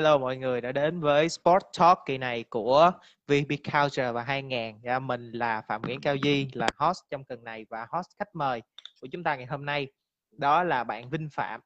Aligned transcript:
Hello 0.00 0.18
mọi 0.18 0.36
người 0.36 0.60
đã 0.60 0.72
đến 0.72 1.00
với 1.00 1.28
Sport 1.28 1.62
Talk 1.78 1.98
kỳ 2.06 2.18
này 2.18 2.44
của 2.50 2.92
VP 3.28 3.48
Culture 3.72 4.12
và 4.12 4.22
2000. 4.22 4.78
Dạ, 4.82 4.98
mình 4.98 5.32
là 5.32 5.62
Phạm 5.68 5.82
Nguyễn 5.82 6.00
Cao 6.00 6.16
Di 6.22 6.48
là 6.52 6.68
host 6.76 6.98
trong 7.10 7.24
tuần 7.24 7.44
này 7.44 7.66
và 7.70 7.86
host 7.90 8.06
khách 8.18 8.34
mời 8.34 8.62
của 9.00 9.08
chúng 9.12 9.22
ta 9.22 9.36
ngày 9.36 9.46
hôm 9.46 9.64
nay 9.64 9.92
đó 10.30 10.62
là 10.62 10.84
bạn 10.84 11.10
Vinh 11.10 11.28
Phạm. 11.32 11.60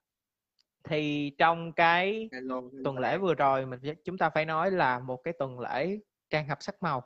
Thì 0.85 1.33
trong 1.39 1.73
cái 1.73 2.29
hello, 2.33 2.55
hello. 2.55 2.83
tuần 2.85 2.99
lễ 2.99 3.19
vừa 3.19 3.35
rồi 3.35 3.67
mình 3.67 3.81
chúng 4.05 4.19
ta 4.19 4.31
phải 4.31 4.45
nói 4.45 4.71
là 4.71 4.99
một 4.99 5.21
cái 5.25 5.35
tuần 5.39 5.61
lễ 5.61 5.99
trang 6.31 6.49
hợp 6.49 6.59
sắc 6.61 6.75
màu 6.83 7.03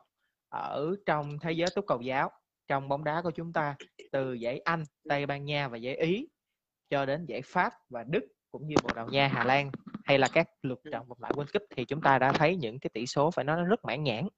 ở 0.48 0.94
trong 1.06 1.38
thế 1.38 1.52
giới 1.52 1.68
túc 1.74 1.86
cầu 1.86 2.00
giáo 2.00 2.30
trong 2.68 2.88
bóng 2.88 3.04
đá 3.04 3.22
của 3.22 3.30
chúng 3.30 3.52
ta 3.52 3.76
từ 4.12 4.32
giải 4.32 4.58
Anh, 4.58 4.84
Tây 5.08 5.26
Ban 5.26 5.44
Nha 5.44 5.68
và 5.68 5.76
giải 5.76 5.96
Ý 5.96 6.28
cho 6.90 7.06
đến 7.06 7.26
giải 7.26 7.42
Pháp 7.42 7.72
và 7.88 8.04
Đức 8.08 8.37
cũng 8.50 8.66
như 8.66 8.74
Bồ 8.82 8.90
Đào 8.94 9.08
Nha, 9.08 9.28
Hà 9.28 9.44
Lan 9.44 9.70
hay 10.04 10.18
là 10.18 10.28
các 10.28 10.48
lượt 10.62 10.80
trận 10.92 11.08
vòng 11.08 11.18
loại 11.20 11.32
World 11.32 11.52
Cup 11.52 11.62
thì 11.76 11.84
chúng 11.84 12.02
ta 12.02 12.18
đã 12.18 12.32
thấy 12.32 12.56
những 12.56 12.78
cái 12.80 12.90
tỷ 12.94 13.06
số 13.06 13.30
phải 13.30 13.44
nói 13.44 13.56
nó 13.56 13.64
rất 13.64 13.84
mãn 13.84 14.04
nhãn. 14.04 14.28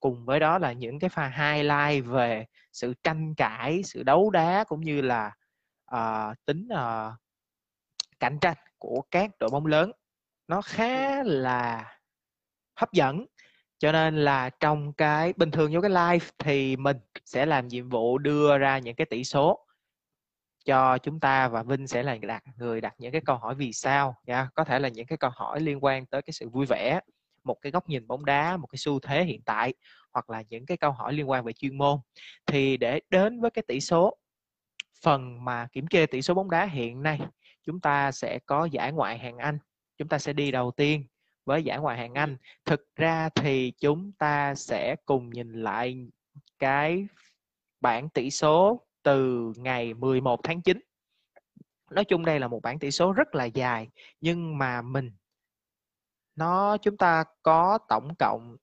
Cùng 0.00 0.24
với 0.24 0.40
đó 0.40 0.58
là 0.58 0.72
những 0.72 0.98
cái 0.98 1.10
pha 1.10 1.28
highlight 1.28 2.04
về 2.06 2.46
sự 2.72 2.94
tranh 3.04 3.34
cãi, 3.34 3.82
sự 3.84 4.02
đấu 4.02 4.30
đá 4.30 4.64
cũng 4.64 4.80
như 4.80 5.00
là 5.00 5.32
uh, 5.94 6.36
tính 6.44 6.68
uh, 6.72 7.12
cạnh 8.20 8.38
tranh 8.40 8.56
của 8.78 9.02
các 9.10 9.30
đội 9.40 9.50
bóng 9.52 9.66
lớn. 9.66 9.92
Nó 10.48 10.62
khá 10.62 11.22
là 11.22 11.92
hấp 12.76 12.92
dẫn. 12.92 13.26
Cho 13.78 13.92
nên 13.92 14.16
là 14.16 14.50
trong 14.60 14.92
cái 14.92 15.32
bình 15.36 15.50
thường 15.50 15.70
vô 15.74 15.80
cái 15.80 15.90
live 15.90 16.26
thì 16.38 16.76
mình 16.76 16.96
sẽ 17.24 17.46
làm 17.46 17.68
nhiệm 17.68 17.88
vụ 17.88 18.18
đưa 18.18 18.58
ra 18.58 18.78
những 18.78 18.96
cái 18.96 19.06
tỷ 19.10 19.24
số 19.24 19.61
cho 20.64 20.98
chúng 20.98 21.20
ta 21.20 21.48
và 21.48 21.62
Vinh 21.62 21.86
sẽ 21.86 22.02
là 22.02 22.16
đặt 22.22 22.42
người 22.56 22.80
đặt 22.80 22.94
những 22.98 23.12
cái 23.12 23.20
câu 23.24 23.36
hỏi 23.36 23.54
vì 23.54 23.72
sao 23.72 24.16
nha. 24.26 24.48
Có 24.54 24.64
thể 24.64 24.78
là 24.78 24.88
những 24.88 25.06
cái 25.06 25.18
câu 25.18 25.30
hỏi 25.34 25.60
liên 25.60 25.84
quan 25.84 26.06
tới 26.06 26.22
cái 26.22 26.32
sự 26.32 26.48
vui 26.48 26.66
vẻ, 26.66 27.00
một 27.44 27.56
cái 27.62 27.72
góc 27.72 27.88
nhìn 27.88 28.06
bóng 28.06 28.24
đá, 28.24 28.56
một 28.56 28.66
cái 28.66 28.78
xu 28.78 29.00
thế 29.00 29.24
hiện 29.24 29.42
tại, 29.42 29.74
hoặc 30.12 30.30
là 30.30 30.42
những 30.48 30.66
cái 30.66 30.76
câu 30.76 30.92
hỏi 30.92 31.12
liên 31.12 31.30
quan 31.30 31.44
về 31.44 31.52
chuyên 31.52 31.78
môn. 31.78 31.98
Thì 32.46 32.76
để 32.76 33.00
đến 33.10 33.40
với 33.40 33.50
cái 33.50 33.64
tỷ 33.68 33.80
số, 33.80 34.16
phần 35.02 35.44
mà 35.44 35.66
kiểm 35.72 35.86
kê 35.86 36.06
tỷ 36.06 36.22
số 36.22 36.34
bóng 36.34 36.50
đá 36.50 36.66
hiện 36.66 37.02
nay, 37.02 37.20
chúng 37.64 37.80
ta 37.80 38.12
sẽ 38.12 38.38
có 38.46 38.64
giải 38.64 38.92
ngoại 38.92 39.18
hạng 39.18 39.38
Anh. 39.38 39.58
Chúng 39.98 40.08
ta 40.08 40.18
sẽ 40.18 40.32
đi 40.32 40.50
đầu 40.50 40.70
tiên 40.70 41.04
với 41.44 41.62
giải 41.62 41.78
ngoại 41.78 41.98
hạng 41.98 42.14
Anh. 42.14 42.36
Thực 42.64 42.96
ra 42.96 43.28
thì 43.28 43.72
chúng 43.80 44.12
ta 44.12 44.54
sẽ 44.54 44.96
cùng 45.04 45.30
nhìn 45.30 45.52
lại 45.52 46.06
cái 46.58 47.06
bảng 47.80 48.08
tỷ 48.08 48.30
số 48.30 48.86
từ 49.02 49.52
ngày 49.56 49.94
11 49.94 50.40
tháng 50.42 50.62
9 50.62 50.80
nói 51.90 52.04
chung 52.04 52.24
đây 52.24 52.40
là 52.40 52.48
một 52.48 52.62
bảng 52.62 52.78
tỷ 52.78 52.90
số 52.90 53.12
rất 53.12 53.34
là 53.34 53.44
dài 53.44 53.88
nhưng 54.20 54.58
mà 54.58 54.82
mình 54.82 55.12
nó 56.36 56.76
chúng 56.76 56.96
ta 56.96 57.24
có 57.42 57.78
tổng 57.88 58.14
cộng 58.18 58.56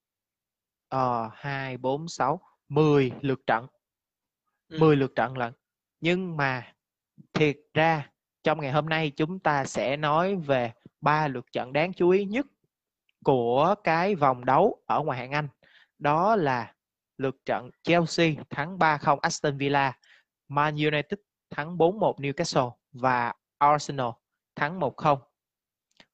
uh, 0.94 1.32
2 1.34 1.76
4 1.76 2.08
6 2.08 2.40
10 2.70 3.12
lượt 3.20 3.40
trận. 3.46 3.66
Ừ. 4.68 4.78
10 4.78 4.96
lượt 4.96 5.12
trận 5.14 5.38
lận. 5.38 5.52
Nhưng 6.00 6.36
mà 6.36 6.72
thiệt 7.32 7.56
ra 7.74 8.10
trong 8.42 8.60
ngày 8.60 8.72
hôm 8.72 8.88
nay 8.88 9.10
chúng 9.16 9.38
ta 9.38 9.64
sẽ 9.64 9.96
nói 9.96 10.36
về 10.36 10.72
ba 11.00 11.28
lượt 11.28 11.52
trận 11.52 11.72
đáng 11.72 11.92
chú 11.92 12.10
ý 12.10 12.24
nhất 12.24 12.46
của 13.24 13.74
cái 13.84 14.14
vòng 14.14 14.44
đấu 14.44 14.82
ở 14.86 15.02
ngoài 15.02 15.18
hạng 15.18 15.30
Anh. 15.30 15.48
Đó 15.98 16.36
là 16.36 16.74
lượt 17.18 17.36
trận 17.44 17.70
Chelsea 17.82 18.32
thắng 18.50 18.78
3-0 18.78 19.18
Aston 19.18 19.56
Villa 19.56 19.98
Man 20.50 20.74
United 20.74 21.18
thắng 21.50 21.76
4-1 21.76 22.14
Newcastle 22.14 22.70
và 22.92 23.32
Arsenal 23.58 24.08
thắng 24.56 24.80
1-0 24.80 25.18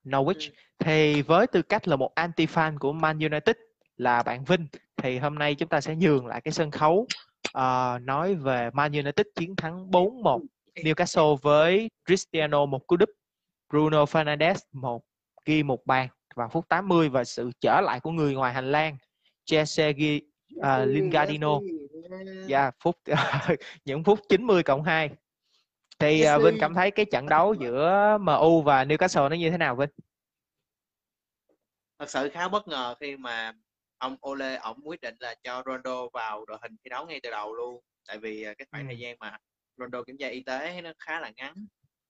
Norwich. 0.04 0.50
Ừ. 0.50 0.54
Thì 0.78 1.22
với 1.22 1.46
tư 1.46 1.62
cách 1.62 1.88
là 1.88 1.96
một 1.96 2.12
anti-fan 2.14 2.78
của 2.78 2.92
Man 2.92 3.18
United 3.18 3.56
là 3.96 4.22
bạn 4.22 4.44
Vinh 4.44 4.66
thì 4.96 5.18
hôm 5.18 5.34
nay 5.34 5.54
chúng 5.54 5.68
ta 5.68 5.80
sẽ 5.80 5.96
nhường 5.96 6.26
lại 6.26 6.40
cái 6.40 6.52
sân 6.52 6.70
khấu 6.70 7.06
uh, 7.58 8.02
nói 8.02 8.34
về 8.34 8.70
Man 8.72 8.92
United 8.92 9.26
chiến 9.34 9.56
thắng 9.56 9.90
4-1 9.90 10.40
Newcastle 10.74 11.36
với 11.36 11.90
Cristiano 12.06 12.66
một 12.66 12.86
cú 12.86 12.96
đúp, 12.96 13.08
Bruno 13.70 14.04
Fernandes 14.04 14.56
một 14.72 15.02
ghi 15.44 15.62
một 15.62 15.86
bàn 15.86 16.08
vào 16.34 16.48
phút 16.48 16.68
80 16.68 17.08
và 17.08 17.24
sự 17.24 17.50
trở 17.60 17.80
lại 17.80 18.00
của 18.00 18.10
người 18.10 18.34
ngoài 18.34 18.54
hành 18.54 18.72
lang 18.72 18.96
Jesse 19.50 20.20
uh, 20.56 20.88
Lingardino 20.88 21.58
dạ 22.46 22.60
yeah, 22.62 22.74
phút 22.80 23.00
những 23.84 24.04
phút 24.04 24.20
90 24.28 24.62
cộng 24.62 24.82
2 24.82 25.10
thì 25.98 26.24
uh, 26.36 26.42
Vinh 26.44 26.56
cảm 26.60 26.74
thấy 26.74 26.90
cái 26.90 27.06
trận 27.12 27.28
đấu 27.28 27.54
giữa 27.54 28.18
MU 28.20 28.62
và 28.62 28.84
Newcastle 28.84 29.28
nó 29.28 29.36
như 29.36 29.50
thế 29.50 29.58
nào 29.58 29.76
Vinh? 29.76 29.88
Thật 31.98 32.10
sự 32.10 32.30
khá 32.32 32.48
bất 32.48 32.68
ngờ 32.68 32.94
khi 33.00 33.16
mà 33.16 33.52
ông 33.98 34.16
Ole 34.28 34.56
ông 34.56 34.80
quyết 34.84 35.00
định 35.00 35.14
là 35.20 35.34
cho 35.42 35.62
Ronaldo 35.66 36.08
vào 36.12 36.44
đội 36.44 36.58
hình 36.62 36.76
thi 36.84 36.88
đấu 36.88 37.06
ngay 37.06 37.20
từ 37.22 37.30
đầu 37.30 37.54
luôn. 37.54 37.80
Tại 38.08 38.18
vì 38.18 38.42
à, 38.42 38.54
cái 38.58 38.66
khoảng 38.70 38.82
ừ. 38.82 38.86
thời 38.86 38.98
gian 38.98 39.16
mà 39.20 39.38
Ronaldo 39.76 40.02
kiểm 40.02 40.16
tra 40.18 40.28
y 40.28 40.42
tế 40.42 40.80
nó 40.82 40.92
khá 40.98 41.20
là 41.20 41.32
ngắn. 41.36 41.54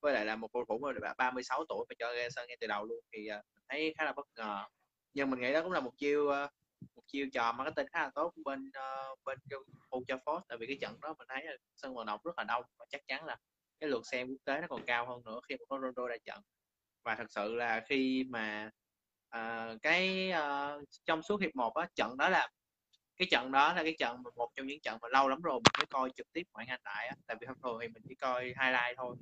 Với 0.01 0.15
lại 0.15 0.25
là 0.25 0.37
một 0.37 0.49
cầu 0.53 0.65
thủ 0.69 0.79
mà 0.79 1.15
36 1.19 1.65
tuổi 1.69 1.87
mà 1.89 1.95
cho 1.99 2.15
ra 2.15 2.29
sân 2.31 2.49
ngay 2.49 2.57
từ 2.61 2.67
đầu 2.67 2.85
luôn 2.85 2.99
thì 3.13 3.29
uh, 3.39 3.45
thấy 3.69 3.95
khá 3.99 4.05
là 4.05 4.13
bất 4.13 4.27
ngờ. 4.37 4.65
Nhưng 5.15 5.31
mình 5.31 5.41
nghĩ 5.41 5.53
đó 5.53 5.63
cũng 5.63 5.73
là 5.73 5.81
một 5.81 5.93
chiêu 5.97 6.29
uh, 6.29 6.51
một 6.95 7.03
chiêu 7.07 7.27
trò 7.33 7.53
marketing 7.53 7.87
khá 7.93 8.03
là 8.03 8.11
tốt 8.15 8.33
bên 8.45 8.69
uh, 8.69 9.19
bên 9.25 9.39
Old 9.97 10.05
Trafford 10.11 10.41
tại 10.49 10.59
vì 10.59 10.67
cái 10.67 10.79
trận 10.81 11.01
đó 11.01 11.15
mình 11.19 11.29
thấy 11.31 11.45
là 11.45 11.53
sân 11.77 11.95
vận 11.95 12.07
động 12.07 12.21
rất 12.25 12.39
là 12.39 12.45
đông 12.45 12.65
và 12.79 12.87
chắc 12.91 13.07
chắn 13.07 13.25
là 13.25 13.37
cái 13.81 13.91
lượt 13.91 14.03
xem 14.07 14.29
quốc 14.29 14.41
tế 14.45 14.61
nó 14.61 14.67
còn 14.69 14.83
cao 14.87 15.07
hơn 15.07 15.25
nữa 15.25 15.41
khi 15.49 15.57
mà 15.57 15.65
có 15.69 15.79
Ronaldo 15.79 16.07
ra 16.07 16.17
trận. 16.25 16.43
Và 17.05 17.15
thật 17.15 17.27
sự 17.31 17.55
là 17.55 17.85
khi 17.89 18.25
mà 18.29 18.71
uh, 19.37 19.83
cái 19.83 20.33
uh, 20.33 20.85
trong 21.05 21.23
suốt 21.23 21.41
hiệp 21.41 21.57
một 21.57 21.75
á 21.75 21.89
trận 21.95 22.17
đó 22.17 22.29
là 22.29 22.49
cái 23.17 23.29
trận 23.31 23.53
đó 23.53 23.73
là 23.73 23.83
cái 23.83 23.95
trận 23.99 24.23
một 24.37 24.51
trong 24.55 24.67
những 24.67 24.81
trận 24.81 24.99
mà 25.03 25.09
lâu 25.09 25.29
lắm 25.29 25.43
rồi 25.43 25.55
mình 25.55 25.73
mới 25.79 25.87
coi 25.87 26.11
trực 26.17 26.33
tiếp 26.33 26.43
ngoại 26.53 26.67
hạng 26.67 26.81
lại 26.85 27.09
á. 27.09 27.15
Tại 27.27 27.37
vì 27.41 27.47
thông 27.47 27.61
thường 27.63 27.79
thì 27.81 27.89
mình 27.89 28.03
chỉ 28.09 28.15
coi 28.15 28.45
highlight 28.45 28.97
thôi. 28.97 29.17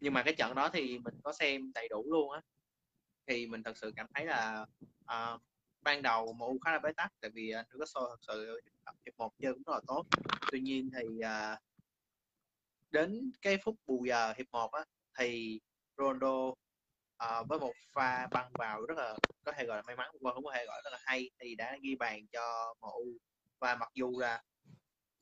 Nhưng 0.00 0.14
mà 0.14 0.22
cái 0.22 0.34
trận 0.34 0.54
đó 0.54 0.68
thì 0.68 0.98
mình 0.98 1.14
có 1.22 1.32
xem 1.32 1.72
đầy 1.74 1.88
đủ 1.88 2.04
luôn 2.12 2.32
á. 2.32 2.40
Thì 3.26 3.46
mình 3.46 3.62
thật 3.62 3.76
sự 3.76 3.92
cảm 3.96 4.06
thấy 4.14 4.26
là 4.26 4.66
uh, 5.04 5.40
ban 5.86 6.02
đầu 6.02 6.32
MU 6.32 6.58
khá 6.64 6.72
là 6.72 6.78
bế 6.78 6.92
tắc 6.92 7.12
tại 7.20 7.30
vì 7.34 7.52
uh, 7.60 7.66
Newcastle 7.66 8.08
thật 8.08 8.16
sự 8.20 8.60
hiệp 9.06 9.14
một 9.18 9.32
chơi 9.38 9.52
cũng 9.52 9.62
rất 9.66 9.72
là 9.72 9.80
tốt. 9.86 10.04
Tuy 10.52 10.60
nhiên 10.60 10.90
thì 10.98 11.06
uh, 11.06 11.58
đến 12.90 13.30
cái 13.42 13.58
phút 13.64 13.76
bù 13.86 14.04
giờ 14.08 14.34
hiệp 14.36 14.46
một 14.52 14.72
á 14.72 14.84
thì 15.18 15.60
Ronaldo 15.98 16.46
uh, 17.24 17.48
với 17.48 17.58
một 17.58 17.72
pha 17.94 18.26
băng 18.30 18.50
vào 18.54 18.86
rất 18.86 18.98
là 18.98 19.16
có 19.44 19.52
thể 19.52 19.64
gọi 19.66 19.76
là 19.76 19.82
may 19.86 19.96
mắn 19.96 20.10
qua 20.20 20.32
không 20.32 20.44
có 20.44 20.52
thể 20.54 20.66
gọi 20.66 20.80
rất 20.84 20.90
là 20.90 20.98
hay 21.04 21.30
thì 21.40 21.54
đã 21.54 21.76
ghi 21.82 21.94
bàn 21.94 22.26
cho 22.32 22.74
MU 22.80 23.04
và 23.60 23.74
mặc 23.74 23.88
dù 23.94 24.20
là 24.20 24.42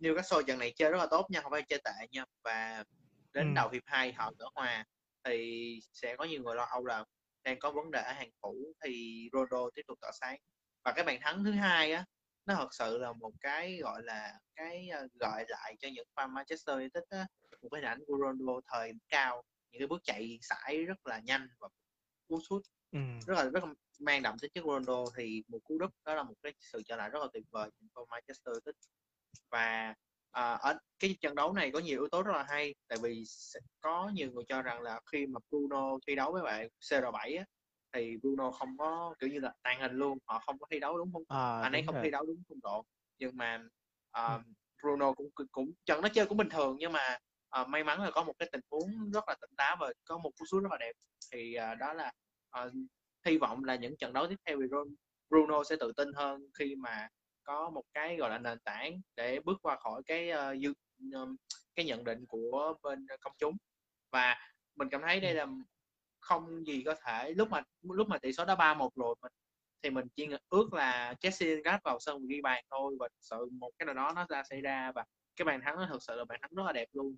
Newcastle 0.01 0.43
trận 0.43 0.59
này 0.59 0.73
chơi 0.77 0.91
rất 0.91 0.99
là 0.99 1.07
tốt 1.11 1.27
nha 1.31 1.41
không 1.41 1.53
phải 1.53 1.63
chơi 1.69 1.81
tệ 1.85 2.07
nha 2.11 2.25
và 2.45 2.85
đến 3.33 3.49
ừ. 3.49 3.53
đầu 3.55 3.69
hiệp 3.69 3.83
2 3.87 4.13
họ 4.13 4.33
gỡ 4.39 4.49
hòa 4.55 4.85
thì 5.25 5.81
sẽ 5.93 6.17
có 6.17 6.25
nhiều 6.25 6.43
người 6.43 6.55
lo 6.55 6.65
âu 6.65 6.87
là 6.87 7.05
đang 7.45 7.59
có 7.59 7.71
vấn 7.71 7.91
đề 7.91 8.03
ở 8.03 8.13
hàng 8.13 8.31
thủ 8.43 8.73
thì 8.85 9.29
Ronaldo 9.33 9.71
tiếp 9.75 9.83
tục 9.87 9.99
tỏa 10.01 10.11
sáng 10.21 10.39
và 10.85 10.93
cái 10.93 11.05
bàn 11.05 11.19
thắng 11.23 11.45
thứ 11.45 11.51
hai 11.51 11.93
á 11.93 12.05
nó 12.47 12.55
thật 12.55 12.69
sự 12.75 12.99
là 12.99 13.13
một 13.13 13.33
cái 13.41 13.79
gọi 13.83 14.03
là 14.03 14.33
cái 14.57 14.89
uh, 15.05 15.13
gọi 15.21 15.45
lại 15.49 15.77
cho 15.81 15.89
những 15.95 16.07
fan 16.15 16.31
Manchester 16.31 16.77
United 16.77 17.03
á, 17.09 17.27
một 17.63 17.69
cái 17.73 17.83
ảnh 17.83 18.01
của 18.07 18.19
Ronaldo 18.19 18.61
thời 18.67 18.93
cao 19.09 19.43
những 19.71 19.81
cái 19.81 19.87
bước 19.87 20.01
chạy 20.05 20.39
sải 20.43 20.85
rất 20.85 21.07
là 21.07 21.21
nhanh 21.25 21.49
và 21.59 21.69
cú 22.29 22.41
sút 22.49 22.63
ừ. 22.93 22.99
rất 23.27 23.35
là 23.35 23.45
rất 23.45 23.65
là 23.65 23.75
mang 24.01 24.23
đậm 24.23 24.39
tính 24.39 24.51
chất 24.55 24.65
Ronaldo 24.65 25.05
thì 25.17 25.43
một 25.49 25.59
cú 25.65 25.79
đúp 25.79 25.91
đó 26.05 26.15
là 26.15 26.23
một 26.23 26.35
cái 26.43 26.53
sự 26.61 26.83
trở 26.87 26.97
lại 26.97 27.11
rất 27.11 27.19
là 27.21 27.29
tuyệt 27.33 27.45
vời 27.51 27.71
cho 27.95 28.07
Manchester 28.11 28.53
United 28.53 28.75
và 29.51 29.95
à, 30.31 30.53
ở 30.53 30.79
cái 30.99 31.17
trận 31.21 31.35
đấu 31.35 31.53
này 31.53 31.71
có 31.71 31.79
nhiều 31.79 32.01
yếu 32.01 32.09
tố 32.09 32.23
rất 32.23 32.33
là 32.33 32.45
hay 32.49 32.75
tại 32.89 32.99
vì 33.03 33.25
có 33.81 34.11
nhiều 34.15 34.31
người 34.33 34.45
cho 34.49 34.63
rằng 34.63 34.81
là 34.81 35.01
khi 35.13 35.27
mà 35.27 35.41
Bruno 35.51 35.99
thi 36.07 36.15
đấu 36.15 36.33
với 36.33 36.43
bạn 36.43 36.69
CR7 36.81 37.39
á, 37.39 37.45
thì 37.95 38.17
Bruno 38.23 38.51
không 38.51 38.79
có 38.79 39.15
kiểu 39.19 39.31
như 39.31 39.41
là 39.41 39.53
tàn 39.63 39.81
hình 39.81 39.93
luôn 39.93 40.19
họ 40.27 40.43
không 40.47 40.59
có 40.59 40.67
thi 40.71 40.81
đấu 40.81 40.99
đúng 40.99 41.13
không 41.13 41.23
à, 41.29 41.61
anh 41.63 41.73
ấy 41.73 41.83
không 41.87 41.95
rồi. 41.95 42.05
thi 42.05 42.11
đấu 42.11 42.27
đúng 42.27 42.43
phong 42.49 42.61
độ 42.63 42.85
nhưng 43.19 43.37
mà 43.37 43.63
uh, 44.19 44.45
ừ. 44.45 44.53
Bruno 44.83 45.13
cũng 45.13 45.31
cũng 45.53 45.71
trận 45.87 46.03
nó 46.03 46.09
chơi 46.09 46.27
cũng 46.27 46.39
bình 46.39 46.49
thường 46.49 46.77
nhưng 46.79 46.93
mà 46.93 47.19
uh, 47.61 47.69
may 47.69 47.85
mắn 47.85 48.03
là 48.03 48.11
có 48.11 48.25
một 48.25 48.35
cái 48.39 48.49
tình 48.53 48.61
huống 48.71 49.11
rất 49.13 49.25
là 49.29 49.35
tỉnh 49.41 49.57
táo 49.57 49.77
và 49.81 49.93
có 50.05 50.19
một 50.19 50.31
cú 50.39 50.45
sút 50.47 50.63
rất 50.63 50.69
là 50.73 50.79
đẹp 50.81 50.93
thì 51.33 51.57
uh, 51.73 51.79
đó 51.79 51.93
là 51.93 52.13
uh, 52.65 52.73
hy 53.27 53.39
vọng 53.39 53.65
là 53.65 53.75
những 53.75 53.97
trận 53.97 54.13
đấu 54.13 54.27
tiếp 54.29 54.37
theo 54.47 54.59
thì 54.61 54.67
Bruno 55.31 55.65
sẽ 55.65 55.77
tự 55.81 55.93
tin 55.97 56.13
hơn 56.13 56.41
khi 56.59 56.75
mà 56.77 57.09
có 57.43 57.71
một 57.71 57.83
cái 57.95 58.17
gọi 58.17 58.31
là 58.31 58.39
nền 58.39 58.59
tảng 58.61 59.01
để 59.17 59.41
bước 59.45 59.59
qua 59.63 59.77
khỏi 59.77 60.03
cái 60.07 60.31
uh, 60.33 60.77
cái 61.77 61.87
nhận 61.87 62.05
định 62.05 62.25
của 62.29 62.75
bên 62.83 63.07
công 63.21 63.33
chúng 63.39 63.57
và 64.11 64.37
mình 64.77 64.89
cảm 64.91 65.01
thấy 65.03 65.21
đây 65.21 65.35
là 65.35 65.47
không 66.25 66.67
gì 66.67 66.83
có 66.87 66.95
thể 67.07 67.33
lúc 67.37 67.51
mà 67.51 67.63
lúc 67.83 68.09
mà 68.09 68.19
tỷ 68.19 68.33
số 68.33 68.45
đã 68.45 68.55
ba 68.55 68.75
một 68.75 68.97
rồi 68.97 69.15
mình 69.23 69.33
thì 69.85 69.91
mình 69.91 70.07
chỉ 70.17 70.29
ước 70.49 70.73
là 70.73 71.15
Jesse 71.21 71.57
Lingard 71.57 71.83
vào 71.85 71.99
sân 72.01 72.27
ghi 72.27 72.41
bàn 72.41 72.65
thôi 72.71 72.97
và 73.01 73.09
sự 73.21 73.49
một 73.51 73.71
cái 73.79 73.87
nào 73.87 73.95
đó 73.95 74.13
nó 74.17 74.27
ra 74.29 74.43
xảy 74.51 74.61
ra 74.61 74.93
và 74.95 75.05
cái 75.37 75.45
bàn 75.45 75.61
thắng 75.65 75.77
nó 75.77 75.87
thực 75.91 76.03
sự 76.03 76.17
là 76.17 76.25
bàn 76.25 76.39
thắng 76.43 76.51
rất 76.55 76.63
là 76.67 76.73
đẹp 76.73 76.89
luôn. 76.93 77.17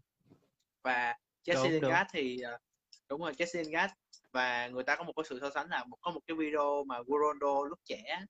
Và 0.82 1.14
Jesse 1.44 1.70
Lingard 1.70 2.11
thì 2.12 2.38
uh, 2.55 2.61
đúng 3.08 3.20
rồi 3.20 3.32
Jesse 3.32 3.62
Lingard 3.62 3.93
và 4.32 4.69
người 4.69 4.85
ta 4.85 4.97
có 4.97 5.05
một 5.05 5.12
cái 5.17 5.25
sự 5.29 5.41
so 5.41 5.50
sánh 5.50 5.69
là 5.70 5.85
có 6.00 6.11
một 6.11 6.20
cái 6.26 6.37
video 6.37 6.85
mà 6.85 6.97
Ronaldo 7.06 7.64
lúc 7.69 7.79
trẻ 7.85 8.25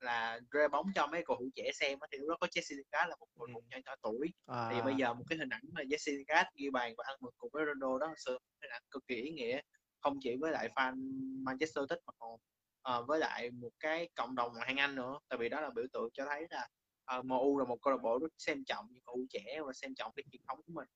là 0.00 0.40
rê 0.52 0.68
bóng 0.68 0.86
cho 0.94 1.06
mấy 1.06 1.22
cầu 1.26 1.36
thủ 1.36 1.48
trẻ 1.54 1.70
xem 1.74 1.98
thì 2.12 2.18
lúc 2.18 2.28
đó 2.28 2.36
có 2.40 2.46
Jesse 2.46 2.76
Lingard 2.76 3.08
là 3.10 3.16
một 3.20 3.26
cầu 3.38 3.46
thủ 3.54 3.62
nhỏ 3.70 3.94
tuổi. 4.02 4.32
À. 4.46 4.68
thì 4.72 4.80
bây 4.82 4.94
giờ 4.94 5.14
một 5.14 5.24
cái 5.28 5.38
hình 5.38 5.48
ảnh 5.48 5.62
mà 5.72 5.82
Jesse 5.82 6.16
Lingard 6.16 6.48
ghi 6.54 6.70
bàn 6.70 6.94
và 6.98 7.04
ăn 7.06 7.16
mừng 7.20 7.34
cùng 7.38 7.50
với 7.52 7.64
Ronaldo 7.66 7.98
đó 7.98 8.14
sự 8.16 8.38
hình 8.62 8.70
ảnh 8.70 8.82
cực 8.90 9.06
kỳ 9.06 9.14
ý 9.14 9.30
nghĩa 9.30 9.60
không 10.08 10.18
chỉ 10.22 10.36
với 10.36 10.52
lại 10.52 10.68
fan 10.76 10.94
Manchester 11.44 11.76
United 11.76 11.98
mà 12.06 12.12
còn 12.18 12.40
uh, 13.00 13.06
với 13.08 13.18
lại 13.18 13.50
một 13.50 13.70
cái 13.80 14.08
cộng 14.14 14.34
đồng 14.34 14.52
ngoại 14.52 14.66
hạng 14.66 14.76
Anh 14.76 14.94
nữa. 14.94 15.18
Tại 15.28 15.38
vì 15.38 15.48
đó 15.48 15.60
là 15.60 15.70
biểu 15.70 15.84
tượng 15.92 16.08
cho 16.14 16.24
thấy 16.26 16.46
là 16.50 16.62
uh, 16.62 16.68
ờ, 17.04 17.22
MU 17.22 17.58
là 17.58 17.64
một 17.64 17.78
câu 17.82 17.92
lạc 17.92 18.02
bộ 18.02 18.18
rất 18.18 18.32
xem 18.38 18.64
trọng 18.64 18.86
những 18.90 19.02
cầu 19.06 19.26
trẻ 19.30 19.60
và 19.66 19.72
xem 19.72 19.94
trọng 19.94 20.12
cái 20.16 20.24
truyền 20.32 20.42
thống 20.48 20.58
của 20.66 20.72
mình. 20.72 20.88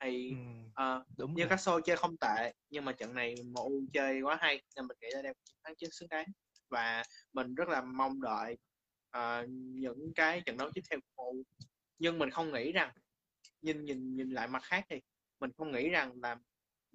Thì 0.00 0.30
ừ, 0.30 0.36
uh, 0.82 1.06
đúng 1.16 1.34
như 1.34 1.46
các 1.50 1.56
show 1.56 1.80
chơi 1.80 1.96
không 1.96 2.16
tệ 2.16 2.52
nhưng 2.70 2.84
mà 2.84 2.92
trận 2.92 3.14
này 3.14 3.34
MU 3.44 3.80
chơi 3.92 4.20
quá 4.20 4.38
hay 4.40 4.62
nên 4.76 4.86
mình 4.86 4.96
nghĩ 5.00 5.08
là 5.10 5.22
đem 5.22 5.34
thắng 5.64 5.76
chiến 5.76 5.90
xứng 5.92 6.08
đáng. 6.08 6.26
Và 6.70 7.02
mình 7.32 7.54
rất 7.54 7.68
là 7.68 7.80
mong 7.80 8.20
đợi 8.20 8.56
uh, 9.16 9.48
những 9.48 10.12
cái 10.14 10.42
trận 10.46 10.56
đấu 10.56 10.70
tiếp 10.74 10.82
theo 10.90 10.98
của 11.14 11.24
MU 11.24 11.42
nhưng 11.98 12.18
mình 12.18 12.30
không 12.30 12.52
nghĩ 12.52 12.72
rằng 12.72 12.92
nhìn 13.62 13.84
nhìn 13.84 14.16
nhìn 14.16 14.30
lại 14.30 14.48
mặt 14.48 14.62
khác 14.62 14.84
thì 14.90 15.00
mình 15.40 15.50
không 15.56 15.72
nghĩ 15.72 15.88
rằng 15.88 16.20
là 16.22 16.36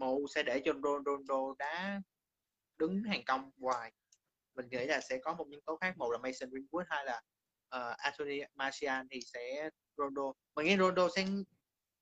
MU 0.01 0.27
sẽ 0.35 0.43
để 0.43 0.61
cho 0.65 0.73
Ronaldo 0.73 1.55
đá 1.59 2.01
đứng 2.77 3.03
hàng 3.03 3.23
công 3.25 3.51
hoài. 3.57 3.91
Mình 4.55 4.67
nghĩ 4.69 4.85
là 4.85 5.01
sẽ 5.01 5.17
có 5.17 5.33
một 5.33 5.47
nhân 5.47 5.61
tố 5.65 5.77
khác 5.77 5.97
một 5.97 6.11
là 6.11 6.17
Mason 6.17 6.49
Greenwood 6.49 6.83
hay 6.89 7.05
là 7.05 7.21
uh, 7.75 7.97
Anthony 7.97 8.41
Martial 8.55 9.05
thì 9.11 9.19
sẽ 9.21 9.69
Ronaldo. 9.97 10.33
Mình 10.55 10.65
nghĩ 10.65 10.77
Ronaldo 10.77 11.09
sẽ 11.15 11.25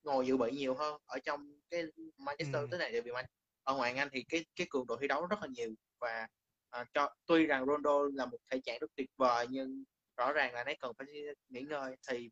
ngồi 0.02 0.26
dự 0.26 0.36
bị 0.36 0.50
nhiều 0.52 0.74
hơn 0.74 1.00
ở 1.06 1.18
trong 1.24 1.60
cái 1.70 1.84
Manchester 2.16 2.62
ừ. 2.62 2.66
tới 2.70 2.78
này 2.78 2.90
tại 2.92 3.00
vì 3.00 3.10
ở 3.62 3.76
ngoài 3.76 3.94
Anh 3.96 4.08
thì 4.12 4.24
cái 4.28 4.44
cái 4.56 4.66
cường 4.70 4.86
độ 4.86 4.96
thi 5.00 5.08
đấu 5.08 5.26
rất 5.26 5.36
là 5.40 5.48
nhiều 5.50 5.74
và 6.00 6.26
uh, 6.80 6.86
cho 6.94 7.14
tuy 7.26 7.46
rằng 7.46 7.66
Ronaldo 7.66 7.98
là 8.14 8.26
một 8.26 8.38
thể 8.50 8.60
trạng 8.64 8.78
rất 8.80 8.90
tuyệt 8.96 9.10
vời 9.16 9.46
nhưng 9.50 9.84
rõ 10.16 10.32
ràng 10.32 10.54
là 10.54 10.64
nó 10.64 10.72
cần 10.80 10.92
phải 10.98 11.06
nghỉ 11.48 11.60
ngơi 11.60 11.96
thì 12.08 12.30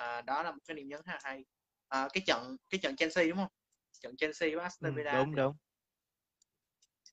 uh, 0.00 0.24
đó 0.24 0.42
là 0.42 0.52
một 0.52 0.58
cái 0.68 0.74
điểm 0.74 0.88
nhấn 0.88 1.02
khá 1.02 1.18
hay. 1.22 1.44
Uh, 1.96 2.12
cái 2.12 2.22
trận 2.26 2.56
cái 2.70 2.78
trận 2.82 2.96
Chelsea 2.96 3.24
đúng 3.24 3.36
không 3.36 3.52
trận 4.04 4.16
Chelsea 4.16 4.48
với 4.54 4.62
Aston 4.62 4.92
ừ, 4.92 4.96
Villa 4.96 5.18
đúng 5.18 5.30
thì, 5.30 5.36
đúng. 5.36 5.56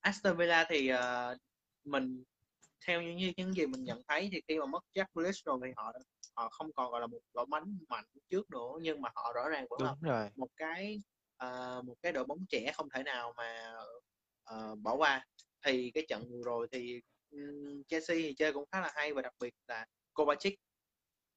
Aston 0.00 0.36
Villa 0.36 0.66
thì 0.68 0.92
uh, 0.92 1.38
mình 1.84 2.24
theo 2.86 3.02
những 3.02 3.32
những 3.36 3.52
gì 3.52 3.66
mình 3.66 3.84
nhận 3.84 4.02
thấy 4.08 4.28
thì 4.32 4.40
khi 4.48 4.58
mà 4.58 4.66
mất 4.66 4.84
Jack 4.94 5.06
Grealish 5.14 5.44
rồi 5.44 5.58
thì 5.64 5.72
họ 5.76 5.92
họ 6.34 6.48
không 6.48 6.72
còn 6.72 6.90
gọi 6.90 7.00
là 7.00 7.06
một 7.06 7.18
đội 7.34 7.46
bóng 7.46 7.78
mạnh 7.88 8.04
trước 8.30 8.50
nữa 8.50 8.70
nhưng 8.82 9.00
mà 9.00 9.08
họ 9.14 9.32
rõ 9.34 9.48
ràng 9.48 9.66
vẫn 9.70 9.78
Đúng 9.80 9.88
là 9.88 10.12
rồi. 10.12 10.30
một 10.36 10.48
cái 10.56 11.00
uh, 11.44 11.84
một 11.84 11.94
cái 12.02 12.12
đội 12.12 12.24
bóng 12.24 12.46
trẻ 12.48 12.72
không 12.74 12.88
thể 12.94 13.02
nào 13.02 13.34
mà 13.36 13.74
uh, 14.54 14.78
bỏ 14.78 14.94
qua. 14.96 15.26
Thì 15.64 15.90
cái 15.94 16.06
trận 16.08 16.30
vừa 16.30 16.42
rồi 16.44 16.68
thì 16.72 17.00
um, 17.30 17.82
Chelsea 17.88 18.16
thì 18.16 18.34
chơi 18.34 18.52
cũng 18.52 18.64
khá 18.72 18.80
là 18.80 18.92
hay 18.94 19.14
và 19.14 19.22
đặc 19.22 19.34
biệt 19.40 19.54
là 19.66 19.86
Kovacic. 20.12 20.60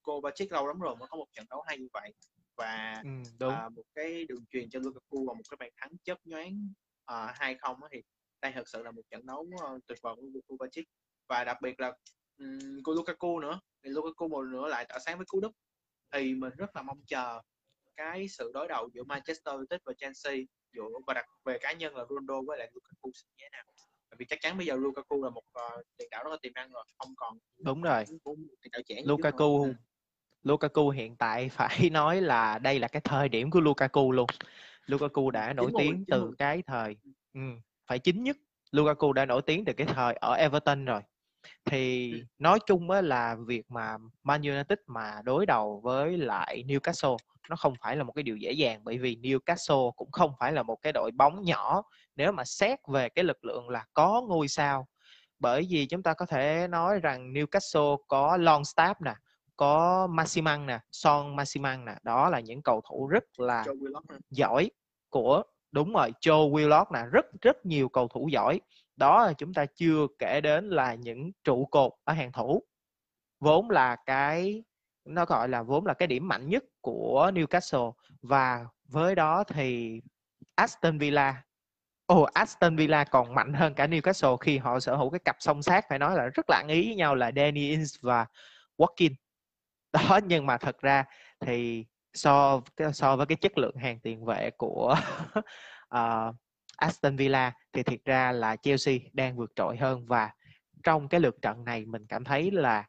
Kovacic 0.01 0.51
lâu 0.51 0.67
lắm 0.67 0.79
rồi 0.79 0.95
mới 0.95 1.07
có 1.07 1.17
một 1.17 1.27
trận 1.33 1.45
đấu 1.49 1.61
hay 1.67 1.77
như 1.77 1.87
vậy 1.93 2.13
và 2.57 3.01
ừ, 3.03 3.09
đúng. 3.39 3.53
Uh, 3.65 3.73
một 3.73 3.83
cái 3.95 4.25
đường 4.29 4.45
truyền 4.51 4.69
cho 4.69 4.79
Lukaku 4.79 5.25
và 5.27 5.33
một 5.33 5.43
cái 5.49 5.57
bàn 5.59 5.69
thắng 5.77 5.91
chớp 6.03 6.17
nhoáng 6.23 6.73
hai 7.33 7.53
uh, 7.53 7.59
không 7.61 7.79
thì 7.91 8.03
đây 8.41 8.51
thật 8.55 8.69
sự 8.69 8.83
là 8.83 8.91
một 8.91 9.01
trận 9.09 9.25
đấu 9.25 9.49
uh, 9.55 9.87
tuyệt 9.87 9.97
vời 10.01 10.15
của 10.33 10.41
Kovacic 10.47 10.87
và 11.27 11.43
đặc 11.43 11.57
biệt 11.61 11.79
là 11.79 11.93
um, 12.37 12.81
của 12.83 12.93
Lukaku 12.93 13.39
nữa 13.39 13.59
thì 13.83 13.89
Lukaku 13.89 14.27
một 14.27 14.43
nữa 14.43 14.67
lại 14.67 14.85
tỏa 14.89 14.99
sáng 14.99 15.17
với 15.17 15.25
cú 15.25 15.39
đúp. 15.39 15.51
Thì 16.11 16.35
mình 16.35 16.53
rất 16.57 16.75
là 16.75 16.81
mong 16.81 17.01
chờ 17.07 17.41
cái 17.95 18.27
sự 18.27 18.51
đối 18.53 18.67
đầu 18.67 18.89
giữa 18.93 19.03
Manchester 19.03 19.55
United 19.55 19.79
và 19.85 19.93
Chelsea 19.97 20.35
giữa 20.73 20.83
và 21.07 21.13
đặc 21.13 21.25
về 21.45 21.57
cá 21.61 21.73
nhân 21.73 21.95
là 21.95 22.05
Ronaldo 22.09 22.41
với 22.47 22.57
lại 22.57 22.71
Lukaku 22.73 23.11
sẽ 23.13 23.27
như 23.37 23.43
thế 23.43 23.49
nào. 23.51 23.63
Vì 24.17 24.25
chắc 24.25 24.39
chắn 24.41 24.57
bây 24.57 24.65
giờ 24.65 24.75
Lukaku 24.75 25.23
là 25.23 25.29
một 25.29 25.43
uh, 25.59 25.85
tiền 25.97 26.07
đạo 26.11 26.23
rất 26.23 26.29
là 26.31 26.37
tiềm 26.41 26.53
năng 26.53 26.71
rồi 26.71 26.83
không 26.97 27.13
còn 27.17 27.37
đúng 27.57 27.81
rồi. 27.81 28.03
tiền 28.61 28.71
đạo 28.71 28.81
trẻ 28.85 29.01
Lukaku. 29.05 29.67
Lukaku 30.45 30.89
hiện 30.89 31.15
tại 31.15 31.49
phải 31.53 31.89
nói 31.89 32.21
là 32.21 32.59
đây 32.59 32.79
là 32.79 32.87
cái 32.87 33.01
thời 33.01 33.29
điểm 33.29 33.51
của 33.51 33.59
Lukaku 33.59 34.11
luôn. 34.11 34.27
Lukaku 34.85 35.31
đã 35.31 35.53
nổi 35.53 35.71
tiếng 35.77 36.05
từ 36.07 36.35
cái 36.37 36.61
thời 36.67 36.95
ừ, 37.33 37.41
phải 37.87 37.99
chính 37.99 38.23
nhất 38.23 38.37
Lukaku 38.71 39.13
đã 39.13 39.25
nổi 39.25 39.41
tiếng 39.41 39.65
từ 39.65 39.73
cái 39.73 39.87
thời 39.87 40.13
ở 40.13 40.33
Everton 40.33 40.85
rồi. 40.85 41.01
Thì 41.65 42.13
nói 42.39 42.59
chung 42.65 42.91
á 42.91 43.01
là 43.01 43.35
việc 43.45 43.71
mà 43.71 43.97
Man 44.23 44.41
United 44.41 44.79
mà 44.87 45.21
đối 45.23 45.45
đầu 45.45 45.81
với 45.83 46.17
lại 46.17 46.63
Newcastle 46.67 47.17
nó 47.49 47.55
không 47.55 47.73
phải 47.81 47.95
là 47.95 48.03
một 48.03 48.11
cái 48.11 48.23
điều 48.23 48.37
dễ 48.37 48.51
dàng 48.51 48.81
bởi 48.83 48.97
vì 48.97 49.15
Newcastle 49.15 49.91
cũng 49.91 50.11
không 50.11 50.33
phải 50.39 50.53
là 50.53 50.63
một 50.63 50.75
cái 50.81 50.93
đội 50.93 51.11
bóng 51.11 51.43
nhỏ. 51.43 51.83
Nếu 52.15 52.31
mà 52.31 52.45
xét 52.45 52.79
về 52.87 53.09
cái 53.09 53.23
lực 53.23 53.45
lượng 53.45 53.69
là 53.69 53.85
có 53.93 54.21
ngôi 54.27 54.47
sao 54.47 54.87
bởi 55.39 55.67
vì 55.69 55.85
chúng 55.85 56.03
ta 56.03 56.13
có 56.13 56.25
thể 56.25 56.67
nói 56.69 56.99
rằng 56.99 57.33
Newcastle 57.33 57.97
có 58.07 58.37
Longstaff 58.37 58.95
nè 58.99 59.13
có 59.57 60.07
Maximan 60.07 60.65
nè 60.65 60.79
Son 60.91 61.35
Maximan 61.35 61.85
nè. 61.85 61.95
Đó 62.03 62.29
là 62.29 62.39
những 62.39 62.61
cầu 62.61 62.81
thủ 62.89 63.07
rất 63.07 63.39
là 63.39 63.65
giỏi 64.29 64.71
của 65.09 65.43
đúng 65.71 65.93
rồi 65.93 66.13
Joe 66.21 66.51
Willock 66.51 66.85
nè. 66.93 66.99
Rất 67.11 67.25
rất 67.41 67.65
nhiều 67.65 67.89
cầu 67.89 68.07
thủ 68.07 68.27
giỏi. 68.31 68.61
Đó 68.95 69.25
là 69.25 69.33
chúng 69.33 69.53
ta 69.53 69.65
chưa 69.75 70.07
kể 70.19 70.41
đến 70.41 70.69
là 70.69 70.93
những 70.95 71.31
trụ 71.43 71.65
cột 71.65 71.93
ở 72.03 72.13
hàng 72.13 72.31
thủ. 72.31 72.63
Vốn 73.39 73.69
là 73.69 73.95
cái 74.05 74.63
nó 75.05 75.25
gọi 75.25 75.49
là 75.49 75.63
vốn 75.63 75.85
là 75.85 75.93
cái 75.93 76.07
điểm 76.07 76.27
mạnh 76.27 76.49
nhất 76.49 76.63
của 76.81 77.31
Newcastle. 77.33 77.91
Và 78.21 78.65
với 78.87 79.15
đó 79.15 79.43
thì 79.43 80.01
Aston 80.55 80.97
Villa. 80.97 81.43
Ồ, 82.05 82.23
oh, 82.23 82.33
Aston 82.33 82.75
Villa 82.75 83.03
còn 83.03 83.35
mạnh 83.35 83.53
hơn 83.53 83.73
cả 83.73 83.87
Newcastle 83.87 84.37
khi 84.37 84.57
họ 84.57 84.79
sở 84.79 84.95
hữu 84.95 85.09
cái 85.09 85.19
cặp 85.25 85.35
song 85.39 85.61
sát 85.61 85.85
phải 85.89 85.99
nói 85.99 86.15
là 86.15 86.25
rất 86.27 86.45
là 86.49 86.63
ý 86.67 86.87
với 86.87 86.95
nhau 86.95 87.15
là 87.15 87.31
Danny 87.35 87.69
Ings 87.69 87.95
và 88.01 88.25
Watkins. 88.77 89.15
Đó 89.95 90.19
nhưng 90.27 90.45
mà 90.45 90.57
thật 90.57 90.81
ra 90.81 91.05
thì 91.39 91.85
so 92.13 92.61
so 92.93 93.15
với 93.15 93.25
cái 93.25 93.35
chất 93.35 93.57
lượng 93.57 93.75
hàng 93.75 93.99
tiền 93.99 94.25
vệ 94.25 94.49
của 94.57 94.95
uh, 95.95 96.35
Aston 96.77 97.15
Villa 97.15 97.53
thì 97.73 97.83
thiệt 97.83 97.99
ra 98.05 98.31
là 98.31 98.55
Chelsea 98.55 98.95
đang 99.13 99.37
vượt 99.37 99.51
trội 99.55 99.77
hơn 99.77 100.05
và 100.05 100.31
trong 100.83 101.07
cái 101.07 101.19
lượt 101.19 101.35
trận 101.41 101.65
này 101.65 101.85
mình 101.85 102.05
cảm 102.09 102.23
thấy 102.23 102.51
là 102.51 102.85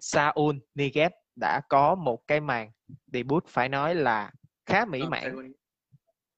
Saul 0.00 0.56
Niguez 0.74 1.10
đã 1.36 1.60
có 1.68 1.94
một 1.94 2.26
cái 2.26 2.40
màn 2.40 2.70
debut 3.06 3.46
phải 3.48 3.68
nói 3.68 3.94
là 3.94 4.30
khá 4.66 4.84
mỹ 4.84 5.02
mãn. 5.08 5.52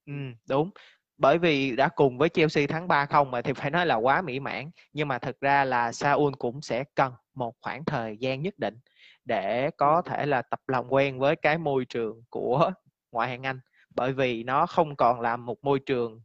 Ừ, 0.07 0.13
đúng. 0.49 0.71
Bởi 1.19 1.39
vì 1.39 1.77
đã 1.77 1.89
cùng 1.89 2.19
với 2.19 2.29
Chelsea 2.29 2.67
thắng 2.67 2.89
3-0 2.89 3.31
mà 3.31 3.43
thì 3.43 3.53
phải 3.53 3.71
nói 3.71 3.87
là 3.87 3.95
quá 3.95 4.23
mỹ 4.23 4.41
mãn. 4.41 4.71
Nhưng 4.93 5.09
mà 5.09 5.19
thực 5.19 5.41
ra 5.41 5.65
là 5.65 5.93
Saul 5.93 6.33
cũng 6.39 6.63
sẽ 6.63 6.85
cần 6.95 7.13
một 7.35 7.55
khoảng 7.61 7.85
thời 7.85 8.17
gian 8.17 8.43
nhất 8.43 8.55
định 8.59 8.79
để 9.25 9.71
có 9.71 10.03
thể 10.03 10.27
là 10.27 10.43
tập 10.43 10.61
làm 10.67 10.89
quen 10.89 11.19
với 11.19 11.37
cái 11.37 11.59
môi 11.59 11.85
trường 11.85 12.23
của 12.31 12.73
ngoại 13.13 13.29
hạng 13.29 13.47
Anh. 13.47 13.61
Bởi 13.95 14.13
vì 14.13 14.43
nó 14.43 14.67
không 14.67 14.97
còn 14.97 15.21
là 15.21 15.37
một 15.37 15.65
môi 15.65 15.79
trường 15.79 16.21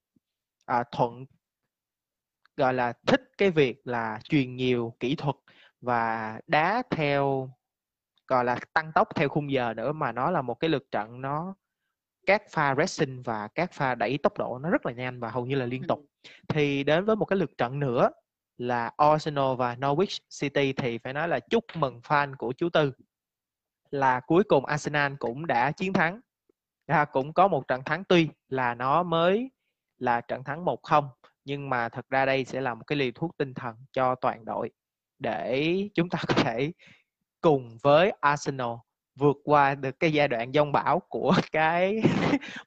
à, 0.65 0.83
thuận 0.91 1.25
gọi 2.57 2.73
là 2.73 2.93
thích 3.07 3.21
cái 3.37 3.51
việc 3.51 3.87
là 3.87 4.19
truyền 4.23 4.55
nhiều 4.55 4.93
kỹ 4.99 5.15
thuật 5.15 5.35
và 5.81 6.39
đá 6.47 6.83
theo 6.89 7.49
gọi 8.27 8.45
là 8.45 8.59
tăng 8.73 8.91
tốc 8.95 9.07
theo 9.15 9.29
khung 9.29 9.51
giờ 9.51 9.73
nữa 9.73 9.91
mà 9.91 10.11
nó 10.11 10.31
là 10.31 10.41
một 10.41 10.53
cái 10.53 10.69
lực 10.69 10.91
trận 10.91 11.21
nó 11.21 11.55
các 12.25 12.43
pha 12.49 12.75
racing 12.75 13.21
và 13.21 13.47
các 13.47 13.73
pha 13.73 13.95
đẩy 13.95 14.17
tốc 14.23 14.37
độ 14.37 14.59
nó 14.59 14.69
rất 14.69 14.85
là 14.85 14.91
nhanh 14.91 15.19
và 15.19 15.29
hầu 15.29 15.45
như 15.45 15.55
là 15.55 15.65
liên 15.65 15.83
tục. 15.87 15.99
Thì 16.47 16.83
đến 16.83 17.05
với 17.05 17.15
một 17.15 17.25
cái 17.25 17.39
lực 17.39 17.57
trận 17.57 17.79
nữa 17.79 18.09
là 18.57 18.91
Arsenal 18.97 19.55
và 19.57 19.75
Norwich 19.75 20.17
City 20.39 20.73
thì 20.73 20.97
phải 20.97 21.13
nói 21.13 21.27
là 21.27 21.39
chúc 21.39 21.65
mừng 21.75 21.99
fan 22.03 22.33
của 22.37 22.53
chú 22.57 22.69
Tư. 22.69 22.91
Là 23.91 24.19
cuối 24.19 24.43
cùng 24.43 24.65
Arsenal 24.65 25.13
cũng 25.19 25.47
đã 25.47 25.71
chiến 25.71 25.93
thắng. 25.93 26.19
À, 26.85 27.05
cũng 27.05 27.33
có 27.33 27.47
một 27.47 27.67
trận 27.67 27.81
thắng 27.85 28.03
tuy 28.03 28.29
là 28.49 28.75
nó 28.75 29.03
mới 29.03 29.51
là 29.97 30.21
trận 30.21 30.43
thắng 30.43 30.65
1-0 30.65 31.07
nhưng 31.45 31.69
mà 31.69 31.89
thật 31.89 32.05
ra 32.09 32.25
đây 32.25 32.45
sẽ 32.45 32.61
là 32.61 32.73
một 32.73 32.83
cái 32.87 32.97
liều 32.97 33.11
thuốc 33.15 33.37
tinh 33.37 33.53
thần 33.53 33.75
cho 33.91 34.15
toàn 34.15 34.45
đội 34.45 34.71
để 35.19 35.73
chúng 35.93 36.09
ta 36.09 36.19
có 36.27 36.33
thể 36.33 36.71
cùng 37.41 37.77
với 37.83 38.13
Arsenal 38.21 38.71
vượt 39.15 39.37
qua 39.43 39.75
được 39.75 39.99
cái 39.99 40.13
giai 40.13 40.27
đoạn 40.27 40.51
dông 40.53 40.71
bão 40.71 40.99
của 41.09 41.33
cái 41.51 42.01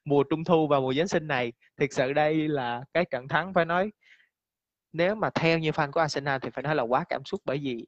mùa 0.05 0.23
trung 0.23 0.45
thu 0.45 0.69
và 0.69 0.81
mùa 0.81 0.95
giáng 0.95 1.09
sinh 1.09 1.27
này. 1.27 1.53
Thực 1.77 1.93
sự 1.93 2.13
đây 2.13 2.49
là 2.49 2.85
cái 2.95 3.05
trận 3.11 3.29
thắng 3.29 3.55
phải 3.55 3.65
nói 3.65 3.91
nếu 4.93 5.15
mà 5.15 5.31
theo 5.31 5.59
như 5.59 5.71
fan 5.71 5.91
của 5.91 6.01
Arsenal 6.01 6.39
thì 6.43 6.51
phải 6.51 6.63
nói 6.63 6.75
là 6.75 6.83
quá 6.83 7.05
cảm 7.09 7.25
xúc 7.25 7.41
bởi 7.45 7.59
vì 7.59 7.87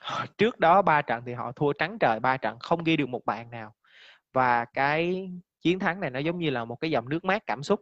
trước 0.38 0.58
đó 0.58 0.82
ba 0.82 1.02
trận 1.02 1.22
thì 1.26 1.32
họ 1.32 1.52
thua 1.52 1.72
trắng 1.72 1.98
trời, 2.00 2.20
ba 2.20 2.36
trận 2.36 2.58
không 2.58 2.84
ghi 2.84 2.96
được 2.96 3.08
một 3.08 3.24
bàn 3.24 3.50
nào. 3.50 3.74
Và 4.32 4.64
cái 4.64 5.30
chiến 5.60 5.78
thắng 5.78 6.00
này 6.00 6.10
nó 6.10 6.18
giống 6.18 6.38
như 6.38 6.50
là 6.50 6.64
một 6.64 6.76
cái 6.76 6.90
dòng 6.90 7.08
nước 7.08 7.24
mát 7.24 7.42
cảm 7.46 7.62
xúc 7.62 7.80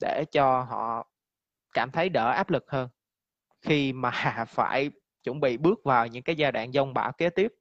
để 0.00 0.24
cho 0.32 0.62
họ 0.62 1.08
cảm 1.72 1.90
thấy 1.90 2.08
đỡ 2.08 2.30
áp 2.30 2.50
lực 2.50 2.64
hơn. 2.68 2.88
Khi 3.62 3.92
mà 3.92 4.10
phải 4.48 4.90
chuẩn 5.22 5.40
bị 5.40 5.56
bước 5.56 5.80
vào 5.84 6.06
những 6.06 6.22
cái 6.22 6.36
giai 6.36 6.52
đoạn 6.52 6.72
dông 6.72 6.94
bão 6.94 7.12
kế 7.12 7.30
tiếp. 7.30 7.52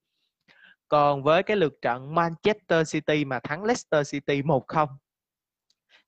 Còn 0.87 1.23
với 1.23 1.43
cái 1.43 1.57
lượt 1.57 1.73
trận 1.81 2.15
Manchester 2.15 2.93
City 2.93 3.25
mà 3.25 3.39
thắng 3.39 3.63
Leicester 3.63 4.11
City 4.11 4.41
1-0 4.41 4.87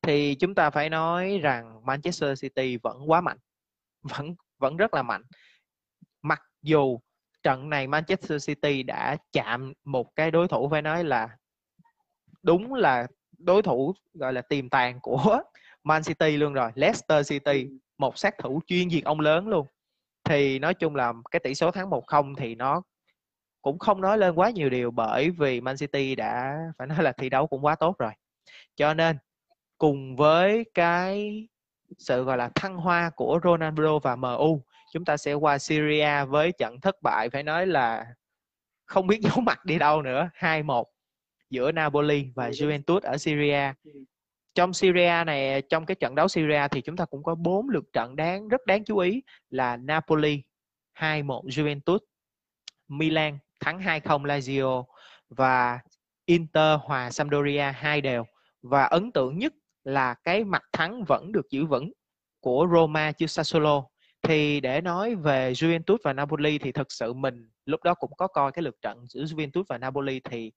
thì 0.01 0.35
chúng 0.35 0.55
ta 0.55 0.69
phải 0.69 0.89
nói 0.89 1.39
rằng 1.43 1.85
Manchester 1.85 2.41
City 2.41 2.77
vẫn 2.77 3.11
quá 3.11 3.21
mạnh 3.21 3.37
vẫn 4.09 4.35
vẫn 4.57 4.77
rất 4.77 4.93
là 4.93 5.03
mạnh. 5.03 5.23
Mặc 6.21 6.41
dù 6.61 6.99
trận 7.43 7.69
này 7.69 7.87
Manchester 7.87 8.47
City 8.47 8.83
đã 8.83 9.17
chạm 9.31 9.73
một 9.83 10.15
cái 10.15 10.31
đối 10.31 10.47
thủ 10.47 10.69
phải 10.69 10.81
nói 10.81 11.03
là 11.03 11.29
đúng 12.43 12.73
là 12.73 13.07
đối 13.37 13.61
thủ 13.61 13.93
gọi 14.13 14.33
là 14.33 14.41
tiềm 14.41 14.69
tàng 14.69 14.99
của 15.01 15.41
Man 15.83 16.03
City 16.03 16.37
luôn 16.37 16.53
rồi 16.53 16.71
Leicester 16.75 17.29
City 17.29 17.67
một 17.97 18.17
sát 18.17 18.37
thủ 18.37 18.61
chuyên 18.67 18.89
diệt 18.89 19.03
ông 19.03 19.19
lớn 19.19 19.47
luôn. 19.47 19.67
Thì 20.23 20.59
nói 20.59 20.73
chung 20.73 20.95
là 20.95 21.13
cái 21.31 21.39
tỷ 21.39 21.55
số 21.55 21.71
thắng 21.71 21.89
1-0 21.89 22.35
thì 22.35 22.55
nó 22.55 22.81
cũng 23.61 23.79
không 23.79 24.01
nói 24.01 24.17
lên 24.17 24.35
quá 24.35 24.49
nhiều 24.49 24.69
điều 24.69 24.91
bởi 24.91 25.29
vì 25.29 25.61
Man 25.61 25.77
City 25.77 26.15
đã 26.15 26.57
phải 26.77 26.87
nói 26.87 27.03
là 27.03 27.11
thi 27.11 27.29
đấu 27.29 27.47
cũng 27.47 27.65
quá 27.65 27.75
tốt 27.75 27.97
rồi. 27.99 28.11
Cho 28.75 28.93
nên 28.93 29.17
cùng 29.77 30.15
với 30.15 30.65
cái 30.73 31.47
sự 31.97 32.23
gọi 32.23 32.37
là 32.37 32.49
thăng 32.55 32.75
hoa 32.75 33.09
của 33.15 33.39
Ronaldo 33.43 33.99
và 33.99 34.15
MU 34.15 34.63
chúng 34.93 35.05
ta 35.05 35.17
sẽ 35.17 35.33
qua 35.33 35.57
Syria 35.57 36.25
với 36.25 36.51
trận 36.51 36.79
thất 36.81 36.95
bại, 37.01 37.29
phải 37.29 37.43
nói 37.43 37.67
là 37.67 38.05
không 38.85 39.07
biết 39.07 39.19
giấu 39.21 39.39
mặt 39.39 39.65
đi 39.65 39.79
đâu 39.79 40.01
nữa 40.01 40.29
2-1 40.39 40.83
giữa 41.49 41.71
Napoli 41.71 42.31
và 42.35 42.49
Juventus 42.49 42.99
ở 42.99 43.17
Syria 43.17 43.71
trong 44.55 44.73
Syria 44.73 45.23
này, 45.25 45.61
trong 45.61 45.85
cái 45.85 45.95
trận 45.95 46.15
đấu 46.15 46.27
Syria 46.27 46.67
thì 46.71 46.81
chúng 46.81 46.95
ta 46.95 47.05
cũng 47.05 47.23
có 47.23 47.35
bốn 47.35 47.69
lượt 47.69 47.83
trận 47.93 48.15
đáng, 48.15 48.47
rất 48.47 48.65
đáng 48.65 48.83
chú 48.83 48.97
ý 48.97 49.23
là 49.49 49.77
Napoli 49.77 50.43
2-1 50.97 51.47
Juventus 51.47 51.99
Milan 52.87 53.37
thắng 53.59 53.79
2-0 53.79 54.23
Lazio 54.23 54.83
và 55.29 55.79
Inter 56.25 56.79
hòa 56.81 57.11
Sampdoria 57.11 57.71
hai 57.75 58.01
đều. 58.01 58.23
Và 58.61 58.83
ấn 58.83 59.11
tượng 59.11 59.37
nhất 59.37 59.53
là 59.85 60.15
cái 60.23 60.43
mặt 60.43 60.61
thắng 60.73 61.03
vẫn 61.03 61.31
được 61.31 61.49
giữ 61.49 61.65
vững 61.65 61.91
của 62.39 62.67
Roma 62.73 63.11
trước 63.11 63.27
Sassuolo 63.27 63.83
thì 64.21 64.59
để 64.59 64.81
nói 64.81 65.15
về 65.15 65.51
Juventus 65.51 65.97
và 66.03 66.13
Napoli 66.13 66.57
thì 66.57 66.71
thực 66.71 66.91
sự 66.91 67.13
mình 67.13 67.49
lúc 67.65 67.83
đó 67.83 67.93
cũng 67.93 68.11
có 68.17 68.27
coi 68.27 68.51
cái 68.51 68.63
lượt 68.63 68.75
trận 68.81 69.05
giữa 69.07 69.23
Juventus 69.23 69.63
và 69.69 69.77
Napoli 69.77 70.19
thì 70.19 70.51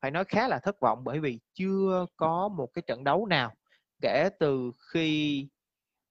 phải 0.00 0.10
nói 0.10 0.24
khá 0.24 0.48
là 0.48 0.58
thất 0.58 0.80
vọng 0.80 1.04
bởi 1.04 1.20
vì 1.20 1.38
chưa 1.54 2.06
có 2.16 2.48
một 2.48 2.68
cái 2.74 2.82
trận 2.86 3.04
đấu 3.04 3.26
nào 3.26 3.52
kể 4.00 4.28
từ 4.40 4.70
khi 4.92 5.48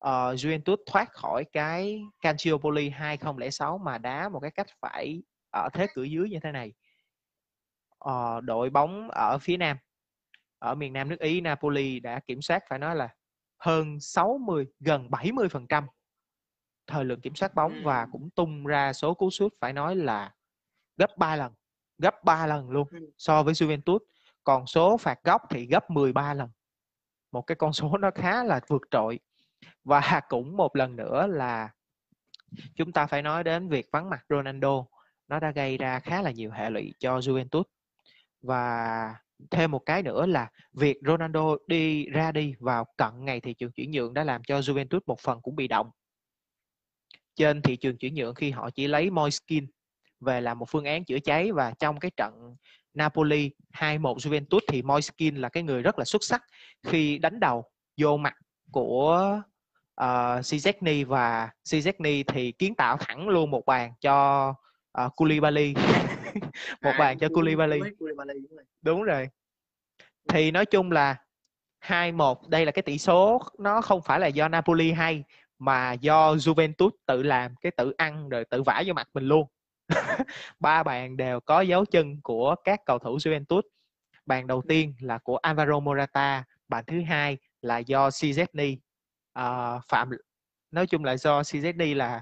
uh, 0.06 0.10
Juventus 0.10 0.78
thoát 0.86 1.10
khỏi 1.12 1.44
cái 1.54 2.02
Calciopoli 2.22 2.90
2006 2.90 3.78
mà 3.78 3.98
đá 3.98 4.30
một 4.30 4.40
cái 4.40 4.52
cách 4.52 4.68
phải 4.82 5.24
ở 5.54 5.70
thế 5.74 5.88
cửa 5.94 6.04
dưới 6.04 6.30
như 6.30 6.40
thế 6.44 6.52
này. 6.52 6.74
Uh, 8.10 8.44
đội 8.44 8.70
bóng 8.70 9.10
ở 9.10 9.38
phía 9.42 9.58
nam 9.58 9.78
ở 10.62 10.76
miền 10.76 10.94
Nam 10.94 11.10
nước 11.10 11.20
Ý 11.20 11.42
Napoli 11.42 12.00
đã 12.00 12.20
kiểm 12.20 12.42
soát 12.42 12.64
phải 12.70 12.80
nói 12.80 12.96
là 12.96 13.10
hơn 13.58 14.00
60 14.00 14.68
gần 14.80 15.12
70 15.12 15.50
phần 15.50 15.68
trăm 15.68 15.88
thời 16.88 17.06
lượng 17.06 17.22
kiểm 17.22 17.36
soát 17.36 17.56
bóng 17.56 17.74
và 17.84 18.08
cũng 18.12 18.30
tung 18.30 18.66
ra 18.66 18.94
số 18.94 19.14
cú 19.14 19.30
sút 19.30 19.54
phải 19.60 19.74
nói 19.74 19.96
là 19.96 20.34
gấp 20.98 21.18
3 21.18 21.36
lần 21.36 21.54
gấp 22.02 22.24
3 22.24 22.48
lần 22.48 22.70
luôn 22.70 22.88
so 23.18 23.44
với 23.44 23.54
Juventus. 23.54 24.00
Còn 24.44 24.68
số 24.68 24.98
phạt 24.98 25.24
góc 25.24 25.42
thì 25.50 25.66
gấp 25.66 25.90
13 25.90 26.34
lần. 26.34 26.50
Một 27.32 27.42
cái 27.42 27.56
con 27.56 27.74
số 27.74 27.98
nó 27.98 28.12
khá 28.16 28.44
là 28.44 28.60
vượt 28.68 28.82
trội. 28.92 29.20
Và 29.84 30.22
cũng 30.30 30.58
một 30.58 30.76
lần 30.76 30.96
nữa 30.96 31.28
là 31.28 31.70
chúng 32.76 32.92
ta 32.92 33.06
phải 33.06 33.22
nói 33.22 33.44
đến 33.44 33.70
việc 33.70 33.90
vắng 33.92 34.10
mặt 34.10 34.26
Ronaldo. 34.30 34.86
Nó 35.28 35.40
đã 35.40 35.52
gây 35.52 35.78
ra 35.78 36.00
khá 36.00 36.22
là 36.22 36.32
nhiều 36.32 36.52
hệ 36.52 36.70
lụy 36.70 36.94
cho 37.00 37.20
Juventus. 37.20 37.64
Và 38.42 39.16
thêm 39.52 39.72
một 39.72 39.80
cái 39.86 40.04
nữa 40.04 40.26
là 40.26 40.50
việc 40.74 40.98
Ronaldo 41.08 41.56
đi 41.68 42.06
ra 42.06 42.32
đi 42.32 42.54
vào 42.60 42.86
cận 42.98 43.26
ngày 43.26 43.40
thị 43.40 43.54
trường 43.54 43.72
chuyển 43.72 43.92
nhượng 43.92 44.14
đã 44.14 44.24
làm 44.24 44.44
cho 44.44 44.60
Juventus 44.60 45.00
một 45.06 45.20
phần 45.20 45.42
cũng 45.42 45.56
bị 45.56 45.68
động. 45.68 45.90
Trên 47.36 47.62
thị 47.62 47.76
trường 47.76 47.98
chuyển 47.98 48.16
nhượng 48.16 48.36
khi 48.36 48.52
họ 48.52 48.70
chỉ 48.70 48.88
lấy 48.88 49.10
Moiskin 49.10 49.68
về 50.20 50.42
làm 50.42 50.60
một 50.60 50.70
phương 50.70 50.86
án 50.86 51.06
chữa 51.06 51.20
cháy 51.20 51.52
và 51.52 51.74
trong 51.80 52.00
cái 52.00 52.12
trận 52.18 52.56
Napoli 52.94 53.52
2-1 53.74 54.18
Juventus 54.18 54.60
thì 54.68 54.82
Moiskin 54.82 55.36
là 55.36 55.50
cái 55.50 55.64
người 55.64 55.82
rất 55.82 56.00
là 56.00 56.06
xuất 56.06 56.24
sắc 56.24 56.44
khi 56.84 57.18
đánh 57.18 57.40
đầu 57.40 57.64
vô 57.98 58.18
mặt 58.18 58.36
của 58.72 59.42
uh, 60.02 61.08
và 61.08 61.50
Szczesny 61.64 62.24
thì 62.24 62.52
kiến 62.52 62.76
tạo 62.76 62.98
thẳng 62.98 63.30
luôn 63.30 63.52
một 63.52 63.66
bàn 63.66 63.94
cho 64.02 64.50
uh, 65.06 65.16
Koulibaly. 65.16 65.74
một 66.82 66.92
à, 66.92 67.00
bàn 67.00 67.20
cho 67.20 67.30
Koulibaly. 67.30 67.80
đúng 68.82 69.04
rồi 69.04 69.30
thì 70.30 70.52
nói 70.52 70.66
chung 70.66 70.92
là 70.92 71.16
2-1 71.82 72.50
đây 72.50 72.66
là 72.66 72.72
cái 72.72 72.84
tỷ 72.84 72.98
số 72.98 73.42
nó 73.60 73.82
không 73.82 74.02
phải 74.02 74.20
là 74.20 74.28
do 74.28 74.48
Napoli 74.48 74.92
hay 74.92 75.24
mà 75.60 75.94
do 75.94 76.36
Juventus 76.36 76.90
tự 77.06 77.24
làm 77.24 77.56
cái 77.62 77.72
tự 77.78 77.94
ăn 77.98 78.30
rồi 78.30 78.46
tự 78.46 78.64
vả 78.64 78.84
vô 78.86 78.94
mặt 78.94 79.08
mình 79.14 79.24
luôn. 79.24 79.48
Ba 80.60 80.84
bàn 80.84 81.18
đều 81.18 81.40
có 81.40 81.62
dấu 81.62 81.86
chân 81.86 82.22
của 82.22 82.56
các 82.64 82.80
cầu 82.86 83.00
thủ 83.00 83.18
Juventus. 83.18 83.62
Bàn 84.26 84.48
đầu 84.48 84.62
tiên 84.68 84.96
là 85.00 85.18
của 85.18 85.38
Alvaro 85.38 85.80
Morata 85.80 86.44
bàn 86.68 86.84
thứ 86.88 87.02
hai 87.02 87.38
là 87.62 87.78
do 87.78 88.10
Szczesny 88.10 88.78
uh, 89.40 89.82
phạm 89.88 90.10
nói 90.72 90.88
chung 90.88 91.04
là 91.04 91.18
do 91.18 91.44
Szczesny 91.44 91.94
là 91.94 92.22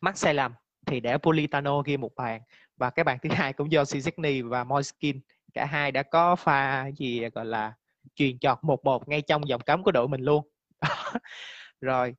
mắc 0.00 0.18
sai 0.18 0.34
lầm 0.34 0.54
thì 0.86 1.00
để 1.00 1.18
Politano 1.18 1.82
ghi 1.82 1.96
một 1.96 2.10
bàn 2.16 2.40
và 2.80 2.90
cái 2.90 3.04
bàn 3.04 3.18
thứ 3.22 3.28
hai 3.32 3.52
cũng 3.52 3.72
do 3.72 3.84
Szczesny 3.84 4.48
và 4.48 4.64
Moiskin 4.64 5.20
cả 5.54 5.64
hai 5.64 5.92
đã 5.92 6.02
có 6.02 6.36
pha 6.36 6.90
gì 6.96 7.28
gọi 7.28 7.46
là 7.46 7.74
truyền 8.14 8.38
chọt 8.38 8.58
một 8.62 8.84
một 8.84 9.08
ngay 9.08 9.22
trong 9.22 9.42
vòng 9.50 9.60
cấm 9.60 9.82
của 9.82 9.92
đội 9.92 10.08
mình 10.08 10.20
luôn. 10.20 10.48
Rồi 11.80 12.14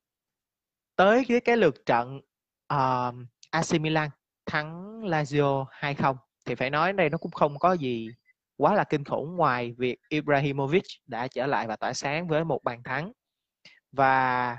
tới 0.96 1.24
cái 1.28 1.40
cái 1.40 1.56
lượt 1.56 1.86
trận 1.86 2.16
uh, 2.74 3.14
AC 3.50 3.80
Milan 3.80 4.10
thắng 4.46 5.00
Lazio 5.02 5.64
2-0 5.64 6.16
thì 6.46 6.54
phải 6.54 6.70
nói 6.70 6.92
đây 6.92 7.10
nó 7.10 7.18
cũng 7.18 7.32
không 7.32 7.58
có 7.58 7.72
gì 7.72 8.08
quá 8.56 8.74
là 8.74 8.84
kinh 8.84 9.04
khủng 9.04 9.36
ngoài 9.36 9.74
việc 9.78 9.98
Ibrahimovic 10.08 10.82
đã 11.06 11.28
trở 11.28 11.46
lại 11.46 11.66
và 11.66 11.76
tỏa 11.76 11.92
sáng 11.92 12.28
với 12.28 12.44
một 12.44 12.64
bàn 12.64 12.82
thắng. 12.82 13.12
Và 13.92 14.58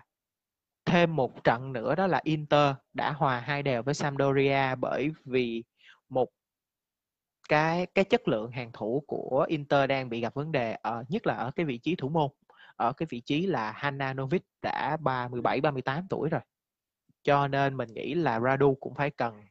thêm 0.86 1.16
một 1.16 1.44
trận 1.44 1.74
nữa 1.74 1.96
đó 1.96 2.08
là 2.08 2.22
Inter 2.24 2.76
đã 2.94 3.12
hòa 3.12 3.40
hai 3.40 3.64
đều 3.64 3.84
với 3.84 3.94
Sampdoria 3.94 4.76
bởi 4.76 5.12
vì 5.26 5.64
một 6.10 6.30
cái 7.50 7.86
cái 7.86 8.06
chất 8.06 8.28
lượng 8.28 8.52
hàng 8.52 8.72
thủ 8.74 9.04
của 9.08 9.46
Inter 9.50 9.90
đang 9.90 10.10
bị 10.10 10.22
gặp 10.22 10.34
vấn 10.34 10.52
đề 10.52 10.74
ở, 10.74 11.04
nhất 11.10 11.28
là 11.28 11.36
ở 11.36 11.52
cái 11.56 11.66
vị 11.66 11.78
trí 11.78 11.96
thủ 11.96 12.10
môn, 12.10 12.32
ở 12.76 12.94
cái 12.94 13.08
vị 13.10 13.22
trí 13.22 13.46
là 13.48 13.72
Hananovic 13.72 14.44
đã 14.62 14.98
37 14.98 15.62
38 15.62 16.08
tuổi 16.10 16.30
rồi. 16.30 16.42
Cho 17.24 17.48
nên 17.48 17.78
mình 17.78 17.90
nghĩ 17.94 18.14
là 18.14 18.40
Radu 18.40 18.76
cũng 18.80 18.94
phải 18.96 19.10
cần 19.10 19.46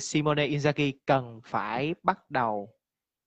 Simone 0.00 0.46
Inzaghi 0.46 0.92
cần 1.06 1.40
phải 1.44 1.94
bắt 2.02 2.30
đầu, 2.30 2.74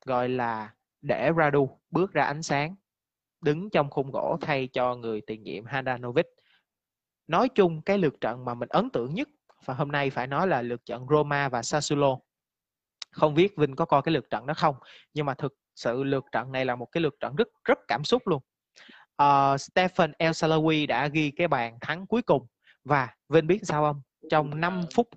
gọi 0.05 0.29
là, 0.29 0.75
để 1.01 1.31
Radu 1.37 1.79
bước 1.91 2.13
ra 2.13 2.23
ánh 2.23 2.43
sáng, 2.43 2.75
đứng 3.41 3.69
trong 3.69 3.89
khung 3.89 4.11
gỗ 4.11 4.37
thay 4.41 4.67
cho 4.67 4.95
người 4.95 5.21
tiền 5.21 5.43
nhiệm 5.43 5.65
Handanovic 5.65 6.25
nói 7.27 7.49
chung 7.49 7.81
cái 7.81 7.97
lượt 7.97 8.21
trận 8.21 8.45
mà 8.45 8.53
mình 8.53 8.69
ấn 8.69 8.89
tượng 8.89 9.13
nhất 9.13 9.29
và 9.65 9.73
hôm 9.73 9.91
nay 9.91 10.09
phải 10.09 10.27
nói 10.27 10.47
là 10.47 10.61
lượt 10.61 10.85
trận 10.85 11.05
Roma 11.09 11.49
và 11.49 11.63
Sassuolo. 11.63 12.17
Không 13.11 13.33
biết 13.33 13.57
Vinh 13.57 13.75
có 13.75 13.85
coi 13.85 14.01
cái 14.01 14.13
lượt 14.13 14.29
trận 14.29 14.45
đó 14.45 14.53
không 14.53 14.75
nhưng 15.13 15.25
mà 15.25 15.33
thực 15.33 15.53
sự 15.75 16.03
lượt 16.03 16.25
trận 16.31 16.51
này 16.51 16.65
là 16.65 16.75
một 16.75 16.85
cái 16.85 17.01
lượt 17.01 17.15
trận 17.19 17.35
rất 17.35 17.47
rất 17.63 17.79
cảm 17.87 18.03
xúc 18.03 18.27
luôn. 18.27 18.41
Uh, 19.23 19.61
Stephen 19.61 20.11
El 20.17 20.31
Salawi 20.31 20.87
đã 20.87 21.07
ghi 21.07 21.31
cái 21.31 21.47
bàn 21.47 21.77
thắng 21.81 22.07
cuối 22.07 22.21
cùng. 22.21 22.47
Và 22.83 23.09
Vinh 23.29 23.47
biết 23.47 23.59
sao 23.63 23.83
không? 23.83 24.01
Trong 24.29 24.61
5 24.61 24.81
phút 24.95 25.09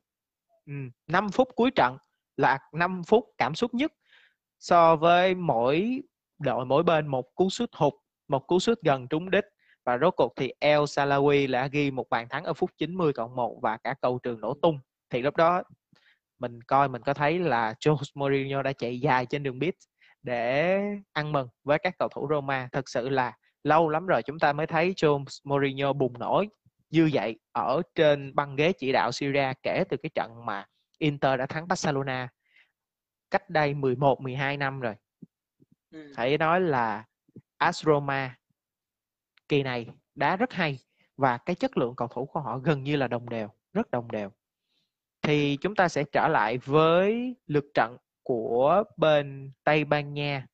um, 0.66 0.90
5 1.06 1.28
phút 1.30 1.48
cuối 1.54 1.70
trận 1.70 1.96
là 2.36 2.58
5 2.72 3.02
phút 3.06 3.24
cảm 3.38 3.54
xúc 3.54 3.74
nhất 3.74 3.92
so 4.58 4.96
với 4.96 5.34
mỗi 5.34 6.02
đội 6.38 6.66
mỗi 6.66 6.82
bên 6.82 7.06
một 7.06 7.34
cú 7.34 7.50
sút 7.50 7.70
hụt 7.72 7.92
một 8.28 8.46
cú 8.46 8.58
sút 8.58 8.78
gần 8.82 9.08
trúng 9.08 9.30
đích 9.30 9.44
và 9.88 9.98
rốt 9.98 10.14
cuộc 10.16 10.32
thì 10.36 10.52
El 10.58 10.78
Salawi 10.78 11.50
đã 11.50 11.66
ghi 11.66 11.90
một 11.90 12.08
bàn 12.10 12.28
thắng 12.28 12.44
ở 12.44 12.54
phút 12.54 12.70
90 12.78 13.12
cộng 13.12 13.36
1 13.36 13.58
và 13.62 13.76
cả 13.76 13.94
cầu 14.00 14.18
trường 14.22 14.40
nổ 14.40 14.54
tung 14.62 14.80
thì 15.10 15.22
lúc 15.22 15.36
đó 15.36 15.62
mình 16.38 16.62
coi 16.62 16.88
mình 16.88 17.02
có 17.02 17.14
thấy 17.14 17.38
là 17.38 17.74
Jose 17.80 18.10
Mourinho 18.14 18.62
đã 18.62 18.72
chạy 18.72 19.00
dài 19.00 19.26
trên 19.26 19.42
đường 19.42 19.58
bít 19.58 19.74
để 20.22 20.80
ăn 21.12 21.32
mừng 21.32 21.48
với 21.64 21.78
các 21.78 21.94
cầu 21.98 22.08
thủ 22.08 22.28
Roma 22.30 22.68
thật 22.72 22.88
sự 22.88 23.08
là 23.08 23.36
lâu 23.64 23.88
lắm 23.88 24.06
rồi 24.06 24.22
chúng 24.22 24.38
ta 24.38 24.52
mới 24.52 24.66
thấy 24.66 24.92
Jose 24.96 25.40
Mourinho 25.44 25.92
bùng 25.92 26.18
nổ 26.18 26.44
như 26.90 27.10
vậy 27.12 27.38
ở 27.52 27.82
trên 27.94 28.34
băng 28.34 28.56
ghế 28.56 28.72
chỉ 28.72 28.92
đạo 28.92 29.12
Syria 29.12 29.52
kể 29.62 29.84
từ 29.90 29.96
cái 29.96 30.10
trận 30.14 30.46
mà 30.46 30.66
Inter 30.98 31.38
đã 31.38 31.46
thắng 31.46 31.68
Barcelona 31.68 32.28
cách 33.30 33.50
đây 33.50 33.74
11 33.74 34.20
12 34.20 34.56
năm 34.56 34.80
rồi. 34.80 34.94
Ừ. 35.90 36.12
Phải 36.16 36.38
nói 36.38 36.60
là 36.60 37.04
AS 37.58 37.84
Roma 37.84 38.36
kỳ 39.48 39.62
này 39.62 39.86
đá 40.14 40.36
rất 40.36 40.52
hay 40.52 40.78
và 41.16 41.38
cái 41.38 41.56
chất 41.56 41.76
lượng 41.78 41.94
cầu 41.96 42.08
thủ 42.08 42.26
của 42.26 42.40
họ 42.40 42.58
gần 42.58 42.84
như 42.84 42.96
là 42.96 43.08
đồng 43.08 43.28
đều, 43.28 43.48
rất 43.72 43.90
đồng 43.90 44.10
đều. 44.10 44.30
Thì 45.22 45.56
chúng 45.60 45.74
ta 45.74 45.88
sẽ 45.88 46.04
trở 46.12 46.28
lại 46.28 46.58
với 46.58 47.36
lượt 47.46 47.64
trận 47.74 47.96
của 48.22 48.84
bên 48.96 49.52
Tây 49.64 49.84
Ban 49.84 50.14
Nha. 50.14 50.46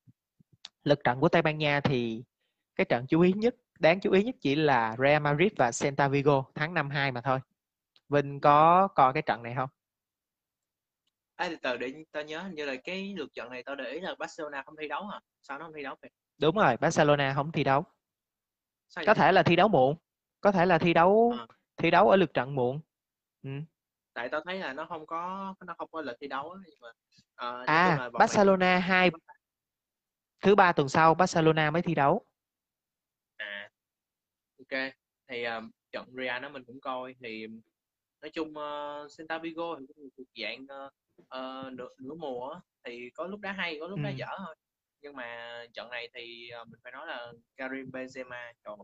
Lượt 0.85 1.05
trận 1.05 1.21
của 1.21 1.29
Tây 1.29 1.43
Ban 1.43 1.59
Nha 1.59 1.81
thì 1.81 2.25
cái 2.77 2.85
trận 2.85 3.07
chú 3.07 3.21
ý 3.21 3.33
nhất 3.33 3.55
đáng 3.79 4.01
chú 4.01 4.11
ý 4.11 4.23
nhất 4.23 4.35
chỉ 4.41 4.55
là 4.55 4.97
Real 4.99 5.23
Madrid 5.23 5.53
và 5.57 5.71
Celta 5.81 6.09
Vigo 6.09 6.45
tháng 6.55 6.75
năm 6.75 6.91
hai 6.91 7.13
mà 7.13 7.21
thôi 7.21 7.39
Vinh 8.09 8.41
có 8.41 8.89
coi 8.89 9.13
cái 9.13 9.23
trận 9.23 9.43
này 9.43 9.55
không 9.57 9.69
À, 11.37 11.49
từ 11.49 11.57
từ 11.63 11.77
để 11.77 12.05
tao 12.13 12.23
nhớ 12.23 12.43
hình 12.43 12.55
như 12.55 12.65
là 12.65 12.75
cái 12.85 13.15
lượt 13.17 13.33
trận 13.35 13.51
này 13.51 13.63
tao 13.63 13.77
để 13.77 13.91
ý 13.91 14.01
là 14.01 14.15
Barcelona 14.19 14.63
không 14.63 14.75
thi 14.81 14.89
đấu 14.89 15.07
hả? 15.07 15.21
Sao 15.43 15.59
nó 15.59 15.65
không 15.65 15.75
thi 15.77 15.83
đấu 15.83 15.95
vậy? 16.03 16.11
đúng 16.39 16.57
rồi 16.57 16.77
Barcelona 16.77 17.33
không 17.35 17.53
thi 17.53 17.65
đấu 17.65 17.85
Sao 18.88 19.05
có 19.07 19.14
thể 19.14 19.33
là 19.33 19.43
thi 19.43 19.57
đấu 19.57 19.69
muộn 19.69 19.97
có 20.41 20.53
thể 20.53 20.67
là 20.67 20.79
thi 20.79 20.95
đấu 20.95 21.35
Ờ, 21.38 21.47
thi 21.76 21.91
đấu 21.91 22.11
ở 22.11 22.17
lượt 22.17 22.35
trận 22.35 22.55
muộn. 22.55 22.81
Ừ. 23.43 23.50
tại 24.14 24.29
tao 24.29 24.41
thấy 24.45 24.59
là 24.59 24.73
nó 24.73 24.87
không 24.87 25.07
có 25.07 25.55
nó 25.67 25.75
không 25.79 25.88
có 25.93 26.00
lịch 26.00 26.17
thi 26.21 26.29
đấu 26.29 26.57
nhưng 26.67 26.81
mà 26.81 26.88
là 27.37 27.64
à 27.67 27.88
vòng 27.88 27.99
này 27.99 28.11
Barcelona 28.11 28.79
hai 28.79 29.11
thứ 30.41 30.55
ba 30.55 30.73
tuần 30.73 30.88
sau 30.88 31.14
Barcelona 31.14 31.71
mới 31.71 31.83
thi 31.83 31.95
đấu. 31.95 32.26
À 33.37 33.71
ok. 34.59 34.93
Thì 35.29 35.43
ờ, 35.43 35.62
trận 35.93 36.05
Real 36.17 36.43
đó 36.43 36.49
mình 36.49 36.64
cũng 36.64 36.81
coi. 36.81 37.14
Thì 37.21 37.47
nói 38.21 38.31
chung 38.31 38.49
uh, 38.49 39.11
Celta 39.19 39.38
Vigo 39.38 39.76
thì 39.81 39.87
cũng 39.87 40.09
thuộc 40.17 40.26
dạng 40.43 40.67
ờ, 41.29 41.71
nửa, 41.73 41.88
nửa 41.99 42.14
mùa 42.14 42.61
thì 42.85 43.11
có 43.14 43.26
lúc 43.26 43.41
đá 43.41 43.53
hay 43.53 43.76
có 43.81 43.87
lúc 43.87 43.99
đá 44.03 44.11
ừ. 44.11 44.14
dở 44.17 44.26
thôi 44.38 44.55
nhưng 45.04 45.16
mà 45.16 45.58
trận 45.73 45.90
này 45.90 46.08
thì 46.14 46.49
ờ, 46.49 46.64
mình 46.64 46.80
phải 46.82 46.92
nói 46.92 47.06
là 47.06 47.32
Karim 47.56 47.90
Benzema 47.90 48.52
ơi, 48.62 48.76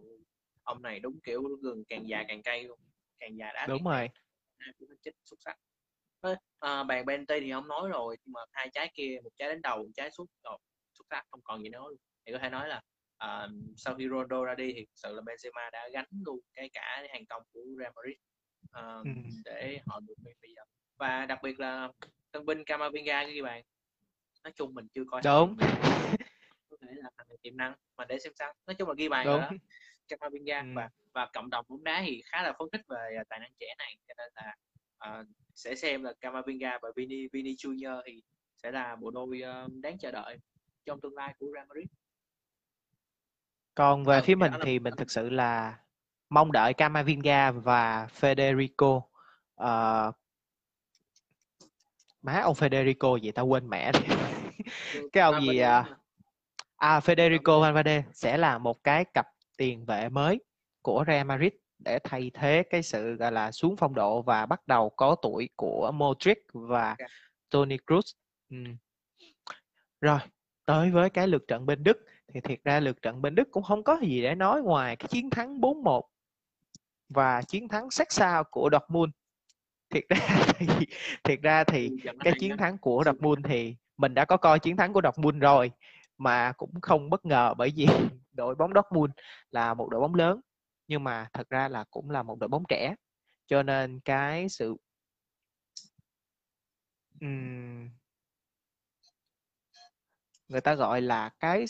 ông 0.62 0.82
này 0.82 1.00
đúng 1.00 1.20
kiểu 1.20 1.42
gừng 1.62 1.84
càng 1.88 2.08
già 2.08 2.24
càng 2.28 2.42
cay 2.42 2.64
luôn 2.64 2.78
càng 3.18 3.36
già 3.36 3.52
đá 3.52 3.66
đúng 3.66 3.84
rồi. 3.84 4.08
chích 5.02 5.14
xuất 5.24 5.36
sắc. 5.44 5.56
À, 6.58 6.82
bàn 6.82 7.06
Bente 7.06 7.40
thì 7.40 7.52
không 7.52 7.68
nói 7.68 7.88
rồi 7.88 8.16
nhưng 8.24 8.32
mà 8.32 8.40
hai 8.52 8.68
trái 8.72 8.90
kia 8.94 9.18
một 9.24 9.30
trái 9.38 9.48
đến 9.48 9.62
đầu 9.62 9.78
một 9.78 9.90
trái 9.96 10.10
xuất 10.10 10.24
rồi 10.44 10.58
xuất 10.98 11.04
sắc 11.10 11.26
không 11.30 11.40
còn 11.44 11.62
gì 11.62 11.68
nữa 11.68 11.78
luôn. 11.88 11.96
thì 12.26 12.32
có 12.32 12.38
thể 12.38 12.50
nói 12.50 12.68
là 12.68 12.82
à, 13.16 13.48
sau 13.76 13.94
khi 13.94 14.08
Ronaldo 14.08 14.44
ra 14.44 14.54
đi 14.54 14.72
thì 14.72 14.80
thực 14.80 14.94
sự 14.94 15.14
là 15.14 15.22
Benzema 15.22 15.70
đã 15.72 15.88
gánh 15.92 16.06
luôn 16.24 16.40
cái 16.54 16.70
cả 16.72 17.06
hàng 17.12 17.26
công 17.26 17.42
của 17.52 17.60
Real 17.78 17.92
Madrid 17.96 18.16
à, 18.72 18.82
ừ. 19.04 19.10
để 19.44 19.80
họ 19.86 20.00
được 20.00 20.14
bây 20.42 20.54
giờ 20.56 20.62
và 20.96 21.26
đặc 21.26 21.38
biệt 21.42 21.60
là 21.60 21.88
tân 22.32 22.46
binh 22.46 22.64
Camavinga 22.64 23.24
ghi 23.24 23.42
bàn 23.42 23.62
nói 24.44 24.52
chung 24.56 24.75
mình 24.75 24.87
chưa 24.94 25.04
coi 25.11 25.23
đúng 25.25 25.56
có 26.70 26.76
thể 26.82 26.88
là 26.94 27.11
này 27.28 27.38
tiềm 27.42 27.56
năng 27.56 27.75
mà 27.97 28.04
để 28.04 28.18
xem 28.18 28.32
sao 28.38 28.52
nói 28.66 28.75
chung 28.75 28.88
là 28.88 28.94
ghi 28.99 29.09
bàn 29.09 29.26
đúng 29.26 29.40
đó 29.40 29.50
Camavinga 30.09 30.61
ừ. 30.61 30.66
và 30.75 30.88
và 31.12 31.28
cộng 31.32 31.50
đồng 31.50 31.64
bóng 31.68 31.85
đá 31.85 32.02
thì 32.06 32.23
khá 32.25 32.42
là 32.42 32.52
phấn 32.59 32.68
khích 32.73 32.80
về 32.88 33.16
à, 33.18 33.25
tài 33.28 33.38
năng 33.38 33.50
trẻ 33.61 33.66
này 33.78 33.97
cho 34.09 34.14
nên 34.18 34.32
là 34.35 34.54
à, 34.99 35.23
sẽ 35.54 35.75
xem 35.75 36.02
là 36.02 36.12
Camavinga 36.20 36.78
và 36.82 36.88
Vini 36.97 37.28
Vini 37.32 37.54
Junior 37.54 38.02
thì 38.06 38.23
sẽ 38.62 38.70
là 38.70 38.97
bộ 38.97 39.11
đôi 39.11 39.40
ờ, 39.40 39.68
đáng 39.82 39.99
chờ 39.99 40.11
đợi 40.11 40.38
trong 40.87 41.00
tương 41.00 41.14
lai 41.14 41.35
của 41.38 41.47
Real 41.54 41.66
Madrid. 41.68 41.87
còn 43.75 44.04
về 44.04 44.20
Ừ, 44.20 44.23
phía 44.26 44.35
mình 44.35 44.52
là 44.52 44.59
thì 44.64 44.78
mình 44.78 44.94
thực 44.97 45.11
sự 45.11 45.30
là 45.30 45.78
mong 46.28 46.52
đợi 46.52 46.75
Camavinga 46.75 47.50
và 47.50 48.09
Federico 48.20 49.02
Ờ, 49.54 50.12
má 52.23 52.40
ông 52.40 52.54
Federico 52.54 53.16
gì 53.16 53.30
tao 53.32 53.47
quên 53.47 53.68
mẹ 53.68 53.92
rồi. 53.92 54.29
cái 55.12 55.22
ông 55.22 55.40
gì 55.40 55.58
à, 55.58 55.84
à 56.76 57.00
Federico 57.00 57.60
Valverde. 57.60 57.96
Valverde 57.96 58.02
sẽ 58.12 58.36
là 58.36 58.58
một 58.58 58.84
cái 58.84 59.04
cặp 59.14 59.26
tiền 59.56 59.84
vệ 59.84 60.08
mới 60.08 60.40
của 60.82 61.04
Real 61.06 61.26
Madrid 61.26 61.52
để 61.78 61.98
thay 62.04 62.30
thế 62.34 62.62
cái 62.70 62.82
sự 62.82 63.14
gọi 63.14 63.32
là 63.32 63.52
xuống 63.52 63.76
phong 63.76 63.94
độ 63.94 64.22
và 64.22 64.46
bắt 64.46 64.66
đầu 64.66 64.90
có 64.90 65.16
tuổi 65.22 65.48
của 65.56 65.92
Modric 65.94 66.38
và. 66.52 66.96
Toni 67.50 67.76
Kroos. 67.86 68.14
Ừ. 68.50 68.56
Rồi, 70.00 70.18
tới 70.64 70.90
với 70.90 71.10
cái 71.10 71.28
lượt 71.28 71.44
trận 71.48 71.66
bên 71.66 71.84
Đức 71.84 72.06
thì 72.34 72.40
thiệt 72.40 72.64
ra 72.64 72.80
lượt 72.80 73.02
trận 73.02 73.22
bên 73.22 73.34
Đức 73.34 73.48
cũng 73.50 73.62
không 73.62 73.84
có 73.84 73.98
gì 74.02 74.22
để 74.22 74.34
nói 74.34 74.62
ngoài 74.62 74.96
cái 74.96 75.08
chiến 75.08 75.30
thắng 75.30 75.60
4-1 75.60 76.02
và 77.08 77.42
chiến 77.42 77.68
thắng 77.68 77.90
sát 77.90 78.12
sao 78.12 78.44
của 78.44 78.70
Dortmund. 78.72 79.12
Thiệt 79.90 80.04
ra 80.08 80.16
thì 80.58 80.66
thiệt 81.24 81.40
ra 81.42 81.64
thì 81.64 81.90
cái 82.20 82.33
chiến 82.40 82.56
thắng 82.56 82.78
của 82.78 83.02
Dortmund 83.06 83.46
thì 83.46 83.76
mình 84.00 84.14
đã 84.14 84.24
có 84.24 84.36
coi 84.36 84.58
chiến 84.60 84.76
thắng 84.76 84.92
của 84.92 85.00
Dortmund 85.04 85.42
rồi 85.42 85.70
mà 86.18 86.52
cũng 86.52 86.80
không 86.82 87.10
bất 87.10 87.26
ngờ 87.26 87.54
bởi 87.58 87.72
vì 87.76 87.86
đội 88.32 88.54
bóng 88.54 88.72
Dortmund 88.74 89.12
là 89.50 89.74
một 89.74 89.88
đội 89.90 90.00
bóng 90.00 90.14
lớn 90.14 90.40
nhưng 90.88 91.04
mà 91.04 91.28
thật 91.32 91.50
ra 91.50 91.68
là 91.68 91.84
cũng 91.90 92.10
là 92.10 92.22
một 92.22 92.38
đội 92.38 92.48
bóng 92.48 92.64
trẻ. 92.68 92.94
Cho 93.46 93.62
nên 93.62 94.00
cái 94.00 94.48
sự 94.48 94.76
ừm, 97.20 97.90
người 100.48 100.60
ta 100.60 100.74
gọi 100.74 101.00
là 101.00 101.28
cái 101.40 101.64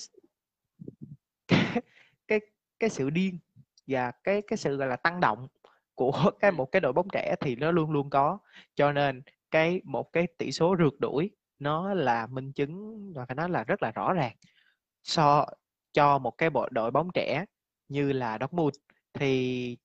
cái 2.29 2.41
cái, 2.81 2.91
sự 2.91 3.11
điên 3.11 3.39
và 3.87 4.11
cái 4.25 4.43
cái 4.43 4.57
sự 4.57 4.77
gọi 4.77 4.89
là 4.89 4.97
tăng 4.97 5.21
động 5.21 5.49
của 5.95 6.13
cái 6.41 6.53
một 6.53 6.73
cái 6.73 6.81
đội 6.81 6.93
bóng 6.93 7.09
trẻ 7.13 7.35
thì 7.41 7.57
nó 7.57 7.71
luôn 7.71 7.91
luôn 7.91 8.11
có. 8.11 8.39
Cho 8.75 8.93
nên 8.93 9.23
cái 9.51 9.81
một 9.85 10.13
cái 10.13 10.27
tỷ 10.39 10.53
số 10.53 10.77
rượt 10.79 10.93
đuổi 11.01 11.31
nó 11.61 11.95
là 11.95 12.27
minh 12.27 12.53
chứng 12.53 12.99
và 13.15 13.27
phải 13.27 13.35
nói 13.35 13.49
là 13.49 13.65
rất 13.65 13.83
là 13.83 13.91
rõ 13.91 14.13
ràng. 14.13 14.37
So 15.03 15.47
cho 15.93 16.19
một 16.19 16.31
cái 16.39 16.51
bộ 16.51 16.69
đội 16.71 16.91
bóng 16.91 17.09
trẻ 17.15 17.45
như 17.89 18.13
là 18.13 18.39
Dortmund 18.41 18.77
thì 19.13 19.77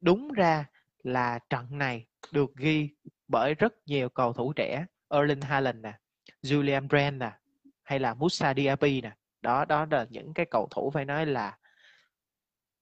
đúng 0.00 0.32
ra 0.32 0.66
là 1.02 1.38
trận 1.50 1.78
này 1.78 2.06
được 2.32 2.56
ghi 2.56 2.90
bởi 3.28 3.54
rất 3.54 3.74
nhiều 3.86 4.08
cầu 4.08 4.32
thủ 4.32 4.52
trẻ. 4.52 4.86
Erling 5.08 5.40
Haaland 5.40 5.80
nè 5.80 5.98
Julian 6.42 6.88
Brand 6.88 7.16
nè 7.16 7.32
hay 7.82 7.98
là 7.98 8.14
Moussa 8.14 8.54
Diaby 8.54 9.00
nè. 9.00 9.12
Đó 9.40 9.64
đó 9.64 9.86
là 9.90 10.06
những 10.10 10.34
cái 10.34 10.46
cầu 10.50 10.68
thủ 10.70 10.90
phải 10.90 11.04
nói 11.04 11.26
là 11.26 11.58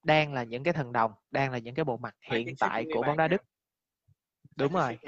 đang 0.02 0.32
là 0.32 0.44
những 0.44 0.64
cái 0.64 0.74
thần 0.74 0.92
đồng 0.92 1.12
đang 1.30 1.52
là 1.52 1.58
những 1.58 1.74
cái 1.74 1.84
bộ 1.84 1.96
mặt 1.96 2.14
hiện 2.30 2.54
tại 2.58 2.86
của 2.94 3.02
bóng 3.02 3.16
đá. 3.16 3.28
Đức. 3.28 3.42
Đúng 4.56 4.72
rồi. 4.72 4.98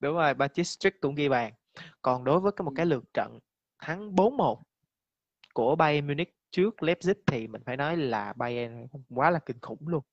đúng 0.00 0.14
rồi 0.14 0.34
Bacic 0.34 1.00
cũng 1.00 1.14
ghi 1.14 1.28
bàn 1.28 1.52
còn 2.02 2.24
đối 2.24 2.40
với 2.40 2.52
cái 2.56 2.64
một 2.64 2.72
cái 2.76 2.86
lượt 2.86 3.04
trận 3.14 3.38
thắng 3.78 4.14
4-1 4.14 4.62
của 5.54 5.76
Bayern 5.76 6.06
Munich 6.06 6.34
trước 6.50 6.74
Leipzig 6.82 7.14
thì 7.26 7.48
mình 7.48 7.62
phải 7.66 7.76
nói 7.76 7.96
là 7.96 8.32
Bayern 8.36 8.86
quá 9.08 9.30
là 9.30 9.38
kinh 9.46 9.60
khủng 9.60 9.88
luôn. 9.88 10.04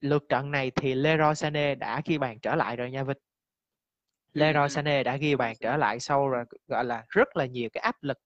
Lượt 0.00 0.24
trận 0.28 0.50
này 0.50 0.70
thì 0.70 0.94
Leroy 0.94 1.34
Sané 1.34 1.74
đã 1.74 2.02
ghi 2.04 2.18
bàn 2.18 2.40
trở 2.40 2.54
lại 2.54 2.76
rồi 2.76 2.90
nha 2.90 3.04
Vinh. 3.04 3.16
Leroy. 4.32 4.68
Sané 4.68 5.02
đã 5.02 5.16
ghi 5.16 5.36
bàn 5.36 5.56
trở 5.60 5.76
lại 5.76 6.00
sau 6.00 6.28
rồi 6.28 6.44
gọi 6.66 6.84
là 6.84 7.04
rất 7.08 7.36
là 7.36 7.46
nhiều 7.46 7.68
cái 7.72 7.80
áp 7.80 8.02
lực 8.02 8.18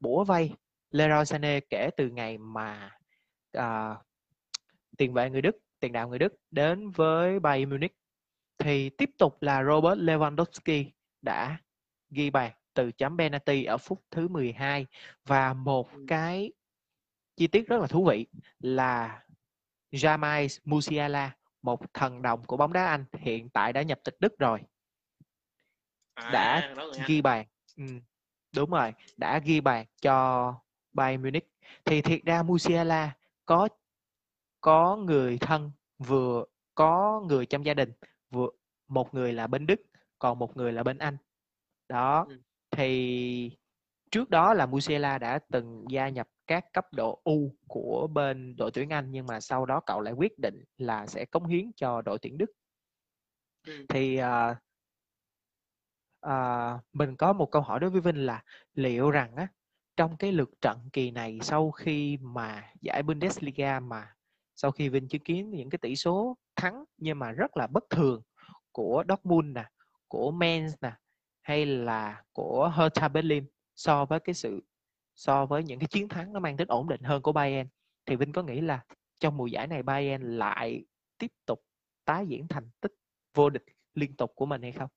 bủa 0.00 0.24
vây. 0.24 0.52
Leroy 0.90 1.24
Sané 1.24 1.60
kể 1.60 1.90
từ 1.96 2.08
ngày 2.08 2.38
mà 2.38 2.90
à, 3.52 3.96
tiền 4.98 5.12
vệ 5.12 5.30
người 5.30 5.42
Đức 5.42 5.56
tiền 5.80 5.92
đạo 5.92 6.08
người 6.08 6.18
Đức 6.18 6.32
đến 6.50 6.90
với 6.90 7.40
Bayern 7.40 7.70
Munich 7.70 7.92
thì 8.58 8.90
tiếp 8.90 9.10
tục 9.18 9.42
là 9.42 9.64
Robert 9.64 9.98
Lewandowski 9.98 10.90
đã 11.22 11.58
ghi 12.10 12.30
bàn 12.30 12.52
từ 12.74 12.92
chấm 12.92 13.18
penalty 13.18 13.64
ở 13.64 13.78
phút 13.78 14.04
thứ 14.10 14.28
12 14.28 14.86
và 15.26 15.52
một 15.54 15.92
Ừ. 15.92 16.04
cái 16.08 16.52
chi 17.36 17.46
tiết 17.46 17.68
rất 17.68 17.80
là 17.80 17.86
thú 17.86 18.04
vị 18.04 18.26
là 18.60 19.22
Jamal 19.92 20.58
Musiala 20.64 21.36
một 21.62 21.94
thần 21.94 22.22
đồng 22.22 22.44
của 22.44 22.56
bóng 22.56 22.72
đá 22.72 22.86
Anh 22.86 23.04
hiện 23.18 23.48
tại 23.50 23.72
đã 23.72 23.82
nhập 23.82 24.00
tịch 24.04 24.16
Đức 24.20 24.38
rồi 24.38 24.60
đã 26.16 26.60
À, 26.60 26.74
Anh. 26.76 27.04
ghi 27.08 27.22
bàn 27.22 27.46
ừ, 27.76 27.84
đúng 28.56 28.70
rồi 28.70 28.92
đã 29.16 29.38
ghi 29.38 29.60
bàn 29.60 29.86
cho 30.02 30.54
Bayern 30.92 31.22
Munich 31.22 31.52
thì 31.84 32.02
thiệt 32.02 32.20
ra 32.24 32.42
Musiala 32.42 33.16
có 33.44 33.68
có 34.60 34.96
người 34.96 35.38
thân 35.38 35.70
vừa 35.98 36.44
có 36.74 37.22
người 37.28 37.46
trong 37.46 37.66
gia 37.66 37.74
đình 37.74 37.92
vừa 38.30 38.48
một 38.88 39.14
người 39.14 39.32
là 39.32 39.46
bên 39.46 39.66
Đức 39.66 39.80
còn 40.20 40.38
một 40.38 40.56
người 40.56 40.72
là 40.72 40.82
bên 40.82 40.98
Anh 40.98 41.16
đó 41.88 42.26
Ừ. 42.28 42.36
thì 42.70 43.58
trước 44.10 44.30
đó 44.30 44.54
là 44.54 44.66
Musiala 44.66 45.18
đã 45.18 45.38
từng 45.52 45.84
gia 45.90 46.08
nhập 46.08 46.28
các 46.46 46.64
cấp 46.72 46.86
độ 46.94 47.20
U 47.24 47.56
của 47.68 48.08
bên 48.12 48.56
đội 48.56 48.70
tuyển 48.74 48.90
Anh 48.92 49.10
nhưng 49.10 49.26
mà 49.26 49.40
sau 49.40 49.66
đó 49.66 49.80
cậu 49.86 50.00
lại 50.00 50.14
quyết 50.14 50.38
định 50.38 50.64
là 50.78 51.06
sẽ 51.06 51.24
cống 51.24 51.46
hiến 51.46 51.72
cho 51.76 52.02
đội 52.02 52.18
tuyển 52.22 52.38
Đức 52.38 52.50
Ừ. 53.66 53.86
thì 53.88 54.16
à, 54.16 54.60
à, 56.20 56.78
mình 56.92 57.16
có 57.16 57.32
một 57.32 57.50
câu 57.50 57.62
hỏi 57.62 57.80
đối 57.80 57.90
với 57.90 58.00
Vinh 58.00 58.26
là 58.26 58.44
liệu 58.74 59.10
rằng 59.10 59.36
á 59.36 59.48
trong 59.96 60.16
cái 60.16 60.32
lượt 60.32 60.50
trận 60.60 60.78
kỳ 60.92 61.10
này 61.10 61.38
sau 61.42 61.70
khi 61.70 62.18
mà 62.20 62.72
giải 62.80 63.02
Bundesliga 63.02 63.80
mà 63.80 64.14
sau 64.56 64.70
khi 64.70 64.88
Vinh 64.88 65.08
chứng 65.08 65.22
kiến 65.22 65.50
những 65.50 65.70
cái 65.70 65.78
tỷ 65.78 65.96
số 65.96 66.36
thắng 66.56 66.84
nhưng 66.96 67.18
mà 67.18 67.32
rất 67.32 67.56
là 67.56 67.66
bất 67.66 67.84
thường 67.90 68.22
của 68.72 69.04
Dortmund 69.08 69.46
nè, 69.54 69.64
của 70.10 70.32
Mainz 70.32 70.76
nè 70.80 70.92
hay 71.42 71.66
là 71.66 72.24
của 72.32 72.72
Hertha 72.76 73.08
Berlin 73.08 73.44
so 73.76 74.04
với 74.04 74.20
cái 74.20 74.34
sự 74.34 74.60
so 75.14 75.46
với 75.46 75.64
những 75.64 75.78
cái 75.78 75.88
chiến 75.90 76.08
thắng 76.08 76.32
nó 76.32 76.40
mang 76.40 76.56
tính 76.56 76.68
ổn 76.68 76.88
định 76.88 77.02
hơn 77.02 77.22
của 77.22 77.32
Bayern 77.32 77.68
thì 78.06 78.16
Vinh 78.16 78.32
có 78.32 78.42
nghĩ 78.42 78.60
là 78.60 78.84
trong 79.18 79.36
mùa 79.36 79.46
giải 79.46 79.66
này 79.66 79.82
Bayern 79.82 80.38
lại 80.38 80.84
tiếp 81.18 81.32
tục 81.46 81.64
tái 82.04 82.26
diễn 82.28 82.48
thành 82.48 82.70
tích 82.80 82.92
vô 83.34 83.50
địch 83.50 83.64
liên 83.94 84.16
tục 84.16 84.32
của 84.34 84.46
mình 84.46 84.62
hay 84.62 84.72
không? 84.72 84.88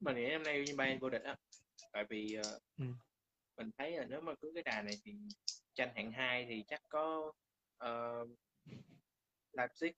Mình 0.00 0.16
nghĩ 0.16 0.30
năm 0.30 0.42
nay 0.42 0.64
như 0.66 0.76
Bayern 0.76 0.98
vô 0.98 1.10
địch 1.10 1.22
á. 1.22 1.36
Tại 1.92 2.04
vì 2.10 2.34
ờ, 2.34 2.58
Ừ. 2.78 2.84
mình 3.56 3.70
thấy 3.78 3.96
là 3.96 4.04
nếu 4.04 4.20
mà 4.20 4.34
cứ 4.40 4.50
cái 4.54 4.62
đà 4.62 4.82
này 4.82 4.94
thì 5.04 5.12
tranh 5.74 5.92
hạng 5.94 6.12
2 6.12 6.46
thì 6.48 6.64
chắc 6.68 6.80
có 6.88 7.32
uh, 7.84 8.28
Leipzig 9.52 9.92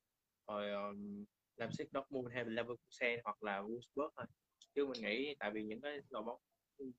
rồi 0.47 0.71
um, 0.71 1.25
Leipzig 1.61 1.85
Dortmund 1.93 2.33
hay 2.33 2.45
Leverkusen 2.45 3.19
hoặc 3.23 3.43
là 3.43 3.61
Wolfsburg 3.61 4.09
thôi. 4.15 4.25
Chứ 4.75 4.85
mình 4.85 5.01
nghĩ 5.01 5.35
tại 5.39 5.51
vì 5.51 5.63
những 5.63 5.81
cái 5.81 5.99
đội 6.09 6.23
bóng 6.23 6.39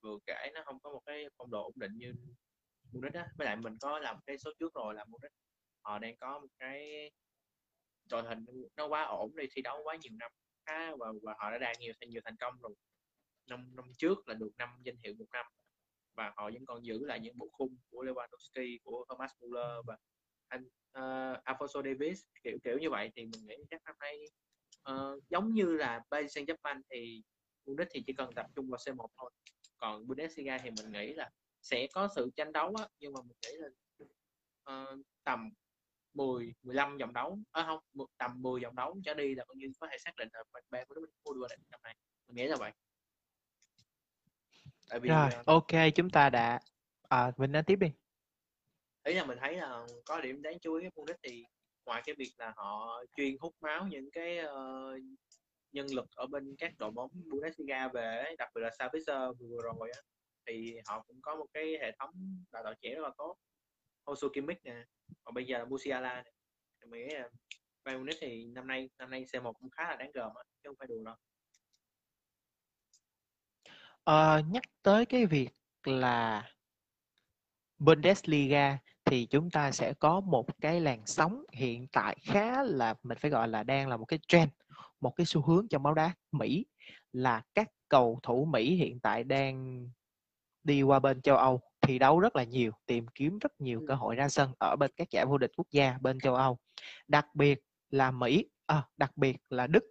vừa 0.01 0.19
kể 0.27 0.51
nó 0.55 0.63
không 0.65 0.81
có 0.81 0.91
một 0.91 1.03
cái 1.07 1.25
phong 1.39 1.51
độ 1.51 1.63
ổn 1.63 1.73
định 1.77 1.93
như 1.95 2.13
Munich 2.93 3.15
á. 3.15 3.27
Với 3.37 3.45
lại 3.45 3.57
mình 3.57 3.77
có 3.81 3.99
làm 3.99 4.17
cái 4.27 4.39
số 4.39 4.51
trước 4.59 4.75
rồi 4.75 4.95
là 4.95 5.05
Munich. 5.05 5.33
Họ 5.85 5.99
đang 5.99 6.17
có 6.17 6.39
một 6.39 6.49
cái 6.59 7.11
đội 8.11 8.23
hình 8.23 8.45
nó 8.77 8.87
quá 8.87 9.05
ổn 9.05 9.37
đi 9.37 9.45
thi 9.53 9.63
đấu 9.63 9.81
quá 9.85 9.97
nhiều 9.97 10.13
năm 10.19 10.33
khá 10.67 10.97
và, 10.97 11.07
và 11.23 11.35
họ 11.39 11.51
đã 11.51 11.59
đạt 11.59 11.79
nhiều 11.79 11.93
nhiều 12.09 12.23
thành 12.25 12.37
công 12.37 12.55
rồi. 12.63 12.75
Năm 13.49 13.77
năm 13.77 13.85
trước 13.99 14.29
là 14.29 14.35
được 14.35 14.51
năm 14.59 14.69
danh 14.83 14.97
hiệu 15.05 15.15
một 15.19 15.27
năm 15.33 15.47
và 16.17 16.33
họ 16.37 16.51
vẫn 16.51 16.67
còn 16.67 16.85
giữ 16.85 17.05
lại 17.05 17.21
những 17.21 17.39
bộ 17.39 17.49
khung 17.53 17.77
của 17.91 18.05
Lewandowski 18.05 18.79
của 18.83 19.05
Thomas 19.09 19.31
Muller 19.41 19.87
và 19.87 19.97
anh 20.49 20.65
uh, 20.65 21.45
Alfonso 21.45 21.83
Davis 21.85 22.23
kiểu 22.43 22.59
kiểu 22.65 22.79
như 22.79 22.91
vậy. 22.91 23.11
Thì 23.17 23.23
mình 23.23 23.47
nghĩ 23.47 23.57
chắc 23.71 23.83
năm 23.85 23.95
nay 24.01 24.25
uh, 24.91 25.23
giống 25.29 25.55
như 25.55 25.65
là 25.65 26.01
Paris 26.11 26.37
Saint-Germain 26.37 26.81
thì 26.91 27.23
Munich 27.67 27.89
thì 27.91 28.03
chỉ 28.07 28.13
cần 28.13 28.33
tập 28.35 28.47
trung 28.55 28.71
vào 28.71 28.79
C1 28.79 29.07
thôi. 29.17 29.31
Còn 29.77 30.07
Bundesliga 30.07 30.59
thì 30.59 30.71
mình 30.71 30.93
nghĩ 30.93 31.13
là 31.13 31.31
sẽ 31.63 31.87
có 31.93 32.09
sự 32.17 32.31
tranh 32.37 32.53
đấu 32.53 32.75
á, 32.79 32.89
nhưng 33.01 33.13
mà 33.13 33.21
mình 33.23 33.37
nghĩ 33.43 33.57
là 33.59 33.69
uh, 34.73 34.99
tầm 35.25 35.51
10 36.15 36.55
15 36.63 36.99
vòng 36.99 37.13
đấu 37.13 37.39
à, 37.53 37.65
không 37.67 38.07
tầm 38.19 38.43
10 38.43 38.61
vòng 38.61 38.75
đấu 38.75 39.01
trở 39.05 39.15
đi 39.15 39.35
là 39.35 39.45
coi 39.45 39.57
như 39.57 39.67
có 39.81 39.87
thể 39.91 39.97
xác 39.99 40.17
định 40.17 40.29
là 40.33 40.43
Bayern 40.71 40.89
Munich 40.89 41.11
mua 41.25 41.33
đua 41.33 41.49
năm 41.71 41.81
nay 41.83 41.97
mình 42.29 42.37
nghĩ 42.37 42.47
là 42.47 42.57
vậy. 42.57 42.73
Tại 44.89 45.01
vì 45.01 45.09
rồi 45.09 45.31
uh, 45.41 45.47
ok 45.47 45.95
chúng 45.95 46.11
ta 46.11 46.31
đã 46.31 46.61
à, 47.09 47.33
mình 47.37 47.53
nói 47.53 47.63
tiếp 47.67 47.77
đi. 47.77 47.93
Ý 49.05 49.15
là 49.15 49.25
mình 49.25 49.39
thấy 49.41 49.57
là 49.57 49.87
có 50.05 50.21
điểm 50.21 50.43
đáng 50.43 50.59
chú 50.59 50.75
ý 50.75 50.89
của 50.95 51.03
Munich 51.03 51.17
thì 51.23 51.45
ngoài 51.87 52.03
cái 52.07 52.15
việc 52.19 52.33
là 52.39 52.53
họ 52.57 53.03
chuyên 53.17 53.37
hút 53.41 53.55
máu 53.61 53.87
những 53.87 54.11
cái 54.11 54.39
uh, 54.45 55.03
nhân 55.73 55.87
lực 55.95 56.07
ở 56.15 56.27
bên 56.27 56.55
các 56.59 56.73
đội 56.79 56.91
bóng 56.91 57.11
Bundesliga 57.31 57.89
về 57.89 58.35
đặc 58.39 58.49
biệt 58.55 58.61
là 58.61 58.71
Savitzer 58.79 59.35
vừa 59.35 59.63
rồi 59.63 59.91
á 59.95 60.01
thì 60.47 60.77
họ 60.87 61.05
cũng 61.07 61.23
có 61.23 61.37
một 61.37 61.47
cái 61.53 61.79
hệ 61.81 61.93
thống 61.99 62.11
đào 62.53 62.63
tạo 62.65 62.75
trẻ 62.81 62.95
rất 62.95 63.03
là 63.03 63.11
tốt. 63.19 63.37
Hosu 64.07 64.29
Kimmich 64.29 64.65
nè 64.65 64.85
còn 65.25 65.35
bây 65.35 65.45
giờ 65.45 65.59
là 65.59 65.65
Musiala 65.65 66.23
nè. 66.23 66.31
Thì 66.81 66.91
mình 66.91 67.09
nghĩ 67.09 67.15
là 67.15 67.29
Bayern 67.85 68.01
Munich 68.01 68.19
thì 68.21 68.45
năm 68.45 68.67
nay 68.67 68.91
năm 68.99 69.11
nay 69.11 69.25
C1 69.33 69.53
cũng 69.53 69.71
khá 69.71 69.83
là 69.91 69.97
đáng 69.97 70.11
gờm 70.15 70.35
á 70.35 70.43
chứ 70.63 70.69
không 70.69 70.77
phải 70.79 70.89
đùa 70.89 71.05
đâu. 71.05 71.15
À, 74.05 74.41
nhắc 74.51 74.63
tới 74.83 75.07
cái 75.07 75.27
việc 75.27 75.51
là 75.85 76.51
Bundesliga 77.79 78.79
thì 79.13 79.27
chúng 79.27 79.51
ta 79.51 79.73
sẽ 79.73 79.95
có 79.95 80.21
một 80.21 80.47
cái 80.61 80.81
làn 80.81 81.03
sóng 81.07 81.45
hiện 81.53 81.87
tại 81.93 82.17
khá 82.23 82.63
là 82.63 82.95
mình 83.03 83.19
phải 83.21 83.31
gọi 83.31 83.49
là 83.49 83.63
đang 83.63 83.89
là 83.89 83.97
một 83.97 84.05
cái 84.05 84.19
trend, 84.29 84.51
một 85.01 85.11
cái 85.17 85.27
xu 85.27 85.43
hướng 85.43 85.69
trong 85.69 85.83
bóng 85.83 85.95
đá 85.95 86.15
Mỹ 86.33 86.67
là 87.13 87.43
các 87.55 87.69
cầu 87.89 88.21
thủ 88.23 88.45
Mỹ 88.45 88.75
hiện 88.77 89.01
tại 89.01 89.25
đang 89.25 89.87
đi 90.65 90.83
qua 90.83 90.99
bên 90.99 91.23
châu 91.23 91.37
Âu 91.37 91.61
thi 91.81 91.99
đấu 91.99 92.21
rất 92.21 92.37
là 92.37 92.45
nhiều, 92.45 92.73
tìm 92.87 93.07
kiếm 93.15 93.39
rất 93.39 93.61
nhiều 93.61 93.85
cơ 93.89 93.95
hội 93.95 94.15
ra 94.15 94.29
sân 94.29 94.53
ở 94.59 94.77
bên 94.77 94.91
các 94.97 95.11
giải 95.11 95.27
vô 95.27 95.39
địch 95.39 95.51
quốc 95.57 95.67
gia 95.71 95.99
bên 96.01 96.21
châu 96.21 96.35
Âu. 96.35 96.59
Đặc 97.09 97.27
biệt 97.35 97.61
là 97.91 98.11
Mỹ, 98.11 98.49
à, 98.67 98.83
đặc 98.97 99.17
biệt 99.17 99.37
là 99.51 99.67
Đức. 99.67 99.85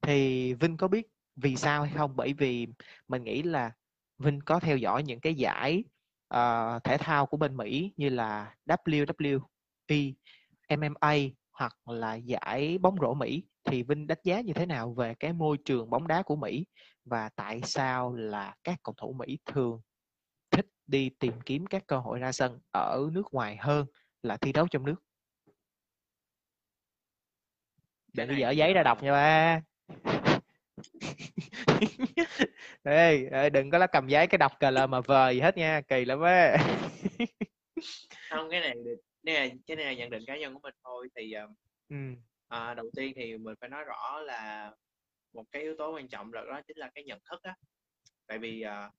Thì 0.00 0.54
Vinh 0.54 0.76
có 0.76 0.88
biết 0.88 1.06
vì 1.36 1.56
sao 1.56 1.82
hay 1.82 1.92
không 1.96 2.16
bởi 2.16 2.32
vì 2.32 2.66
mình 3.08 3.24
nghĩ 3.24 3.42
là 3.42 3.72
Vinh 4.18 4.40
có 4.40 4.60
theo 4.60 4.76
dõi 4.76 5.02
những 5.02 5.20
cái 5.20 5.34
giải 5.34 5.84
uh, 6.34 6.84
thể 6.84 6.96
thao 6.98 7.26
của 7.26 7.36
bên 7.36 7.56
Mỹ 7.56 7.92
như 7.96 8.08
là 8.08 8.54
WWE, 8.66 9.40
MMA 10.68 11.14
hoặc 11.52 11.88
là 11.88 12.14
giải 12.14 12.78
bóng 12.78 12.96
rổ 13.00 13.14
Mỹ 13.14 13.44
thì 13.64 13.82
Vinh 13.82 14.06
đánh 14.06 14.18
giá 14.24 14.40
như 14.40 14.52
thế 14.52 14.66
nào 14.66 14.92
về 14.92 15.14
cái 15.14 15.32
môi 15.32 15.58
trường 15.64 15.90
bóng 15.90 16.06
đá 16.06 16.22
của 16.22 16.36
Mỹ 16.36 16.66
và 17.04 17.28
tại 17.36 17.60
sao 17.64 18.14
là 18.14 18.54
các 18.64 18.78
cầu 18.82 18.94
thủ 18.96 19.12
Mỹ 19.12 19.38
thường 19.46 19.80
thích 20.50 20.66
đi 20.86 21.10
tìm 21.18 21.32
kiếm 21.46 21.66
các 21.66 21.86
cơ 21.86 21.98
hội 21.98 22.18
ra 22.18 22.32
sân 22.32 22.60
ở 22.70 23.08
nước 23.12 23.26
ngoài 23.32 23.56
hơn 23.60 23.86
là 24.22 24.36
thi 24.36 24.52
đấu 24.52 24.68
trong 24.70 24.86
nước. 24.86 25.02
Đừng 28.12 28.28
có 28.28 28.34
dở 28.34 28.50
giấy 28.50 28.74
ra 28.74 28.82
đọc 28.82 29.02
nha 29.02 29.12
ba. 29.12 29.60
ê, 32.82 33.28
ê 33.32 33.50
đừng 33.50 33.70
có 33.70 33.78
lá 33.78 33.86
cầm 33.86 34.08
giấy 34.08 34.26
cái 34.26 34.38
đọc 34.38 34.52
cờ 34.60 34.70
lờ 34.70 34.86
mà 34.86 35.00
vờ 35.00 35.30
gì 35.30 35.40
hết 35.40 35.56
nha 35.56 35.80
kỳ 35.88 36.04
lắm 36.04 36.20
á 36.20 36.56
không 38.30 38.50
cái 38.50 38.60
này 38.60 38.74
cái 39.24 39.34
này 39.34 39.52
cái 39.66 39.76
này 39.76 39.86
là 39.86 39.92
nhận 39.92 40.10
định 40.10 40.22
cá 40.26 40.36
nhân 40.36 40.54
của 40.54 40.60
mình 40.62 40.74
thôi 40.84 41.08
thì 41.16 41.34
ừ. 41.88 41.96
à, 42.48 42.74
đầu 42.74 42.90
tiên 42.96 43.12
thì 43.16 43.38
mình 43.38 43.54
phải 43.60 43.68
nói 43.68 43.84
rõ 43.84 44.20
là 44.20 44.72
một 45.32 45.44
cái 45.50 45.62
yếu 45.62 45.74
tố 45.78 45.94
quan 45.94 46.08
trọng 46.08 46.32
là 46.32 46.44
đó 46.44 46.60
chính 46.66 46.78
là 46.78 46.90
cái 46.94 47.04
nhận 47.04 47.18
thức 47.30 47.42
á 47.42 47.54
tại 48.26 48.38
vì 48.38 48.62
à, 48.62 48.90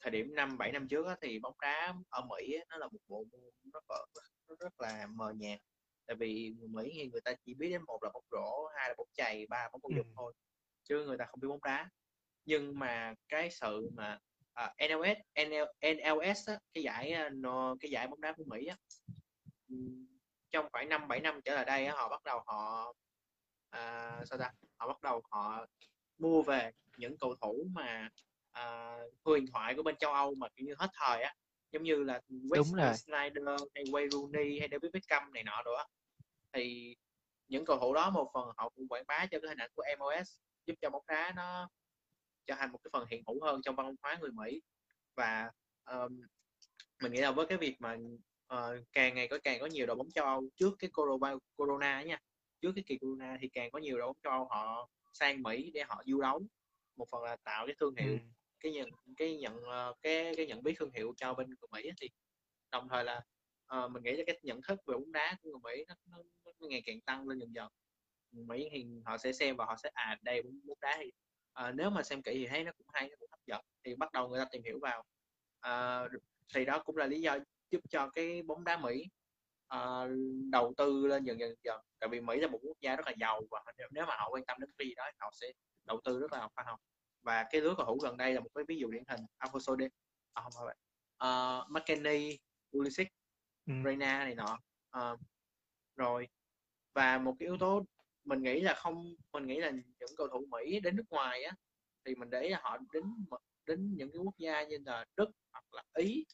thời 0.00 0.10
điểm 0.10 0.34
năm 0.34 0.58
bảy 0.58 0.72
năm 0.72 0.88
trước 0.88 1.06
á, 1.06 1.16
thì 1.22 1.38
bóng 1.38 1.60
đá 1.60 1.94
ở 2.08 2.22
Mỹ 2.30 2.54
á, 2.54 2.64
nó 2.68 2.76
là 2.76 2.86
một 2.86 2.98
bộ 3.08 3.24
môn 3.32 3.40
rất 3.72 3.84
là, 3.88 3.96
rất 4.60 4.80
là 4.80 5.06
mờ 5.06 5.32
nhạt 5.36 5.58
tại 6.06 6.16
vì 6.16 6.54
người 6.58 6.68
Mỹ 6.68 6.92
thì 6.94 7.08
người 7.08 7.20
ta 7.20 7.32
chỉ 7.44 7.54
biết 7.54 7.68
đến 7.70 7.82
một 7.86 7.98
là 8.02 8.10
bóng 8.14 8.24
rổ 8.30 8.66
hai 8.76 8.88
là 8.88 8.94
bóng 8.98 9.08
chày 9.12 9.46
ba 9.46 9.58
là 9.62 9.68
bóng 9.72 9.80
bóng 9.82 9.92
ừ. 9.94 10.02
thôi 10.16 10.32
chứ 10.90 11.04
người 11.06 11.18
ta 11.18 11.24
không 11.24 11.40
biết 11.40 11.48
bóng 11.48 11.60
đá. 11.64 11.90
Nhưng 12.44 12.78
mà 12.78 13.14
cái 13.28 13.50
sự 13.50 13.90
mà 13.94 14.14
uh, 14.14 14.20
à, 14.54 14.74
NLS 14.88 15.46
NL, 15.48 15.92
NLS 15.94 16.48
á, 16.48 16.58
cái 16.74 16.82
giải 16.82 17.12
à, 17.12 17.28
no, 17.28 17.76
cái 17.80 17.90
giải 17.90 18.06
bóng 18.08 18.20
đá 18.20 18.32
của 18.32 18.44
Mỹ 18.46 18.66
á, 18.66 18.76
trong 20.50 20.68
khoảng 20.72 20.88
năm 20.88 21.08
bảy 21.08 21.20
năm 21.20 21.40
trở 21.44 21.54
lại 21.54 21.64
đây 21.64 21.86
á, 21.86 21.94
họ 21.94 22.08
bắt 22.08 22.24
đầu 22.24 22.42
họ 22.46 22.88
uh, 23.76 24.28
sao 24.28 24.38
ta? 24.38 24.52
Họ 24.76 24.88
bắt 24.88 25.02
đầu 25.02 25.22
họ 25.30 25.66
mua 26.18 26.42
về 26.42 26.70
những 26.96 27.18
cầu 27.18 27.34
thủ 27.40 27.66
mà 27.72 28.08
uh, 28.58 29.14
huyền 29.24 29.46
thoại 29.52 29.74
của 29.74 29.82
bên 29.82 29.96
châu 29.96 30.12
Âu 30.12 30.34
mà 30.34 30.48
kiểu 30.56 30.66
như 30.66 30.74
hết 30.78 30.90
thời 30.92 31.22
á. 31.22 31.34
Giống 31.72 31.82
như 31.82 32.04
là 32.04 32.20
Wesley 32.28 32.94
Snyder 32.94 33.44
hay 33.74 33.84
Wayne 33.84 34.10
Rooney 34.10 34.58
hay 34.58 34.68
David 34.72 34.92
Beckham 34.92 35.32
này 35.32 35.42
nọ 35.42 35.62
á. 35.78 35.84
Thì 36.52 36.96
những 37.48 37.64
cầu 37.64 37.78
thủ 37.78 37.94
đó 37.94 38.10
một 38.10 38.30
phần 38.34 38.48
họ 38.56 38.68
cũng 38.68 38.88
quảng 38.88 39.04
bá 39.06 39.26
cho 39.30 39.40
cái 39.40 39.48
hình 39.48 39.58
ảnh 39.58 39.70
của 39.74 39.84
MLS 39.98 40.40
giúp 40.70 40.76
cho 40.80 40.90
bóng 40.90 41.04
đá 41.06 41.32
nó 41.36 41.68
trở 42.46 42.54
thành 42.58 42.72
một 42.72 42.78
cái 42.84 42.90
phần 42.92 43.06
hiện 43.10 43.22
hữu 43.26 43.44
hơn 43.44 43.60
trong 43.62 43.76
văn 43.76 43.94
hóa 44.02 44.18
người 44.20 44.30
Mỹ 44.32 44.62
và 45.16 45.50
um, 45.90 46.20
mình 47.02 47.12
nghĩ 47.12 47.20
là 47.20 47.30
với 47.30 47.46
cái 47.46 47.58
việc 47.58 47.76
mà 47.80 47.96
uh, 48.54 48.84
càng 48.92 49.14
ngày 49.14 49.28
có 49.28 49.38
càng 49.44 49.60
có 49.60 49.66
nhiều 49.66 49.86
đội 49.86 49.96
bóng 49.96 50.10
châu 50.10 50.24
Âu 50.24 50.42
trước 50.56 50.74
cái 50.78 50.90
corona, 50.90 51.34
corona 51.56 52.02
nha 52.02 52.18
trước 52.60 52.72
cái 52.74 52.84
kỳ 52.86 52.98
corona 52.98 53.38
thì 53.40 53.48
càng 53.48 53.70
có 53.70 53.78
nhiều 53.78 53.98
đội 53.98 54.06
bóng 54.06 54.18
châu 54.22 54.32
Âu 54.32 54.44
họ 54.50 54.88
sang 55.12 55.42
Mỹ 55.42 55.70
để 55.74 55.82
họ 55.88 56.02
du 56.06 56.20
đấu 56.20 56.42
một 56.96 57.06
phần 57.10 57.22
là 57.22 57.36
tạo 57.44 57.66
cái 57.66 57.74
thương 57.80 57.94
hiệu 57.96 58.12
ừ. 58.12 58.18
cái 58.60 58.72
nhận 58.72 58.90
cái 59.16 59.36
nhận 59.36 59.56
uh, 59.56 59.96
cái 60.02 60.34
cái 60.36 60.46
nhận 60.46 60.62
biết 60.62 60.74
thương 60.78 60.90
hiệu 60.94 61.14
cho 61.16 61.34
bên 61.34 61.48
người 61.48 61.68
Mỹ 61.72 61.90
thì 62.00 62.08
đồng 62.70 62.88
thời 62.88 63.04
là 63.04 63.20
uh, 63.76 63.90
mình 63.90 64.02
nghĩ 64.02 64.12
là 64.12 64.24
cái 64.26 64.38
nhận 64.42 64.60
thức 64.62 64.80
về 64.86 64.94
bóng 64.94 65.12
đá 65.12 65.36
của 65.42 65.50
người 65.50 65.60
Mỹ 65.62 65.84
nó, 65.88 65.94
nó, 66.06 66.18
nó 66.44 66.52
ngày 66.68 66.82
càng 66.86 67.00
tăng 67.00 67.28
lên 67.28 67.38
dần 67.38 67.54
dần 67.54 67.68
Mỹ 68.32 68.68
thì 68.72 68.86
họ 69.04 69.18
sẽ 69.18 69.32
xem 69.32 69.56
và 69.56 69.64
họ 69.64 69.76
sẽ 69.82 69.90
à 69.94 70.16
đây 70.22 70.42
bóng 70.42 70.78
đá 70.80 70.96
thì 71.00 71.12
à, 71.52 71.72
nếu 71.72 71.90
mà 71.90 72.02
xem 72.02 72.22
kỹ 72.22 72.32
thì 72.34 72.46
thấy 72.46 72.64
nó 72.64 72.72
cũng 72.78 72.86
hay 72.92 73.08
nó 73.08 73.16
cũng 73.20 73.30
hấp 73.30 73.40
dẫn. 73.46 73.60
Thì 73.84 73.94
bắt 73.94 74.12
đầu 74.12 74.28
người 74.28 74.38
ta 74.38 74.48
tìm 74.50 74.62
hiểu 74.62 74.78
vào. 74.82 75.04
À, 75.60 76.02
thì 76.54 76.64
đó 76.64 76.82
cũng 76.84 76.96
là 76.96 77.06
lý 77.06 77.20
do 77.20 77.38
giúp 77.70 77.80
cho 77.90 78.10
cái 78.10 78.42
bóng 78.42 78.64
đá 78.64 78.76
Mỹ 78.76 79.04
à, 79.66 79.80
đầu 80.50 80.74
tư 80.76 81.06
lên 81.06 81.24
dần 81.24 81.40
dần 81.40 81.54
dần. 81.64 81.80
Tại 81.98 82.08
vì 82.08 82.20
Mỹ 82.20 82.40
là 82.40 82.48
một 82.48 82.58
quốc 82.62 82.76
gia 82.80 82.96
rất 82.96 83.06
là 83.06 83.12
giàu 83.20 83.42
và 83.50 83.60
nếu 83.90 84.06
mà 84.06 84.16
họ 84.16 84.28
quan 84.32 84.44
tâm 84.44 84.56
đến 84.60 84.70
cái 84.78 84.94
đó 84.96 85.04
họ 85.18 85.30
sẽ 85.32 85.52
đầu 85.84 86.00
tư 86.04 86.20
rất 86.20 86.32
là 86.32 86.48
khoa 86.54 86.64
học. 86.64 86.80
Và 87.22 87.46
cái 87.50 87.60
lứa 87.60 87.74
cầu 87.76 87.86
thủ 87.86 87.98
gần 88.02 88.16
đây 88.16 88.34
là 88.34 88.40
một 88.40 88.50
cái 88.54 88.64
ví 88.68 88.78
dụ 88.78 88.90
điển 88.90 89.02
hình 89.08 89.20
Alfonso 89.38 89.76
de 89.80 89.88
à, 90.32 90.42
không 90.42 90.52
phải 90.66 90.76
uh, 91.28 91.70
McKennie, 91.70 92.36
Pulisic, 92.72 93.08
ừ. 93.66 93.72
Reina 93.84 94.24
này 94.24 94.34
nọ. 94.34 94.58
Uh, 94.98 95.20
rồi. 95.96 96.28
Và 96.94 97.18
một 97.18 97.34
cái 97.38 97.46
yếu 97.46 97.56
tố 97.58 97.84
mình 98.24 98.42
nghĩ 98.42 98.60
là 98.60 98.74
không 98.74 99.14
mình 99.32 99.46
nghĩ 99.46 99.60
là 99.60 99.70
những 99.70 100.16
cầu 100.16 100.28
thủ 100.28 100.46
Mỹ 100.50 100.80
đến 100.80 100.96
nước 100.96 101.10
ngoài 101.10 101.44
á 101.44 101.52
thì 102.04 102.14
mình 102.14 102.30
để 102.30 102.50
họ 102.50 102.78
đến 102.92 103.04
đến 103.66 103.94
những 103.96 104.12
cái 104.12 104.20
quốc 104.24 104.34
gia 104.38 104.62
như 104.62 104.78
là 104.84 105.04
Đức 105.16 105.30
hoặc 105.52 105.64
là 105.72 105.82
Ý 105.94 106.24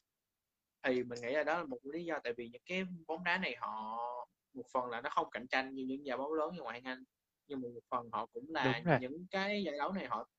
thì 0.83 1.03
mình 1.03 1.21
nghĩ 1.21 1.31
là 1.31 1.43
đó 1.43 1.57
là 1.57 1.63
một 1.63 1.79
lý 1.83 2.05
do 2.05 2.19
tại 2.23 2.33
vì 2.37 2.49
những 2.49 2.61
cái 2.65 2.83
bóng 3.07 3.23
đá 3.23 3.37
này 3.37 3.55
họ 3.59 3.97
một 4.53 4.65
phần 4.73 4.89
là 4.89 5.01
nó 5.01 5.09
không 5.09 5.29
cạnh 5.29 5.47
tranh 5.47 5.75
như 5.75 5.85
những 5.85 6.05
giải 6.05 6.17
bóng 6.17 6.33
lớn 6.33 6.49
như 6.53 6.61
ngoại 6.61 6.81
hạng 6.81 6.83
Anh 6.83 7.03
nhưng 7.47 7.61
một 7.61 7.69
phần 7.89 8.09
họ 8.11 8.25
cũng 8.25 8.49
là 8.49 8.83
những 9.01 9.27
cái 9.31 9.63
giải 9.63 9.77
đấu 9.77 9.91
này 9.91 10.07
họ 10.07 10.29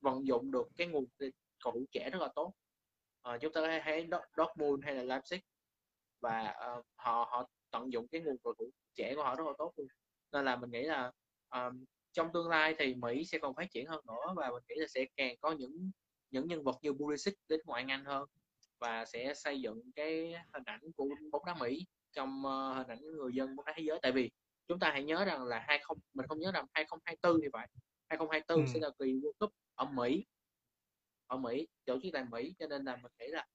vận 0.00 0.26
dụng 0.26 0.50
được 0.50 0.68
cái 0.76 0.86
nguồn 0.86 1.04
cầu 1.64 1.72
thủ 1.72 1.84
trẻ 1.92 2.10
rất 2.10 2.18
là 2.20 2.28
tốt. 2.34 2.54
À, 3.22 3.38
chúng 3.40 3.52
ta 3.52 3.80
thấy 3.84 4.08
Dortmund 4.36 4.84
hay 4.84 4.94
là 4.94 5.02
Leipzig 5.02 5.38
và 6.20 6.54
uh, 6.78 6.86
họ 6.96 7.28
họ 7.30 7.48
tận 7.70 7.92
dụng 7.92 8.08
cái 8.08 8.20
nguồn 8.20 8.36
cầu 8.38 8.54
thủ 8.58 8.70
trẻ 8.94 9.14
của 9.16 9.22
họ 9.22 9.34
rất 9.34 9.44
là 9.46 9.52
tốt 9.58 9.72
luôn 9.76 9.86
nên 10.34 10.44
là 10.44 10.56
mình 10.56 10.70
nghĩ 10.70 10.82
là 10.82 11.12
um, 11.50 11.84
trong 12.12 12.28
tương 12.34 12.48
lai 12.48 12.74
thì 12.78 12.94
Mỹ 12.94 13.24
sẽ 13.24 13.38
còn 13.38 13.54
phát 13.54 13.70
triển 13.70 13.86
hơn 13.86 14.00
nữa 14.06 14.34
và 14.36 14.50
mình 14.50 14.62
nghĩ 14.68 14.74
là 14.78 14.86
sẽ 14.88 15.04
càng 15.16 15.36
có 15.40 15.52
những 15.52 15.90
những 16.30 16.46
nhân 16.46 16.64
vật 16.64 16.76
như 16.82 16.92
Pulisic 16.92 17.34
đến 17.48 17.60
ngoại 17.64 17.84
Anh 17.88 18.04
hơn 18.04 18.28
và 18.80 19.04
sẽ 19.04 19.34
xây 19.34 19.60
dựng 19.60 19.80
cái 19.94 20.34
hình 20.54 20.62
ảnh 20.64 20.80
của 20.96 21.08
bóng 21.32 21.44
đá 21.46 21.54
Mỹ 21.54 21.86
trong 22.12 22.42
uh, 22.46 22.76
hình 22.76 22.86
ảnh 22.86 23.00
người 23.00 23.32
dân 23.34 23.56
bóng 23.56 23.66
đá 23.66 23.72
thế 23.76 23.82
giới. 23.86 23.98
Tại 24.02 24.12
vì 24.12 24.30
chúng 24.68 24.78
ta 24.78 24.90
hãy 24.90 25.04
nhớ 25.04 25.24
rằng 25.24 25.44
là 25.44 25.64
20 25.68 25.96
mình 26.14 26.26
không 26.26 26.38
nhớ 26.38 26.52
rằng 26.52 26.66
2024 26.72 27.42
thì 27.42 27.48
phải. 27.52 27.68
2024 28.08 28.66
ừ. 28.66 28.70
sẽ 28.74 28.80
là 28.80 28.90
kỳ 28.98 29.04
World 29.12 29.32
Cup 29.38 29.50
ở 29.74 29.84
Mỹ 29.84 30.24
ở 31.26 31.36
Mỹ 31.36 31.68
tổ 31.84 31.98
chức 32.02 32.12
tại 32.12 32.24
Mỹ. 32.30 32.54
Cho 32.58 32.66
nên 32.66 32.84
là 32.84 32.96
mình 32.96 33.12
nghĩ 33.18 33.26
là 33.28 33.46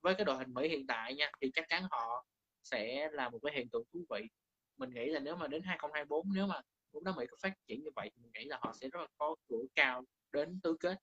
với 0.00 0.14
cái 0.14 0.24
đội 0.24 0.36
hình 0.38 0.54
Mỹ 0.54 0.68
hiện 0.68 0.86
tại 0.86 1.14
nha 1.14 1.30
thì 1.40 1.50
chắc 1.54 1.64
chắn 1.68 1.82
họ 1.90 2.26
sẽ 2.62 3.08
là 3.12 3.28
một 3.28 3.38
cái 3.42 3.52
hiện 3.56 3.68
tượng 3.68 3.84
thú 3.92 4.04
vị 4.10 4.28
mình 4.78 4.90
nghĩ 4.90 5.06
là 5.06 5.20
nếu 5.20 5.36
mà 5.36 5.46
đến 5.46 5.62
2024 5.62 6.32
nếu 6.34 6.46
mà 6.46 6.60
bóng 6.92 7.04
đá 7.04 7.12
Mỹ 7.16 7.26
có 7.30 7.36
phát 7.42 7.54
triển 7.66 7.82
như 7.82 7.90
vậy 7.96 8.10
thì 8.14 8.22
mình 8.22 8.32
nghĩ 8.34 8.44
là 8.44 8.58
họ 8.62 8.72
sẽ 8.80 8.88
rất 8.88 9.00
là 9.00 9.06
có 9.18 9.36
cửa 9.48 9.62
cao 9.74 10.04
đến 10.32 10.60
tứ 10.62 10.76
kết 10.80 10.98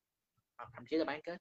hoặc 0.57 0.69
thậm 0.73 0.85
chí 0.89 0.97
là 0.97 1.05
bán 1.05 1.21
kết. 1.23 1.37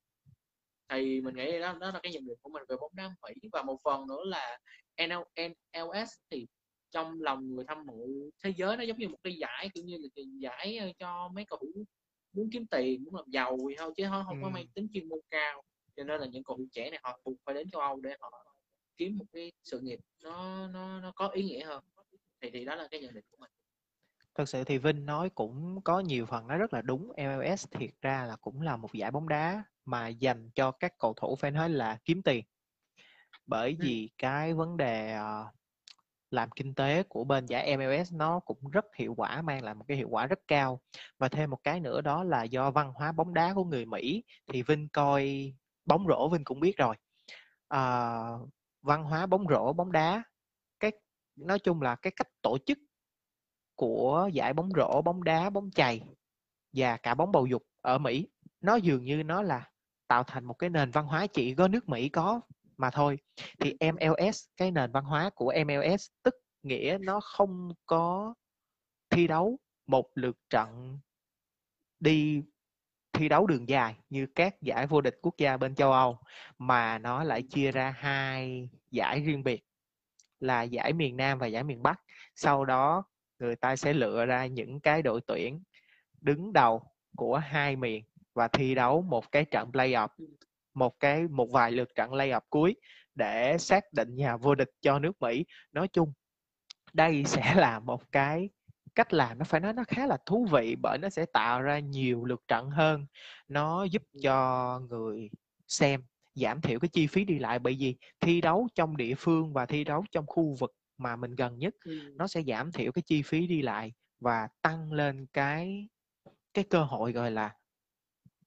Thì 0.89 1.21
mình 1.21 1.37
nghĩ 1.37 1.59
đó 1.59 1.73
đó 1.81 1.91
là 1.91 2.01
cái 2.03 2.13
nhận 2.13 2.27
định 2.27 2.39
của 2.43 2.51
mình 2.51 2.63
về 2.69 2.77
bóng 2.81 2.95
đá 2.95 3.09
Mỹ. 3.23 3.49
Và 3.53 3.63
một 3.63 3.79
phần 3.85 4.07
nữa 4.07 4.25
là 4.25 4.59
NL, 4.97 5.49
NLS 5.75 6.11
thì 6.31 6.47
trong 6.91 7.23
lòng 7.23 7.55
người 7.55 7.65
hâm 7.69 7.87
mộ 7.87 8.07
thế 8.45 8.53
giới 8.57 8.77
nó 8.77 8.83
giống 8.83 8.99
như 8.99 9.09
một 9.09 9.19
cái 9.23 9.33
giải 9.33 9.71
kiểu 9.75 9.85
như 9.85 9.97
là 10.01 10.23
giải 10.39 10.77
ờ, 10.77 10.89
cho 10.99 11.29
mấy 11.29 11.45
cầu 11.45 11.59
thủ 11.59 11.85
muốn 12.33 12.51
kiếm 12.53 12.67
tiền 12.67 13.05
muốn 13.05 13.15
làm 13.15 13.25
giàu 13.29 13.59
thì 13.69 13.75
thôi 13.79 13.93
chứ 13.97 14.05
không, 14.09 14.25
không 14.27 14.43
có 14.43 14.49
mang 14.49 14.67
tính 14.75 14.89
chuyên 14.93 15.09
môn 15.09 15.19
cao. 15.31 15.63
Cho 15.97 16.05
nên 16.05 16.21
là 16.21 16.27
những 16.27 16.45
cầu 16.45 16.57
thủ 16.57 16.67
trẻ 16.73 16.91
này 16.91 17.01
họ 17.03 17.21
cùng 17.25 17.35
phải 17.45 17.55
đến 17.55 17.71
châu 17.71 17.81
Âu 17.81 18.01
để 18.01 18.17
họ 18.21 18.45
kiếm 18.97 19.19
một 19.19 19.25
cái 19.33 19.53
sự 19.63 19.81
nghiệp 19.81 19.99
nó 20.23 20.67
nó 20.69 21.01
nó 21.01 21.13
có 21.17 21.29
ý 21.29 21.43
nghĩa 21.43 21.65
hơn 21.65 21.85
thì 22.45 22.51
thì 22.51 22.65
đó 22.65 22.75
là 22.75 22.89
cái 22.91 23.01
nhận 23.01 23.15
định 23.15 23.25
của 23.31 23.37
mình 23.41 23.51
Thật 24.35 24.49
sự 24.49 24.65
thì 24.65 24.79
Vinh 24.79 25.07
nói 25.07 25.31
cũng 25.31 25.81
có 25.85 26.01
nhiều 26.01 26.27
phần 26.27 26.47
nó 26.47 26.57
rất 26.57 26.73
là 26.73 26.83
đúng. 26.83 27.13
MLS 27.17 27.67
thiệt 27.71 27.91
ra 28.03 28.25
là 28.25 28.37
cũng 28.37 28.61
là 28.61 28.77
một 28.77 28.93
giải 28.93 29.11
bóng 29.11 29.29
đá 29.29 29.65
mà 29.85 30.09
dành 30.09 30.51
cho 30.55 30.71
các 30.71 30.93
cầu 30.99 31.15
thủ 31.17 31.37
phải 31.37 31.51
nói 31.51 31.69
là 31.69 31.99
kiếm 32.05 32.23
tiền. 32.23 32.45
Bởi 33.47 33.77
vì 33.81 34.11
cái 34.19 34.55
vấn 34.55 34.77
đề 34.77 35.19
uh, 35.19 35.55
làm 36.31 36.51
kinh 36.51 36.75
tế 36.75 37.03
của 37.03 37.25
bên 37.25 37.47
giải 37.47 37.77
MLS 37.77 38.13
nó 38.13 38.41
cũng 38.41 38.71
rất 38.73 38.85
hiệu 38.97 39.15
quả 39.17 39.43
mang 39.43 39.65
lại 39.65 39.75
một 39.75 39.85
cái 39.89 39.97
hiệu 39.97 40.09
quả 40.09 40.27
rất 40.27 40.39
cao 40.49 40.81
và 41.19 41.29
thêm 41.29 41.51
một 41.51 41.59
cái 41.65 41.81
nữa 41.81 42.01
đó 42.01 42.25
là 42.25 42.45
do 42.45 42.71
văn 42.71 42.93
hóa 42.95 43.13
bóng 43.13 43.35
đá 43.35 43.55
của 43.55 43.65
người 43.65 43.87
Mỹ 43.87 44.25
thì 44.53 44.63
Vinh 44.63 44.89
coi 44.89 45.53
bóng 45.85 46.07
rổ 46.09 46.29
Vinh 46.29 46.45
cũng 46.45 46.61
biết 46.61 46.77
rồi 46.77 46.97
à, 47.69 47.81
văn 48.83 49.05
hóa 49.05 49.27
bóng 49.27 49.47
rổ 49.51 49.73
bóng 49.73 49.93
đá 49.93 50.23
nói 51.37 51.59
chung 51.59 51.83
là 51.83 51.95
cái 51.97 52.13
cách 52.17 52.29
tổ 52.43 52.59
chức 52.67 52.79
của 53.75 54.31
giải 54.33 54.53
bóng 54.53 54.71
rổ, 54.77 55.03
bóng 55.03 55.25
đá, 55.25 55.51
bóng 55.51 55.71
chày 55.71 56.03
và 56.73 56.97
cả 56.97 57.15
bóng 57.15 57.33
bầu 57.33 57.47
dục 57.47 57.63
ở 57.81 57.99
Mỹ, 57.99 58.29
nó 58.61 58.77
dường 58.77 59.05
như 59.05 59.23
nó 59.23 59.43
là 59.43 59.71
tạo 60.07 60.25
thành 60.25 60.45
một 60.45 60.55
cái 60.55 60.71
nền 60.71 60.91
văn 60.91 61.07
hóa 61.07 61.27
chỉ 61.27 61.55
có 61.55 61.69
nước 61.69 61.89
Mỹ 61.89 62.09
có 62.09 62.41
mà 62.77 62.91
thôi. 62.91 63.19
Thì 63.61 63.77
MLS 63.93 64.45
cái 64.57 64.71
nền 64.71 64.93
văn 64.93 65.05
hóa 65.05 65.31
của 65.35 65.53
MLS 65.67 66.07
tức 66.23 66.35
nghĩa 66.63 66.99
nó 67.01 67.21
không 67.21 67.69
có 67.87 68.35
thi 69.11 69.27
đấu 69.27 69.59
một 69.87 70.11
lượt 70.15 70.37
trận 70.51 70.99
đi 72.01 72.43
thi 73.13 73.29
đấu 73.29 73.47
đường 73.47 73.69
dài 73.69 73.97
như 74.11 74.27
các 74.35 74.63
giải 74.63 74.87
vô 74.87 75.01
địch 75.01 75.19
quốc 75.23 75.35
gia 75.39 75.57
bên 75.57 75.75
châu 75.75 75.93
Âu, 75.93 76.19
mà 76.59 76.99
nó 76.99 77.25
lại 77.25 77.43
chia 77.43 77.73
ra 77.73 77.95
hai 77.99 78.69
giải 78.91 79.21
riêng 79.21 79.45
biệt 79.45 79.65
là 80.45 80.63
giải 80.63 80.93
miền 80.93 81.17
Nam 81.17 81.39
và 81.39 81.47
giải 81.47 81.65
miền 81.65 81.83
Bắc. 81.83 82.01
Sau 82.35 82.65
đó, 82.65 83.05
người 83.39 83.57
ta 83.57 83.77
sẽ 83.77 83.93
lựa 83.93 84.27
ra 84.27 84.47
những 84.47 84.81
cái 84.81 85.03
đội 85.03 85.21
tuyển 85.27 85.63
đứng 86.21 86.53
đầu 86.53 86.83
của 87.17 87.37
hai 87.39 87.77
miền 87.77 88.05
và 88.35 88.49
thi 88.49 88.75
đấu 88.75 89.03
một 89.03 89.33
cái 89.33 89.45
trận 89.45 89.71
playoff, 89.71 90.09
một 90.75 91.01
cái, 91.01 91.29
một 91.29 91.51
vài 91.53 91.73
lượt 91.73 91.95
trận 91.95 92.11
playoff 92.11 92.41
cuối 92.51 92.77
để 93.15 93.59
xác 93.59 93.93
định 93.93 94.15
nhà 94.15 94.37
vô 94.37 94.55
địch 94.55 94.71
cho 94.83 94.99
nước 94.99 95.21
Mỹ. 95.21 95.45
Nói 95.73 95.89
chung, 95.89 96.13
đây 96.93 97.25
sẽ 97.25 97.55
là 97.57 97.81
một 97.81 98.13
cái 98.13 98.49
cách 98.95 99.13
làm, 99.13 99.39
nó 99.39 99.45
phải 99.45 99.61
nói 99.61 99.73
nó 99.73 99.85
khá 99.89 100.07
là 100.07 100.17
thú 100.27 100.47
vị 100.53 100.77
bởi 100.83 100.99
nó 100.99 101.09
sẽ 101.09 101.27
tạo 101.27 101.63
ra 101.63 101.79
nhiều 101.79 102.25
lượt 102.25 102.43
trận 102.49 102.71
hơn 102.71 103.07
nó 103.49 103.85
giúp 103.85 104.03
cho 104.23 104.81
người 104.91 105.31
xem 105.69 106.03
giảm 106.35 106.61
thiểu 106.61 106.79
cái 106.79 106.89
chi 106.89 107.07
phí 107.07 107.25
đi 107.25 107.39
lại. 107.39 107.59
Bởi 107.59 107.77
vì 107.79 107.97
thi 108.21 108.41
đấu 108.41 108.69
trong 108.75 108.97
địa 108.97 109.15
phương 109.19 109.53
và 109.53 109.67
thi 109.67 109.85
đấu 109.85 110.05
trong 110.13 110.27
khu 110.27 110.55
vực 110.59 110.73
mà 110.99 111.17
mình 111.17 111.35
gần 111.35 111.59
nhất 111.59 111.75
ừ. 111.85 112.15
nó 112.17 112.27
sẽ 112.27 112.43
giảm 112.43 112.73
thiểu 112.73 112.93
cái 112.93 113.03
chi 113.03 113.23
phí 113.23 113.47
đi 113.47 113.63
lại 113.63 113.93
và 114.21 114.49
tăng 114.63 114.93
lên 114.93 115.27
cái 115.33 115.89
cái 116.55 116.65
cơ 116.65 116.85
hội 116.85 117.13
gọi 117.13 117.31
là 117.31 117.55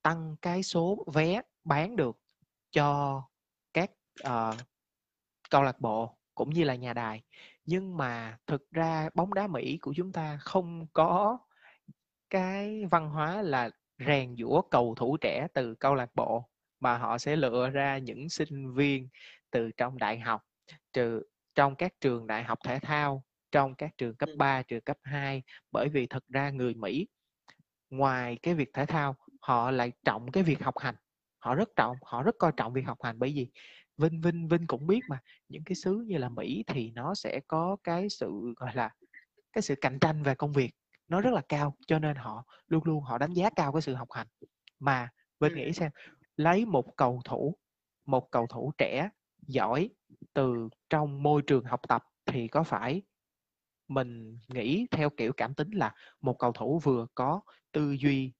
tăng 0.02 0.36
cái 0.42 0.62
số 0.62 1.04
vé 1.14 1.42
bán 1.64 1.96
được 1.96 2.18
cho 2.70 3.22
các 3.72 3.90
uh, 4.26 4.54
câu 5.50 5.62
lạc 5.62 5.80
bộ 5.80 6.18
cũng 6.34 6.50
như 6.50 6.64
là 6.64 6.74
nhà 6.74 6.92
đài. 6.92 7.22
Nhưng 7.64 7.96
mà 7.96 8.38
thực 8.46 8.70
ra 8.70 9.08
bóng 9.14 9.34
đá 9.34 9.46
Mỹ 9.46 9.78
của 9.82 9.94
chúng 9.96 10.12
ta 10.12 10.38
không 10.40 10.86
có 10.92 11.38
cái 12.30 12.84
văn 12.90 13.10
hóa 13.10 13.42
là 13.42 13.70
rèn 14.06 14.36
giũa 14.36 14.62
cầu 14.62 14.94
thủ 14.94 15.16
trẻ 15.16 15.46
từ 15.54 15.74
câu 15.74 15.94
lạc 15.94 16.10
bộ 16.14 16.48
mà 16.80 16.98
họ 16.98 17.18
sẽ 17.18 17.36
lựa 17.36 17.70
ra 17.70 17.98
những 17.98 18.28
sinh 18.28 18.74
viên 18.74 19.08
từ 19.50 19.70
trong 19.76 19.98
đại 19.98 20.18
học 20.18 20.42
trừ 20.92 21.22
trong 21.54 21.74
các 21.74 21.92
trường 22.00 22.26
đại 22.26 22.44
học 22.44 22.58
thể 22.64 22.78
thao 22.78 23.24
trong 23.50 23.74
các 23.74 23.90
trường 23.98 24.16
cấp 24.16 24.28
3, 24.36 24.62
trường 24.62 24.80
cấp 24.80 24.96
2 25.02 25.42
bởi 25.72 25.88
vì 25.88 26.06
thật 26.06 26.24
ra 26.28 26.50
người 26.50 26.74
Mỹ 26.74 27.06
ngoài 27.90 28.38
cái 28.42 28.54
việc 28.54 28.70
thể 28.74 28.86
thao 28.86 29.16
họ 29.40 29.70
lại 29.70 29.92
trọng 30.04 30.30
cái 30.30 30.42
việc 30.42 30.62
học 30.62 30.78
hành. 30.78 30.94
Họ 31.38 31.54
rất 31.54 31.68
trọng 31.76 31.96
họ 32.02 32.22
rất 32.22 32.34
coi 32.38 32.52
trọng 32.56 32.72
việc 32.72 32.86
học 32.86 32.98
hành. 33.02 33.18
Bởi 33.18 33.32
vì 33.34 33.50
Vinh 33.96 34.20
Vinh 34.20 34.48
Vinh 34.48 34.66
cũng 34.66 34.86
biết 34.86 35.00
mà 35.08 35.18
những 35.48 35.64
cái 35.64 35.74
xứ 35.74 36.04
như 36.06 36.18
là 36.18 36.28
Mỹ 36.28 36.64
thì 36.66 36.90
nó 36.90 37.14
sẽ 37.14 37.40
có 37.48 37.76
cái 37.84 38.08
sự 38.08 38.54
gọi 38.56 38.70
là 38.74 38.90
cái 39.52 39.62
sự 39.62 39.74
cạnh 39.80 39.98
tranh 39.98 40.22
về 40.22 40.34
công 40.34 40.52
việc 40.52 40.70
nó 41.08 41.20
rất 41.20 41.30
là 41.34 41.42
cao 41.48 41.76
cho 41.86 41.98
nên 41.98 42.16
họ 42.16 42.44
luôn 42.68 42.84
luôn 42.84 43.02
họ 43.04 43.18
đánh 43.18 43.32
giá 43.32 43.50
cao 43.56 43.72
cái 43.72 43.82
sự 43.82 43.94
học 43.94 44.08
hành. 44.12 44.26
Mà 44.78 45.08
Vinh 45.40 45.54
nghĩ 45.54 45.72
xem 45.72 45.90
lấy 46.38 46.64
một 46.64 46.96
cầu 46.96 47.20
thủ, 47.24 47.56
một 48.06 48.30
cầu 48.30 48.46
thủ 48.46 48.72
trẻ 48.78 49.10
giỏi 49.46 49.90
từ 50.34 50.68
trong 50.90 51.22
môi 51.22 51.42
trường 51.42 51.64
học 51.64 51.80
tập 51.88 52.04
thì 52.26 52.48
có 52.48 52.62
phải 52.62 53.02
mình 53.88 54.38
nghĩ 54.48 54.86
theo 54.90 55.10
kiểu 55.10 55.32
cảm 55.36 55.54
tính 55.54 55.70
là 55.70 55.94
một 56.20 56.38
cầu 56.38 56.52
thủ 56.52 56.78
vừa 56.78 57.06
có 57.14 57.40
tư 57.72 57.96
duy, 58.00 58.32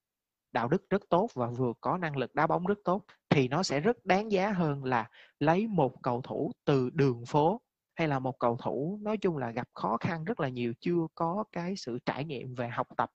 đạo 0.51 0.67
đức 0.67 0.89
rất 0.89 1.01
tốt 1.09 1.29
và 1.33 1.47
vừa 1.47 1.73
có 1.81 1.97
năng 1.97 2.17
lực 2.17 2.35
đá 2.35 2.47
bóng 2.47 2.65
rất 2.65 2.77
tốt 2.83 3.05
thì 3.29 3.47
nó 3.47 3.63
sẽ 3.63 3.79
rất 3.79 4.05
đáng 4.05 4.31
giá 4.31 4.51
hơn 4.51 4.83
là 4.83 5.09
lấy 5.39 5.67
một 5.67 5.93
cầu 6.03 6.21
thủ 6.21 6.51
từ 6.65 6.89
đường 6.89 7.25
phố 7.25 7.61
hay 7.99 8.07
là 8.07 8.19
một 8.19 8.39
cầu 8.39 8.57
thủ 8.57 8.99
nói 9.01 9.17
chung 9.17 9.37
là 9.37 9.51
gặp 9.51 9.67
khó 9.73 9.97
khăn 9.97 10.23
rất 10.23 10.39
là 10.39 10.49
nhiều 10.49 10.73
chưa 10.79 11.07
có 11.15 11.43
cái 11.51 11.75
sự 11.75 11.99
trải 12.05 12.25
nghiệm 12.25 12.55
về 12.55 12.69
học 12.69 12.87
tập 12.97 13.11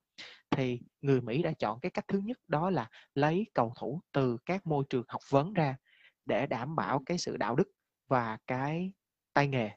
thì 0.51 0.81
người 1.01 1.21
Mỹ 1.21 1.43
đã 1.43 1.53
chọn 1.53 1.81
cái 1.81 1.91
cách 1.91 2.05
thứ 2.09 2.19
nhất 2.19 2.39
đó 2.49 2.71
là 2.71 2.91
lấy 3.15 3.47
cầu 3.55 3.73
thủ 3.77 4.01
từ 4.13 4.37
các 4.47 4.67
môi 4.67 4.85
trường 4.91 5.05
học 5.09 5.21
vấn 5.31 5.53
ra 5.53 5.77
để 6.25 6.47
đảm 6.47 6.77
bảo 6.77 7.03
cái 7.07 7.19
sự 7.19 7.37
đạo 7.37 7.57
đức 7.57 7.69
và 8.09 8.39
cái 8.47 8.93
tay 9.33 9.49
nghề. 9.49 9.71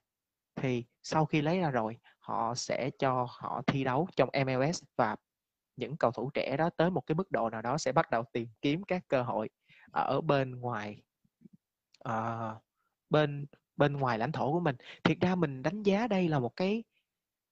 Thì 0.56 0.86
sau 1.04 1.26
khi 1.26 1.42
lấy 1.42 1.60
ra 1.60 1.72
rồi 1.72 1.98
họ 2.20 2.56
sẽ 2.56 2.90
cho 3.00 3.28
họ 3.30 3.62
thi 3.68 3.84
đấu 3.84 4.08
trong 4.16 4.30
MLS 4.46 4.84
và 4.96 5.16
những 5.76 5.98
cầu 5.98 6.12
thủ 6.12 6.30
trẻ 6.34 6.58
đó 6.58 6.70
tới 6.78 6.90
một 6.90 7.02
cái 7.08 7.16
mức 7.16 7.32
độ 7.32 7.50
nào 7.50 7.62
đó 7.62 7.78
sẽ 7.78 7.92
bắt 7.92 8.12
đầu 8.12 8.24
tìm 8.34 8.50
kiếm 8.62 8.84
các 8.84 9.04
cơ 9.08 9.24
hội 9.24 9.50
ở 9.92 10.22
bên 10.22 10.52
ngoài 10.52 11.02
uh, 12.10 12.64
bên 13.10 13.46
bên 13.78 13.94
ngoài 13.94 14.20
lãnh 14.20 14.32
thổ 14.32 14.52
của 14.52 14.60
mình. 14.60 14.76
Thiệt 15.04 15.18
ra 15.22 15.36
mình 15.36 15.64
đánh 15.64 15.84
giá 15.84 16.08
đây 16.08 16.30
là 16.30 16.40
một 16.40 16.56
cái 16.56 16.84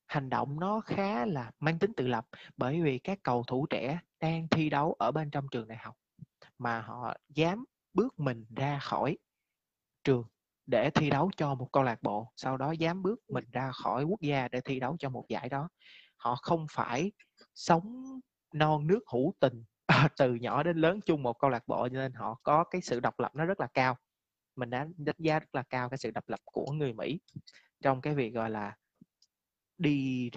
hành 0.07 0.29
động 0.29 0.59
nó 0.59 0.79
khá 0.79 1.25
là 1.25 1.51
mang 1.59 1.79
tính 1.79 1.93
tự 1.93 2.07
lập, 2.07 2.27
bởi 2.57 2.81
vì 2.81 2.99
các 2.99 3.19
cầu 3.23 3.43
thủ 3.47 3.65
trẻ 3.69 3.99
đang 4.19 4.47
thi 4.47 4.69
đấu 4.69 4.93
ở 4.99 5.11
bên 5.11 5.29
trong 5.31 5.47
trường 5.51 5.67
đại 5.67 5.77
học 5.77 5.95
mà 6.57 6.81
họ 6.81 7.13
dám 7.29 7.65
bước 7.93 8.19
mình 8.19 8.45
ra 8.55 8.79
khỏi 8.79 9.17
trường 10.03 10.23
để 10.65 10.89
thi 10.89 11.09
đấu 11.09 11.31
cho 11.37 11.55
một 11.55 11.71
câu 11.71 11.83
lạc 11.83 12.03
bộ, 12.03 12.31
sau 12.35 12.57
đó 12.57 12.71
dám 12.71 13.03
bước 13.03 13.19
mình 13.29 13.45
ra 13.51 13.71
khỏi 13.71 14.03
quốc 14.03 14.21
gia 14.21 14.47
để 14.47 14.61
thi 14.61 14.79
đấu 14.79 14.95
cho 14.99 15.09
một 15.09 15.25
giải 15.29 15.49
đó. 15.49 15.69
Họ 16.17 16.35
không 16.35 16.65
phải 16.71 17.11
sống 17.55 18.03
non 18.53 18.87
nước 18.87 18.99
hữu 19.13 19.33
tình 19.39 19.63
từ 20.17 20.35
nhỏ 20.35 20.63
đến 20.63 20.77
lớn 20.77 20.99
chung 21.05 21.23
một 21.23 21.39
câu 21.39 21.49
lạc 21.49 21.67
bộ 21.67 21.89
nên 21.89 22.13
họ 22.13 22.39
có 22.43 22.63
cái 22.63 22.81
sự 22.81 22.99
độc 22.99 23.19
lập 23.19 23.31
nó 23.35 23.45
rất 23.45 23.59
là 23.59 23.67
cao 23.73 23.97
mình 24.55 24.69
đã 24.69 24.87
đánh 24.97 25.15
giá 25.19 25.39
rất 25.39 25.55
là 25.55 25.63
cao 25.63 25.89
cái 25.89 25.97
sự 25.97 26.11
độc 26.11 26.29
lập 26.29 26.39
của 26.45 26.71
người 26.71 26.93
Mỹ 26.93 27.19
trong 27.81 28.01
cái 28.01 28.15
việc 28.15 28.29
gọi 28.29 28.49
là 28.49 28.75
đi 29.77 30.29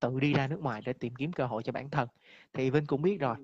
tự 0.00 0.20
đi 0.20 0.32
ra 0.32 0.48
nước 0.48 0.60
ngoài 0.60 0.82
để 0.84 0.92
tìm 0.92 1.14
kiếm 1.14 1.32
cơ 1.32 1.46
hội 1.46 1.62
cho 1.62 1.72
bản 1.72 1.90
thân. 1.90 2.08
Thì 2.52 2.70
Vinh 2.70 2.86
cũng 2.86 3.02
biết 3.02 3.20
rồi 3.20 3.36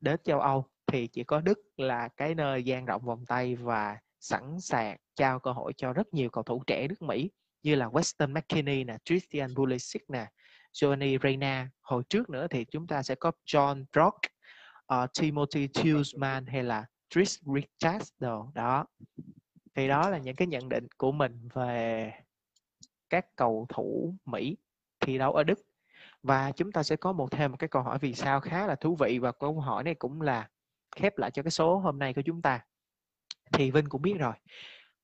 đến 0.00 0.20
châu 0.24 0.40
Âu 0.40 0.66
thì 0.86 1.06
chỉ 1.06 1.24
có 1.24 1.40
Đức 1.40 1.58
là 1.76 2.08
cái 2.08 2.34
nơi 2.34 2.64
gian 2.64 2.84
rộng 2.84 3.04
vòng 3.04 3.26
tay 3.26 3.56
và 3.56 3.98
sẵn 4.20 4.60
sàng 4.60 4.96
trao 5.14 5.38
cơ 5.38 5.52
hội 5.52 5.72
cho 5.76 5.92
rất 5.92 6.14
nhiều 6.14 6.30
cầu 6.30 6.44
thủ 6.44 6.62
trẻ 6.66 6.88
nước 6.88 7.02
Mỹ 7.02 7.30
như 7.62 7.74
là 7.74 7.86
Weston 7.86 8.32
McKinney 8.32 8.84
nè, 8.84 8.96
Christian 9.04 9.54
Pulisic 9.54 10.10
nè, 10.10 10.26
Johnny 10.72 11.18
Reyna 11.22 11.70
hồi 11.80 12.02
trước 12.08 12.30
nữa 12.30 12.46
thì 12.50 12.64
chúng 12.64 12.86
ta 12.86 13.02
sẽ 13.02 13.14
có 13.14 13.32
John 13.46 13.84
Brock 13.92 14.16
uh, 14.94 15.10
Timothy 15.20 15.66
Tillman 15.66 16.46
hay 16.46 16.62
là 16.62 16.86
Trish 17.14 17.42
Richards 17.54 18.12
đồ. 18.18 18.50
Đó. 18.54 18.86
Thì 19.74 19.88
đó 19.88 20.10
là 20.10 20.18
những 20.18 20.36
cái 20.36 20.48
nhận 20.48 20.68
định 20.68 20.86
của 20.96 21.12
mình 21.12 21.48
về 21.54 22.12
các 23.10 23.36
cầu 23.36 23.66
thủ 23.68 24.14
Mỹ 24.24 24.56
thi 25.00 25.18
đấu 25.18 25.32
ở 25.32 25.44
Đức. 25.44 25.58
Và 26.22 26.52
chúng 26.52 26.72
ta 26.72 26.82
sẽ 26.82 26.96
có 26.96 27.12
một 27.12 27.30
thêm 27.30 27.50
một 27.50 27.56
cái 27.56 27.68
câu 27.68 27.82
hỏi 27.82 27.98
vì 27.98 28.14
sao 28.14 28.40
khá 28.40 28.66
là 28.66 28.74
thú 28.74 28.96
vị 28.96 29.18
và 29.18 29.32
câu 29.32 29.60
hỏi 29.60 29.84
này 29.84 29.94
cũng 29.94 30.20
là 30.20 30.48
khép 30.96 31.18
lại 31.18 31.30
cho 31.30 31.42
cái 31.42 31.50
số 31.50 31.78
hôm 31.78 31.98
nay 31.98 32.14
của 32.14 32.22
chúng 32.22 32.42
ta. 32.42 32.64
Thì 33.52 33.70
Vinh 33.70 33.88
cũng 33.88 34.02
biết 34.02 34.14
rồi, 34.18 34.34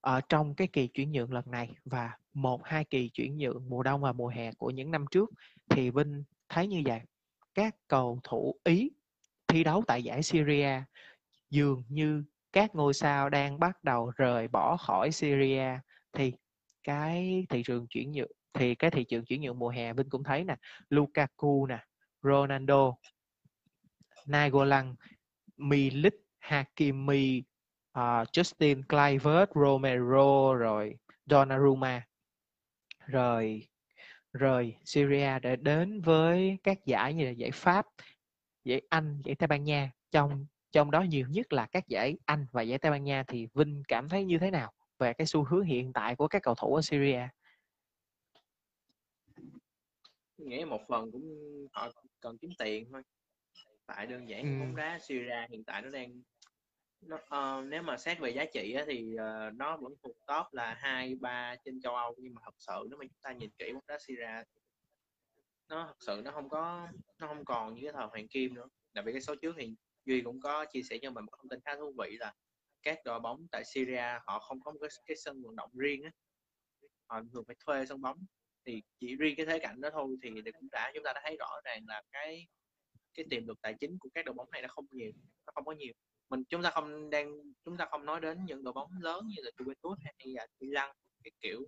ở 0.01 0.21
trong 0.29 0.55
cái 0.55 0.67
kỳ 0.67 0.87
chuyển 0.87 1.13
nhượng 1.13 1.33
lần 1.33 1.51
này 1.51 1.75
và 1.85 2.19
một, 2.33 2.61
hai 2.65 2.85
kỳ 2.85 3.09
chuyển 3.09 3.39
nhượng 3.39 3.69
mùa 3.69 3.83
đông 3.83 4.01
và 4.01 4.13
mùa 4.13 4.29
hè 4.29 4.53
của 4.53 4.71
những 4.71 4.91
năm 4.91 5.05
trước, 5.11 5.31
thì 5.69 5.91
Vinh 5.91 6.25
thấy 6.49 6.67
như 6.67 6.83
vậy. 6.85 7.01
Các 7.55 7.77
cầu 7.89 8.21
thủ 8.25 8.55
Ý 8.65 8.91
thi 9.49 9.65
đấu 9.65 9.83
tại 9.87 10.03
giải 10.03 10.23
Syria 10.23 10.83
dường 11.51 11.83
như 11.89 12.25
các 12.53 12.75
ngôi 12.75 12.95
sao 12.95 13.31
đang 13.31 13.61
bắt 13.61 13.85
đầu 13.85 14.13
rời 14.17 14.49
bỏ 14.49 14.77
khỏi 14.77 15.11
Syria 15.13 15.79
thì 16.13 16.33
cái 16.83 17.47
thị 17.49 17.63
trường 17.63 17.87
chuyển 17.89 18.13
nhượng 18.13 18.31
thì 18.53 18.75
cái 18.75 18.91
thị 18.91 19.05
trường 19.05 19.25
chuyển 19.25 19.41
nhượng 19.41 19.59
mùa 19.59 19.69
hè 19.69 19.93
Vinh 19.93 20.11
cũng 20.11 20.25
thấy 20.25 20.45
nè 20.45 20.57
Lukaku 20.89 21.67
nè 21.67 21.85
Ronaldo 22.23 22.95
Nagolan 24.27 24.95
Milik 25.57 26.15
Hakimi 26.39 27.43
uh, 27.99 28.29
Justin 28.33 28.83
Kluivert 28.89 29.51
Romero 29.55 30.55
rồi 30.55 30.95
Donnarumma 31.27 32.07
rồi 33.07 33.69
rời 34.33 34.77
Syria 34.85 35.39
để 35.43 35.57
đến 35.57 36.01
với 36.01 36.59
các 36.63 36.79
giải 36.87 37.15
như 37.15 37.25
là 37.25 37.31
giải 37.31 37.51
Pháp, 37.51 37.87
giải 38.65 38.83
Anh, 38.89 39.23
giải 39.25 39.35
Tây 39.35 39.47
Ban 39.47 39.65
Nha. 39.65 39.91
Trong 40.11 40.47
trong 40.73 40.91
đó 40.91 41.03
nhiều 41.03 41.27
nhất 41.31 41.53
là 41.53 41.67
các 41.67 41.89
giải 41.89 42.17
Anh 42.25 42.47
và 42.53 42.63
giải 42.63 42.79
Tây 42.79 42.91
Ban 42.91 43.05
Nha 43.05 43.25
thì 43.29 43.49
Vinh 43.55 43.83
cảm 43.89 44.09
thấy 44.09 44.25
như 44.25 44.39
thế 44.39 44.51
nào 44.51 44.73
về 44.99 45.13
cái 45.13 45.27
xu 45.27 45.45
hướng 45.45 45.65
hiện 45.65 45.93
tại 45.93 46.17
của 46.17 46.29
các 46.29 46.43
cầu 46.43 46.55
thủ 46.55 46.75
ở 46.75 46.83
Syria? 46.83 47.21
Nghĩ 50.39 50.65
một 50.65 50.81
phần 50.89 51.13
cũng 51.13 51.23
họ 51.73 51.91
cần 52.21 52.39
kiếm 52.39 52.51
tiền 52.59 52.89
thôi. 52.93 53.03
Tại 53.87 54.07
đơn 54.07 54.29
giản 54.29 54.43
ừ. 54.43 54.61
bóng 54.61 54.77
đá 54.77 54.99
Syria 54.99 55.47
hiện 55.51 55.65
tại 55.65 55.83
nó 55.83 55.91
đang 55.91 56.23
nó, 57.01 57.17
uh, 57.17 57.65
nếu 57.65 57.83
mà 57.83 57.97
xét 57.97 58.19
về 58.19 58.31
giá 58.31 58.45
trị 58.55 58.73
á, 58.73 58.85
thì 58.87 59.15
uh, 59.15 59.55
nó 59.55 59.77
vẫn 59.77 59.93
thuộc 60.03 60.17
top 60.27 60.47
là 60.53 60.75
hai 60.75 61.15
ba 61.15 61.57
trên 61.65 61.81
châu 61.81 61.97
Âu 61.97 62.15
nhưng 62.19 62.35
mà 62.35 62.41
thật 62.45 62.55
sự 62.59 62.87
nếu 62.91 62.99
mà 62.99 63.05
chúng 63.05 63.21
ta 63.23 63.33
nhìn 63.33 63.51
kỹ 63.59 63.73
bóng 63.73 63.87
đá 63.89 63.99
Syria 63.99 64.43
nó 65.69 65.87
thật 65.87 65.97
sự 66.01 66.23
nó 66.25 66.31
không 66.31 66.49
có 66.49 66.89
nó 67.19 67.27
không 67.27 67.45
còn 67.45 67.75
như 67.75 67.81
cái 67.83 67.93
thời 67.93 68.07
hoàng 68.07 68.29
kim 68.29 68.55
nữa 68.55 68.67
đặc 68.93 69.05
biệt 69.05 69.13
cái 69.13 69.21
số 69.21 69.35
trước 69.35 69.55
thì 69.59 69.75
duy 70.05 70.21
cũng 70.21 70.41
có 70.41 70.65
chia 70.65 70.83
sẻ 70.83 70.99
cho 71.03 71.11
mình 71.11 71.25
một 71.25 71.33
thông 71.39 71.49
tin 71.49 71.61
khá 71.65 71.77
thú 71.77 71.95
vị 71.99 72.17
là 72.21 72.35
các 72.83 72.99
đội 73.05 73.21
bóng 73.21 73.47
tại 73.53 73.65
Syria 73.65 74.19
họ 74.27 74.39
không 74.39 74.61
có 74.61 74.73
một 74.73 74.79
cái, 74.81 74.91
cái 75.07 75.17
sân 75.17 75.43
vận 75.43 75.57
động 75.57 75.71
riêng 75.73 76.03
á. 76.03 76.11
Họ 77.07 77.21
thường 77.33 77.45
phải 77.47 77.57
thuê 77.67 77.87
sân 77.87 78.01
bóng. 78.01 78.25
Thì 78.67 78.83
chỉ 79.01 79.17
riêng 79.17 79.35
cái 79.37 79.47
thế 79.47 79.59
cảnh 79.59 79.81
đó 79.81 79.91
thôi 79.93 80.17
thì 80.23 80.31
cũng 80.53 80.69
đã 80.73 80.91
chúng 80.95 81.05
ta 81.05 81.13
đã 81.13 81.21
thấy 81.25 81.37
rõ 81.37 81.61
ràng 81.65 81.83
là 81.87 82.03
cái 82.13 82.47
cái 83.15 83.27
tiềm 83.31 83.47
lực 83.47 83.61
tài 83.63 83.75
chính 83.81 83.99
của 83.99 84.09
các 84.15 84.25
đội 84.25 84.35
bóng 84.35 84.51
này 84.51 84.63
nó 84.63 84.69
không 84.69 84.87
nhiều 84.91 85.13
nó 85.47 85.53
không 85.55 85.65
có 85.65 85.73
nhiều. 85.73 85.93
Mình 86.29 86.45
chúng 86.49 86.63
ta 86.63 86.71
không 86.71 87.11
đang 87.11 87.39
chúng 87.65 87.77
ta 87.77 87.87
không 87.91 88.05
nói 88.05 88.21
đến 88.21 88.45
những 88.45 88.65
đội 88.65 88.73
bóng 88.73 88.91
lớn 89.01 89.27
như 89.27 89.43
là 89.43 89.51
Juventus 89.57 89.97
hay 90.05 90.15
là 90.27 90.47
Milan 90.61 90.97
cái 91.25 91.31
kiểu. 91.41 91.67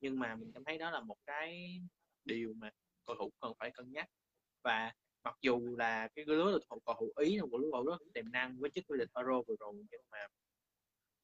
Nhưng 0.00 0.18
mà 0.18 0.36
mình 0.36 0.50
cảm 0.54 0.64
thấy 0.64 0.78
đó 0.78 0.90
là 0.90 1.00
một 1.00 1.16
cái 1.26 1.80
điều 2.24 2.54
mà 2.54 2.70
cầu 3.06 3.16
thủ 3.18 3.30
cần 3.40 3.52
phải 3.58 3.70
cân 3.70 3.92
nhắc. 3.92 4.06
Và 4.64 4.92
mặc 5.24 5.36
dù 5.40 5.76
là 5.78 6.08
cái 6.14 6.24
lứa 6.28 6.58
cầu 6.68 6.80
thủ 6.98 7.12
ý 7.16 7.36
là 7.36 7.44
một 7.44 7.58
lứa 7.58 7.68
cầu 7.72 7.84
rất 7.84 7.96
tiềm 8.14 8.32
năng 8.32 8.60
với 8.60 8.70
chức 8.70 8.84
vô 8.88 8.96
địch 8.96 9.08
Euro 9.14 9.42
vừa 9.42 9.54
rồi 9.60 9.74
nhưng 9.90 10.00
mà 10.10 10.18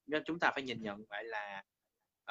nên 0.07 0.23
chúng 0.27 0.39
ta 0.39 0.51
phải 0.55 0.63
nhìn 0.63 0.83
nhận 0.83 1.05
vậy 1.09 1.25
là 1.25 1.63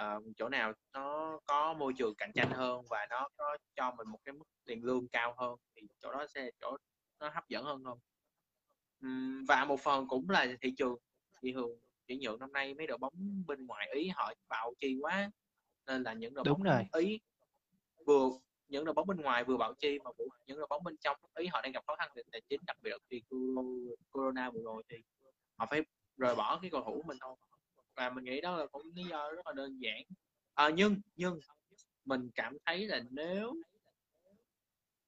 uh, 0.01 0.23
chỗ 0.37 0.49
nào 0.49 0.73
nó 0.93 1.39
có 1.45 1.73
môi 1.73 1.93
trường 1.97 2.15
cạnh 2.15 2.31
tranh 2.35 2.51
hơn 2.51 2.81
và 2.89 3.07
nó 3.09 3.29
có 3.37 3.57
cho 3.75 3.91
mình 3.97 4.07
một 4.07 4.19
cái 4.23 4.33
mức 4.33 4.45
tiền 4.65 4.83
lương 4.83 5.07
cao 5.07 5.35
hơn 5.37 5.59
thì 5.75 5.81
chỗ 5.99 6.11
đó 6.11 6.25
sẽ 6.27 6.51
chỗ 6.61 6.77
nó 7.19 7.29
hấp 7.29 7.49
dẫn 7.49 7.63
hơn 7.63 7.83
không 7.83 7.99
và 9.47 9.65
một 9.65 9.79
phần 9.79 10.07
cũng 10.07 10.29
là 10.29 10.47
thị 10.61 10.73
trường 10.77 10.95
thị 11.41 11.53
trường 11.53 11.79
chuyển 12.07 12.19
nhượng 12.19 12.39
năm 12.39 12.53
nay 12.53 12.73
mấy 12.73 12.87
đội 12.87 12.97
bóng 12.97 13.43
bên 13.47 13.65
ngoài 13.65 13.89
ý 13.93 14.07
họ 14.07 14.33
bạo 14.49 14.73
chi 14.79 14.97
quá 15.01 15.31
nên 15.87 16.03
là 16.03 16.13
những 16.13 16.33
đội 16.33 16.45
Đúng 16.45 16.53
bóng 16.53 16.63
rồi. 16.63 16.83
ý 16.93 17.19
vừa 18.05 18.29
những 18.67 18.85
đội 18.85 18.93
bóng 18.93 19.07
bên 19.07 19.17
ngoài 19.17 19.43
vừa 19.43 19.57
bảo 19.57 19.73
chi 19.73 19.99
mà 20.03 20.11
những 20.45 20.57
đội 20.57 20.67
bóng 20.69 20.83
bên 20.83 20.97
trong 20.97 21.17
ý 21.35 21.47
họ 21.47 21.61
đang 21.61 21.71
gặp 21.71 21.83
khó 21.87 21.95
khăn 21.95 22.11
về 22.15 22.23
tài 22.31 22.41
chính 22.49 22.61
đặc 22.67 22.77
biệt 22.81 22.89
là 22.89 22.97
khi 23.09 23.23
corona 24.11 24.49
vừa 24.49 24.61
rồi 24.63 24.83
thì 24.89 24.97
họ 25.57 25.65
phải 25.69 25.81
rời 26.17 26.35
bỏ 26.35 26.59
cái 26.61 26.71
cầu 26.71 26.83
thủ 26.85 27.03
mình 27.05 27.17
thôi 27.21 27.35
và 27.95 28.09
mình 28.09 28.23
nghĩ 28.23 28.41
đó 28.41 28.57
là 28.57 28.65
cũng 28.65 28.91
lý 28.95 29.03
do 29.03 29.31
rất 29.31 29.45
là 29.45 29.53
đơn 29.53 29.77
giản 29.79 30.01
à, 30.53 30.69
nhưng 30.69 31.01
nhưng 31.15 31.39
mình 32.05 32.29
cảm 32.35 32.57
thấy 32.65 32.87
là 32.87 33.01
nếu 33.09 33.55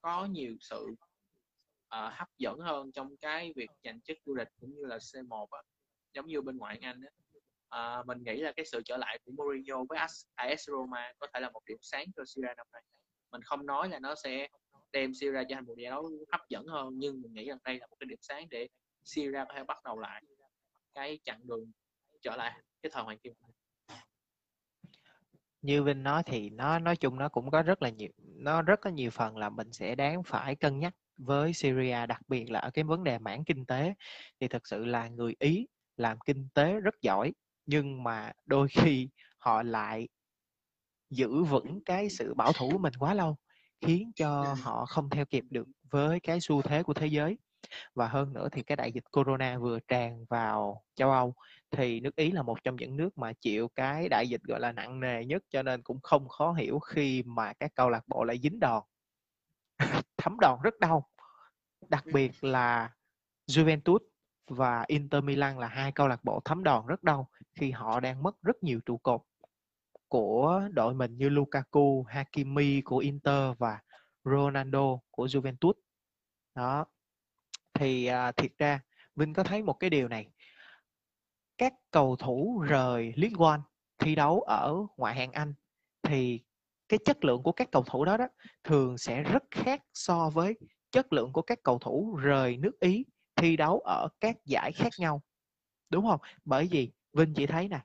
có 0.01 0.25
nhiều 0.25 0.55
sự 0.59 0.85
uh, 1.95 2.13
hấp 2.13 2.27
dẫn 2.37 2.59
hơn 2.59 2.91
trong 2.91 3.17
cái 3.17 3.53
việc 3.55 3.69
giành 3.83 4.01
chức 4.01 4.17
du 4.25 4.35
lịch 4.35 4.47
cũng 4.59 4.75
như 4.75 4.85
là 4.85 4.97
C1 4.97 5.47
á, 5.51 5.61
giống 6.13 6.27
như 6.27 6.41
bên 6.41 6.57
ngoại 6.57 6.79
Anh 6.81 7.01
á. 7.01 7.11
Uh, 7.99 8.07
mình 8.07 8.23
nghĩ 8.23 8.41
là 8.41 8.51
cái 8.55 8.65
sự 8.65 8.81
trở 8.85 8.97
lại 8.97 9.19
của 9.25 9.31
Mourinho 9.31 9.83
với 9.89 9.99
AS 10.35 10.69
Roma 10.69 11.13
có 11.19 11.27
thể 11.33 11.39
là 11.39 11.49
một 11.49 11.61
điểm 11.65 11.77
sáng 11.81 12.05
cho 12.15 12.23
Syria 12.25 12.53
năm 12.57 12.67
nay 12.73 12.83
mình 13.31 13.41
không 13.41 13.65
nói 13.65 13.89
là 13.89 13.99
nó 13.99 14.15
sẽ 14.23 14.47
đem 14.91 15.13
Syria 15.13 15.43
cho 15.49 15.55
thành 15.55 15.65
một 15.65 15.75
giải 15.77 15.91
đấu 15.91 16.11
hấp 16.31 16.41
dẫn 16.49 16.65
hơn, 16.67 16.89
nhưng 16.97 17.21
mình 17.21 17.33
nghĩ 17.33 17.45
rằng 17.47 17.57
đây 17.63 17.79
là 17.79 17.87
một 17.87 17.95
cái 17.99 18.07
điểm 18.07 18.19
sáng 18.21 18.49
để 18.49 18.67
Syria 19.03 19.43
có 19.47 19.53
thể 19.55 19.63
bắt 19.63 19.77
đầu 19.83 19.99
lại 19.99 20.23
cái 20.93 21.19
chặng 21.23 21.39
đường 21.43 21.71
trở 22.21 22.35
lại 22.35 22.61
cái 22.81 22.89
thời 22.93 23.03
hoàng 23.03 23.17
kim. 23.19 23.33
Như 25.61 25.83
Vinh 25.83 26.03
nói 26.03 26.23
thì 26.25 26.49
nó, 26.49 26.79
nói 26.79 26.95
chung 26.95 27.19
nó 27.19 27.29
cũng 27.29 27.51
có 27.51 27.63
rất 27.63 27.81
là 27.81 27.89
nhiều, 27.89 28.09
nó 28.17 28.61
rất 28.61 28.81
có 28.81 28.89
nhiều 28.89 29.11
phần 29.11 29.37
là 29.37 29.49
mình 29.49 29.71
sẽ 29.71 29.95
đáng 29.95 30.23
phải 30.23 30.55
cân 30.55 30.79
nhắc 30.79 30.93
với 31.17 31.53
Syria, 31.53 32.05
đặc 32.05 32.21
biệt 32.27 32.51
là 32.51 32.59
ở 32.59 32.69
cái 32.73 32.83
vấn 32.83 33.03
đề 33.03 33.19
mảng 33.19 33.45
kinh 33.45 33.65
tế. 33.65 33.93
Thì 34.39 34.47
thực 34.47 34.67
sự 34.67 34.85
là 34.85 35.07
người 35.07 35.35
Ý 35.39 35.67
làm 35.97 36.19
kinh 36.25 36.47
tế 36.53 36.79
rất 36.79 36.95
giỏi, 37.01 37.33
nhưng 37.65 38.03
mà 38.03 38.31
đôi 38.45 38.67
khi 38.67 39.09
họ 39.37 39.63
lại 39.63 40.07
giữ 41.09 41.43
vững 41.43 41.81
cái 41.85 42.09
sự 42.09 42.33
bảo 42.33 42.53
thủ 42.53 42.69
của 42.71 42.77
mình 42.77 42.93
quá 42.99 43.13
lâu 43.13 43.37
khiến 43.81 44.11
cho 44.15 44.55
họ 44.61 44.85
không 44.85 45.09
theo 45.09 45.25
kịp 45.25 45.43
được 45.49 45.67
với 45.91 46.19
cái 46.19 46.39
xu 46.41 46.61
thế 46.61 46.83
của 46.83 46.93
thế 46.93 47.07
giới. 47.07 47.37
Và 47.95 48.07
hơn 48.07 48.33
nữa 48.33 48.49
thì 48.51 48.63
cái 48.63 48.75
đại 48.75 48.91
dịch 48.91 49.03
corona 49.11 49.57
vừa 49.57 49.79
tràn 49.87 50.25
vào 50.29 50.83
châu 50.95 51.11
Âu 51.11 51.33
thì 51.71 51.99
nước 51.99 52.15
Ý 52.15 52.31
là 52.31 52.41
một 52.41 52.63
trong 52.63 52.75
những 52.75 52.97
nước 52.97 53.17
mà 53.17 53.33
chịu 53.33 53.67
cái 53.75 54.09
đại 54.09 54.29
dịch 54.29 54.41
gọi 54.43 54.59
là 54.59 54.71
nặng 54.71 54.99
nề 54.99 55.25
nhất 55.25 55.43
cho 55.49 55.63
nên 55.63 55.81
cũng 55.81 55.99
không 56.01 56.27
khó 56.27 56.53
hiểu 56.53 56.79
khi 56.79 57.23
mà 57.25 57.53
các 57.53 57.71
câu 57.75 57.89
lạc 57.89 58.07
bộ 58.07 58.23
lại 58.23 58.39
dính 58.43 58.59
đòn 58.59 58.83
thấm 60.17 60.37
đòn 60.39 60.59
rất 60.63 60.79
đau. 60.79 61.09
Đặc 61.89 62.03
biệt 62.13 62.43
là 62.43 62.93
Juventus 63.47 63.99
và 64.47 64.85
Inter 64.87 65.23
Milan 65.23 65.59
là 65.59 65.67
hai 65.67 65.91
câu 65.91 66.07
lạc 66.07 66.23
bộ 66.23 66.41
thấm 66.45 66.63
đòn 66.63 66.87
rất 66.87 67.03
đau 67.03 67.29
khi 67.55 67.71
họ 67.71 67.99
đang 67.99 68.23
mất 68.23 68.41
rất 68.41 68.63
nhiều 68.63 68.79
trụ 68.85 68.97
cột 68.97 69.21
của 70.07 70.69
đội 70.71 70.93
mình 70.93 71.17
như 71.17 71.29
Lukaku, 71.29 72.03
Hakimi 72.03 72.81
của 72.81 72.97
Inter 72.97 73.57
và 73.57 73.79
Ronaldo 74.23 74.97
của 75.11 75.25
Juventus. 75.25 75.73
Đó. 76.55 76.85
Thì 77.73 78.05
à, 78.05 78.31
thiệt 78.31 78.51
ra 78.57 78.81
Vinh 79.15 79.33
có 79.33 79.43
thấy 79.43 79.63
một 79.63 79.73
cái 79.73 79.89
điều 79.89 80.07
này. 80.07 80.27
Các 81.57 81.73
cầu 81.91 82.15
thủ 82.15 82.63
rời 82.67 83.13
League 83.15 83.45
One 83.47 83.61
thi 83.97 84.15
đấu 84.15 84.41
ở 84.41 84.75
ngoại 84.97 85.15
hạng 85.15 85.31
Anh 85.31 85.53
thì 86.03 86.39
cái 86.89 86.99
chất 87.05 87.25
lượng 87.25 87.43
của 87.43 87.51
các 87.51 87.71
cầu 87.71 87.83
thủ 87.83 88.05
đó 88.05 88.17
đó 88.17 88.27
thường 88.63 88.97
sẽ 88.97 89.23
rất 89.23 89.43
khác 89.51 89.81
so 89.93 90.29
với 90.29 90.55
chất 90.91 91.13
lượng 91.13 91.33
của 91.33 91.41
các 91.41 91.59
cầu 91.63 91.79
thủ 91.79 92.15
rời 92.15 92.57
nước 92.57 92.79
Ý 92.79 93.05
thi 93.35 93.57
đấu 93.57 93.79
ở 93.79 94.07
các 94.19 94.35
giải 94.45 94.71
khác 94.71 94.93
nhau 94.99 95.21
đúng 95.89 96.07
không 96.07 96.19
bởi 96.45 96.67
vì 96.71 96.91
Vinh 97.13 97.33
chỉ 97.33 97.45
thấy 97.45 97.67
nè 97.67 97.79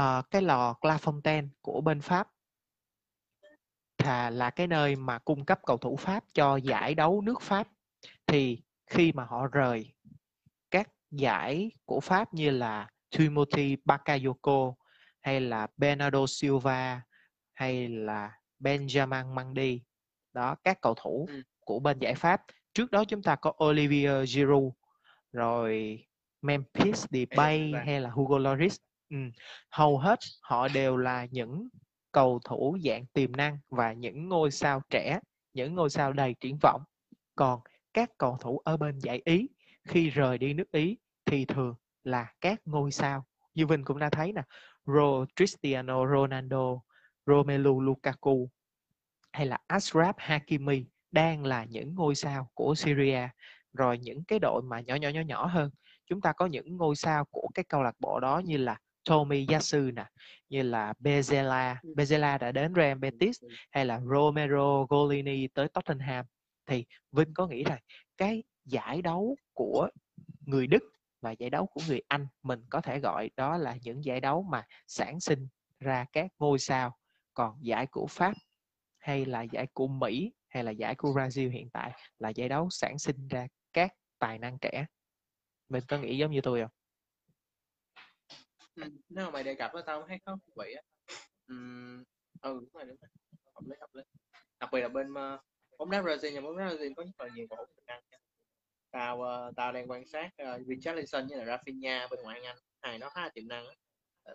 uh, 0.00 0.30
cái 0.30 0.42
lò 0.42 0.74
Clairefontaine 0.80 1.48
của 1.62 1.80
bên 1.80 2.00
Pháp. 2.00 2.28
Thà 3.98 4.30
là 4.30 4.50
cái 4.50 4.66
nơi 4.66 4.96
mà 4.96 5.18
cung 5.18 5.44
cấp 5.44 5.60
cầu 5.66 5.78
thủ 5.78 5.96
Pháp 5.96 6.24
cho 6.34 6.56
giải 6.56 6.94
đấu 6.94 7.20
nước 7.20 7.42
Pháp. 7.42 7.68
Thì 8.26 8.62
khi 8.86 9.12
mà 9.12 9.24
họ 9.24 9.46
rời 9.46 9.94
các 10.70 10.88
giải 11.10 11.70
của 11.84 12.00
Pháp 12.00 12.34
như 12.34 12.50
là 12.50 12.88
Timothy 13.18 13.76
Bakayoko 13.84 14.74
hay 15.20 15.40
là 15.40 15.66
Bernardo 15.76 16.26
Silva 16.26 17.02
hay 17.54 17.88
là 17.88 18.32
Benjamin 18.60 19.34
Mendy 19.34 19.82
đó 20.32 20.56
các 20.64 20.80
cầu 20.80 20.94
thủ 20.94 21.26
ừ. 21.30 21.42
của 21.60 21.78
bên 21.80 21.98
giải 21.98 22.14
Pháp 22.14 22.42
trước 22.74 22.90
đó 22.90 23.04
chúng 23.04 23.22
ta 23.22 23.36
có 23.36 23.52
Olivier 23.64 24.30
Giroud 24.30 24.72
rồi 25.32 26.04
Memphis 26.42 27.06
Depay 27.10 27.72
hay 27.86 28.00
là 28.00 28.10
Hugo 28.10 28.38
Lloris 28.38 28.76
ừ. 29.14 29.18
hầu 29.70 29.98
hết 29.98 30.18
họ 30.42 30.68
đều 30.68 30.96
là 30.96 31.26
những 31.30 31.68
cầu 32.12 32.40
thủ 32.44 32.78
dạng 32.84 33.06
tiềm 33.06 33.32
năng 33.32 33.58
và 33.70 33.92
những 33.92 34.28
ngôi 34.28 34.50
sao 34.50 34.82
trẻ 34.90 35.20
những 35.52 35.74
ngôi 35.74 35.90
sao 35.90 36.12
đầy 36.12 36.34
triển 36.40 36.58
vọng 36.62 36.82
còn 37.34 37.60
các 37.92 38.10
cầu 38.18 38.38
thủ 38.40 38.60
ở 38.64 38.76
bên 38.76 38.98
giải 38.98 39.22
Ý 39.24 39.48
khi 39.84 40.10
rời 40.10 40.38
đi 40.38 40.54
nước 40.54 40.72
Ý 40.72 40.98
thì 41.24 41.44
thường 41.44 41.74
là 42.04 42.32
các 42.40 42.60
ngôi 42.64 42.90
sao 42.90 43.24
như 43.54 43.66
Vinh 43.66 43.84
cũng 43.84 43.98
đã 43.98 44.10
thấy 44.10 44.32
nè 44.32 44.42
Ro, 44.86 45.26
Cristiano 45.36 46.06
Ronaldo, 46.06 46.80
Romelu 47.26 47.80
Lukaku 47.80 48.50
hay 49.32 49.46
là 49.46 49.58
Ashraf 49.68 50.12
Hakimi 50.16 50.86
đang 51.10 51.44
là 51.44 51.64
những 51.64 51.94
ngôi 51.94 52.14
sao 52.14 52.50
của 52.54 52.74
Syria 52.74 53.28
rồi 53.72 53.98
những 53.98 54.24
cái 54.24 54.38
đội 54.38 54.62
mà 54.62 54.80
nhỏ 54.80 54.94
nhỏ 54.94 55.08
nhỏ 55.08 55.20
nhỏ 55.20 55.46
hơn 55.46 55.70
chúng 56.06 56.20
ta 56.20 56.32
có 56.32 56.46
những 56.46 56.76
ngôi 56.76 56.96
sao 56.96 57.24
của 57.24 57.48
cái 57.54 57.64
câu 57.68 57.82
lạc 57.82 57.94
bộ 58.00 58.20
đó 58.20 58.38
như 58.44 58.56
là 58.56 58.78
Tomiyasu 59.04 59.78
nè 59.78 60.06
như 60.48 60.62
là 60.62 60.94
Bezela. 61.00 61.76
Bezela 61.82 62.38
đã 62.38 62.52
đến 62.52 62.74
Real 62.74 62.98
Betis 62.98 63.42
hay 63.70 63.86
là 63.86 64.00
Romero 64.00 64.86
Golini 64.88 65.48
tới 65.48 65.68
Tottenham. 65.68 66.24
Thì 66.66 66.84
Vinh 67.12 67.34
có 67.34 67.46
nghĩ 67.46 67.64
rằng 67.64 67.80
cái 68.16 68.42
giải 68.64 69.02
đấu 69.02 69.36
của 69.52 69.88
người 70.40 70.66
Đức 70.66 70.82
và 71.20 71.30
giải 71.30 71.50
đấu 71.50 71.66
của 71.66 71.80
người 71.88 72.00
Anh 72.08 72.26
mình 72.42 72.60
có 72.70 72.80
thể 72.80 73.00
gọi 73.00 73.30
đó 73.36 73.56
là 73.56 73.76
những 73.82 74.04
giải 74.04 74.20
đấu 74.20 74.42
mà 74.42 74.62
sản 74.86 75.20
sinh 75.20 75.48
ra 75.80 76.04
các 76.12 76.30
ngôi 76.38 76.58
sao? 76.58 76.96
Còn 77.34 77.58
giải 77.60 77.86
của 77.86 78.06
Pháp 78.06 78.34
hay 78.98 79.24
là 79.24 79.42
giải 79.42 79.66
của 79.72 79.86
Mỹ 79.86 80.32
hay 80.48 80.64
là 80.64 80.70
giải 80.70 80.94
của 80.94 81.08
Brazil 81.08 81.50
hiện 81.50 81.70
tại 81.70 81.92
là 82.18 82.28
giải 82.28 82.48
đấu 82.48 82.68
sản 82.70 82.98
sinh 82.98 83.28
ra 83.28 83.46
các 83.72 83.92
tài 84.18 84.38
năng 84.38 84.58
trẻ? 84.58 84.86
Mình 85.68 85.84
có 85.88 85.98
nghĩ 85.98 86.18
giống 86.18 86.30
như 86.30 86.40
tôi 86.40 86.60
không 86.60 86.70
ừ, 88.74 88.82
nếu 89.08 89.24
mà 89.24 89.30
mày 89.30 89.44
đề 89.44 89.54
cập 89.54 89.70
với 89.72 89.82
tao 89.86 90.06
thấy 90.08 90.18
có 90.24 90.38
thú 90.46 90.52
vị 90.56 90.74
á. 90.74 90.82
Ừ, 91.46 91.54
ừ 92.40 92.60
đúng 92.60 92.70
rồi 92.72 92.84
đúng 92.84 92.96
rồi. 93.00 93.10
Hợp 93.54 93.62
lý 93.66 93.76
hợp 93.80 93.94
lý. 93.94 94.02
Đặc 94.60 94.70
biệt 94.72 94.80
là 94.80 94.88
bên 94.88 95.12
uh, 95.12 95.40
bóng 95.78 95.90
đá 95.90 96.02
Brazil 96.02 96.32
nhà 96.32 96.40
bóng 96.40 96.56
đá 96.56 96.64
Brazil 96.64 96.94
có 96.94 97.04
rất 97.04 97.10
là 97.18 97.28
nhiều 97.34 97.46
tiềm 97.48 97.86
năng 97.86 98.00
tao 98.90 99.18
uh, 99.18 99.56
tao 99.56 99.72
đang 99.72 99.90
quan 99.90 100.06
sát 100.06 100.30
uh, 100.42 100.66
Richarlison 100.66 101.28
với 101.28 101.36
là 101.36 101.44
Rafinha 101.44 102.08
bên 102.10 102.20
ngoại 102.22 102.40
Anh 102.44 102.56
hai 102.82 102.98
nó 102.98 103.10
khá 103.10 103.22
là 103.22 103.30
tiềm 103.34 103.48
năng 103.48 103.66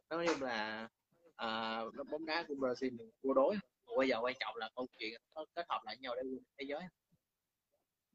nói 0.10 0.28
chung 0.28 0.42
là 0.42 0.90
uh, 1.28 2.08
bóng 2.12 2.26
đá 2.26 2.46
của 2.48 2.54
Brazil 2.54 2.98
cua 3.22 3.34
đối 3.34 3.56
bây 3.98 4.08
giờ 4.08 4.20
quan 4.22 4.36
trọng 4.40 4.56
là 4.56 4.70
câu 4.76 4.88
chuyện 4.98 5.22
kết 5.56 5.66
hợp 5.70 5.82
lại 5.84 5.98
nhau 5.98 6.16
để 6.16 6.22
vươn 6.24 6.44
thế 6.58 6.66
giới. 6.70 6.82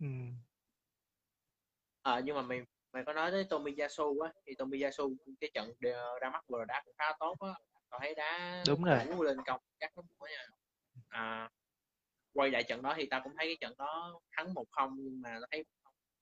Ừ. 0.01 0.07
à, 2.03 2.21
nhưng 2.25 2.37
mà 2.37 2.43
mày 2.43 2.61
mày 2.95 3.05
có 3.05 3.13
nói 3.13 3.31
tới 3.31 3.45
Tomiyasu 3.45 4.21
á 4.21 4.33
thì 4.47 4.55
Tomiyasu 4.55 5.17
cái 5.41 5.51
trận 5.55 5.73
ra 6.21 6.31
mắt 6.31 6.45
vừa 6.49 6.65
đá 6.65 6.83
cũng 6.85 6.95
khá 6.99 7.05
tốt 7.21 7.37
á. 7.41 7.55
Tao 7.91 8.01
thấy 8.01 8.15
đá 8.15 8.63
đúng 8.67 8.85
rồi. 8.85 8.99
lên 9.25 9.37
công 9.47 9.61
chắc 9.81 9.99
lắm 9.99 10.07
nha. 10.21 10.47
À, 11.09 11.51
quay 12.35 12.51
lại 12.51 12.65
trận 12.65 12.83
đó 12.83 12.95
thì 12.97 13.07
tao 13.07 13.21
cũng 13.25 13.33
thấy 13.39 13.47
cái 13.47 13.57
trận 13.61 13.75
đó 13.79 14.21
thắng 14.37 14.55
một 14.55 14.65
không 14.71 14.97
nhưng 14.99 15.21
mà 15.21 15.31
tao 15.41 15.49
thấy 15.51 15.65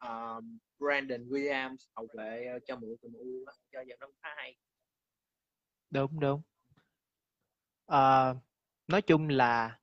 uh, 0.06 0.44
Brandon 0.78 1.28
Williams 1.28 1.76
hậu 1.96 2.06
vệ 2.14 2.58
cho 2.66 2.76
mượn 2.76 2.96
từ 3.02 3.08
MU 3.08 3.52
cho 3.72 3.84
trận 3.88 3.98
đó 4.00 4.06
khá 4.22 4.34
hay. 4.36 4.56
Đúng 5.90 6.20
đúng. 6.20 6.42
Uh, 7.92 8.36
nói 8.86 9.02
chung 9.06 9.28
là 9.28 9.78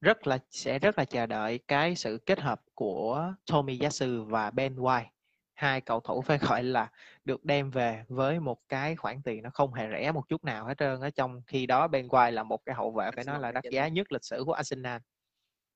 rất 0.00 0.26
là 0.26 0.38
sẽ 0.50 0.78
rất 0.78 0.98
là 0.98 1.04
chờ 1.04 1.26
đợi 1.26 1.58
cái 1.68 1.96
sự 1.96 2.18
kết 2.26 2.40
hợp 2.40 2.62
của 2.74 3.34
Tomiyasu 3.46 4.24
và 4.24 4.50
Ben 4.50 4.76
White 4.76 5.13
hai 5.54 5.80
cầu 5.80 6.00
thủ 6.00 6.22
phải 6.22 6.38
gọi 6.58 6.62
là 6.62 6.90
được 7.24 7.44
đem 7.44 7.70
về 7.70 8.04
với 8.08 8.40
một 8.40 8.58
cái 8.68 8.96
khoản 8.96 9.22
tiền 9.22 9.42
nó 9.42 9.50
không 9.54 9.74
hề 9.74 9.88
rẻ 9.90 10.12
một 10.12 10.28
chút 10.28 10.44
nào 10.44 10.66
hết 10.66 10.78
trơn 10.78 11.00
ở 11.00 11.10
trong 11.10 11.42
khi 11.46 11.66
đó 11.66 11.88
Ben 11.88 12.06
White 12.06 12.30
là 12.30 12.42
một 12.42 12.60
cái 12.64 12.74
hậu 12.74 12.92
vệ 12.92 13.10
phải 13.16 13.24
nói 13.24 13.40
là 13.40 13.52
đắt 13.52 13.64
giá 13.70 13.88
nhất 13.88 14.12
lịch 14.12 14.24
sử 14.24 14.42
của 14.46 14.52
Arsenal. 14.52 15.00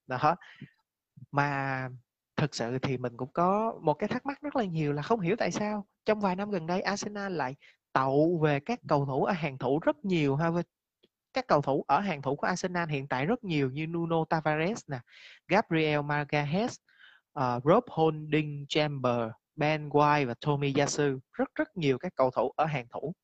Đó. 0.06 0.36
Mà 1.30 1.88
thực 2.36 2.54
sự 2.54 2.78
thì 2.78 2.98
mình 2.98 3.16
cũng 3.16 3.32
có 3.32 3.78
một 3.82 3.94
cái 3.94 4.08
thắc 4.08 4.26
mắc 4.26 4.40
rất 4.42 4.56
là 4.56 4.64
nhiều 4.64 4.92
là 4.92 5.02
không 5.02 5.20
hiểu 5.20 5.36
tại 5.38 5.50
sao 5.50 5.86
trong 6.04 6.20
vài 6.20 6.36
năm 6.36 6.50
gần 6.50 6.66
đây 6.66 6.80
Arsenal 6.80 7.32
lại 7.32 7.54
tậu 7.92 8.40
về 8.42 8.60
các 8.60 8.80
cầu 8.88 9.06
thủ 9.06 9.24
ở 9.24 9.32
hàng 9.32 9.58
thủ 9.58 9.78
rất 9.82 10.04
nhiều 10.04 10.36
ha 10.36 10.50
các 11.32 11.46
cầu 11.46 11.62
thủ 11.62 11.84
ở 11.88 12.00
hàng 12.00 12.22
thủ 12.22 12.36
của 12.36 12.46
Arsenal 12.46 12.90
hiện 12.90 13.08
tại 13.08 13.26
rất 13.26 13.44
nhiều 13.44 13.70
như 13.70 13.86
Nuno 13.86 14.24
Tavares 14.24 14.84
nè, 14.88 14.98
Gabriel 15.48 16.00
Magalhaes, 16.02 16.76
uh, 17.38 17.64
Rob 17.64 17.84
Holding 17.90 18.66
Chamber, 18.68 19.30
Ben 19.58 19.88
White 19.88 20.26
và 20.26 20.34
Tomiyasu 20.40 21.18
rất 21.32 21.54
rất 21.54 21.76
nhiều 21.76 21.98
các 21.98 22.14
cầu 22.14 22.30
thủ 22.30 22.52
ở 22.56 22.64
hàng 22.64 22.86
thủ. 22.90 23.14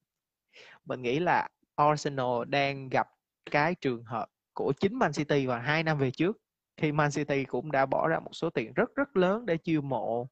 Mình 0.84 1.02
nghĩ 1.02 1.18
là 1.18 1.48
Arsenal 1.76 2.44
đang 2.46 2.88
gặp 2.88 3.08
cái 3.50 3.74
trường 3.74 4.04
hợp 4.04 4.28
của 4.52 4.72
chính 4.80 4.98
Man 4.98 5.12
City 5.12 5.46
vào 5.46 5.60
hai 5.60 5.82
năm 5.82 5.98
về 5.98 6.10
trước 6.10 6.36
khi 6.76 6.92
Man 6.92 7.10
City 7.10 7.44
cũng 7.44 7.72
đã 7.72 7.86
bỏ 7.86 8.08
ra 8.08 8.20
một 8.20 8.30
số 8.32 8.50
tiền 8.50 8.72
rất 8.72 8.94
rất 8.94 9.16
lớn 9.16 9.46
để 9.46 9.56
chiêu 9.56 9.82
mộ 9.82 10.28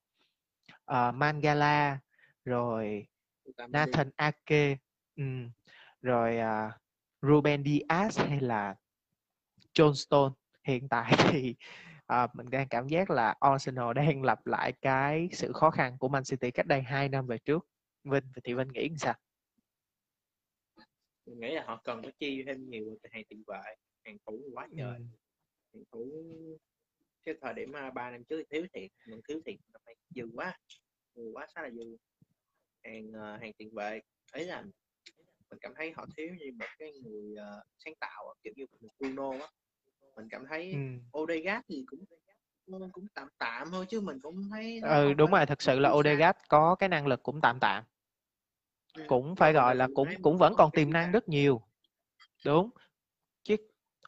uh, 0.91 1.15
Mangala 1.15 1.99
rồi 2.45 3.07
Nathan 3.69 4.11
Ake 4.17 4.77
um, 5.17 5.51
rồi 6.03 6.39
uh, 6.39 6.73
Ruben 7.23 7.63
Diaz 7.63 8.29
hay 8.29 8.41
là 8.41 8.75
John 9.75 9.95
Stone. 9.95 10.35
Hiện 10.65 10.89
tại 10.89 11.15
thì 11.31 11.57
à, 12.13 12.29
mình 12.35 12.51
đang 12.51 12.69
cảm 12.69 12.89
giác 12.89 13.11
là 13.11 13.35
Arsenal 13.41 13.93
đang 13.95 14.23
lặp 14.23 14.47
lại 14.47 14.73
cái 14.83 15.29
sự 15.33 15.53
khó 15.53 15.71
khăn 15.71 15.99
của 15.99 16.09
Man 16.09 16.23
City 16.25 16.51
cách 16.51 16.67
đây 16.67 16.83
2 16.83 17.09
năm 17.09 17.27
về 17.27 17.39
trước. 17.39 17.67
Vinh 18.05 18.25
thì 18.45 18.55
Vinh 18.55 18.69
nghĩ 18.73 18.89
sao? 18.99 19.15
Mình 21.27 21.41
nghĩ 21.41 21.55
là 21.55 21.65
họ 21.67 21.81
cần 21.85 22.03
phải 22.03 22.13
chi 22.19 22.43
thêm 22.47 22.71
nhiều 22.71 22.99
hàng 23.11 23.23
tiền 23.29 23.43
vệ 23.47 23.77
hàng 24.05 24.17
thủ 24.27 24.41
quá 24.55 24.69
trời. 24.77 24.99
Ừ. 24.99 25.05
hàng 25.75 25.85
thủ 25.93 26.09
cái 27.25 27.35
thời 27.41 27.55
điểm 27.55 27.77
à, 27.77 27.91
ba 27.91 28.11
năm 28.11 28.25
trước 28.25 28.37
thì 28.39 28.45
thiếu 28.51 28.67
thiệt 28.73 28.91
mình 29.07 29.21
thiếu 29.29 29.41
thiệt 29.47 29.57
năm 29.73 29.83
nay 29.87 29.95
dư 30.11 30.23
quá 30.35 30.59
dư 31.15 31.31
quá 31.33 31.47
khá 31.55 31.63
là 31.63 31.71
dư. 31.71 31.97
Hàng 32.85 33.09
uh, 33.09 33.41
hàng 33.41 33.53
tiền 33.59 33.75
vệ 33.75 34.01
ấy 34.33 34.45
là 34.45 34.63
mình 35.51 35.59
cảm 35.61 35.75
thấy 35.77 35.93
họ 35.97 36.07
thiếu 36.17 36.35
như 36.35 36.53
một 36.59 36.67
cái 36.79 36.93
người 36.93 37.33
uh, 37.33 37.65
sáng 37.79 37.95
tạo 38.01 38.35
kiểu 38.43 38.53
như 38.57 38.67
Bruno 38.99 39.31
á 39.31 39.49
mình 40.17 40.29
cảm 40.31 40.45
thấy 40.49 40.73
ừ. 40.73 41.19
Odegaard 41.19 41.67
thì 41.69 41.85
cũng 41.87 42.05
cũng 42.93 43.07
tạm 43.15 43.29
tạm 43.39 43.69
thôi 43.71 43.87
chứ 43.89 44.01
mình 44.01 44.21
cũng 44.23 44.51
thấy 44.51 44.81
ừ 44.83 45.15
đúng 45.15 45.31
rồi 45.31 45.47
thật 45.47 45.63
sự 45.63 45.79
là 45.79 45.91
Odegaard 45.91 46.39
có 46.49 46.75
cái 46.75 46.89
năng 46.89 47.07
lực 47.07 47.23
cũng 47.23 47.41
tạm 47.41 47.59
tạm. 47.61 47.85
Ừ. 48.95 49.03
cũng 49.07 49.37
phải 49.37 49.53
gọi 49.53 49.75
là 49.75 49.89
cũng 49.95 50.09
cũng 50.23 50.39
vẫn 50.39 50.55
còn 50.57 50.71
tiềm 50.71 50.93
năng 50.93 51.13
rất 51.13 51.29
nhiều. 51.29 51.63
Đúng 52.45 52.71
chứ 53.43 53.57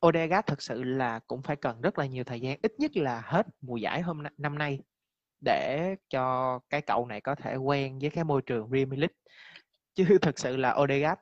Odegaard 0.07 0.47
thật 0.47 0.63
sự 0.63 0.83
là 0.83 1.19
cũng 1.19 1.43
phải 1.43 1.57
cần 1.57 1.81
rất 1.81 1.99
là 1.99 2.07
nhiều 2.07 2.25
thời 2.25 2.41
gian 2.41 2.59
ít 2.63 2.73
nhất 2.79 2.97
là 2.97 3.23
hết 3.25 3.47
mùa 3.61 3.77
giải 3.77 4.03
hôm 4.03 4.23
năm 4.39 4.59
nay 4.59 4.81
để 5.41 5.95
cho 6.09 6.59
cái 6.71 6.83
cậu 6.83 7.07
này 7.07 7.21
có 7.21 7.35
thể 7.35 7.57
quen 7.57 7.99
với 7.99 8.11
cái 8.11 8.25
môi 8.25 8.43
trường 8.43 8.69
Premier 8.69 9.01
League. 9.01 9.17
Chứ 9.95 10.19
thực 10.23 10.39
sự 10.39 10.57
là 10.57 10.77
Odegaard 10.83 11.21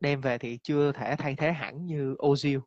đem 0.00 0.20
về 0.20 0.38
thì 0.38 0.58
chưa 0.62 0.92
thể 0.92 1.16
thay 1.18 1.36
thế 1.36 1.52
hẳn 1.52 1.86
như 1.86 2.14
Ozil 2.14 2.60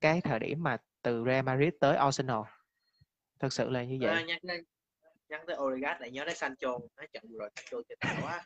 cái 0.00 0.20
thời 0.20 0.38
điểm 0.38 0.62
mà 0.62 0.76
từ 1.02 1.24
Real 1.26 1.44
Madrid 1.44 1.72
tới 1.80 1.96
Arsenal? 1.96 2.40
Thật 3.38 3.52
sự 3.52 3.70
là 3.70 3.84
như 3.84 3.98
vậy. 4.00 4.10
à, 4.10 4.22
nhắc 4.22 4.44
đến 4.44 4.64
nhắc 5.28 5.40
tới 5.46 5.56
Odegaard 5.56 6.00
lại 6.00 6.10
nhớ 6.10 6.24
đến 6.24 6.36
Sancho. 6.36 6.78
Nó 6.96 7.02
trận 7.12 7.24
rồi 7.38 7.50
Sancho 7.56 7.78
chơi 7.88 7.96
tệ 8.00 8.22
quá. 8.22 8.44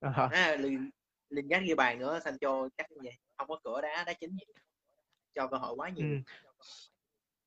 Uh-huh. 0.00 0.28
à, 0.28 0.56
Lingard 1.30 1.66
ghi 1.66 1.74
bàn 1.74 1.98
nữa 1.98 2.20
Sancho 2.24 2.68
chắc 2.76 2.92
như 2.92 2.98
vậy. 3.04 3.12
Không 3.36 3.48
có 3.48 3.60
cửa 3.64 3.80
đá 3.80 4.04
đá 4.04 4.12
chính 4.12 4.36
cho 5.34 5.48
cơ 5.48 5.56
hội 5.56 5.74
quá 5.76 5.88
nhiều. 5.88 6.06
Ừ. 6.06 6.16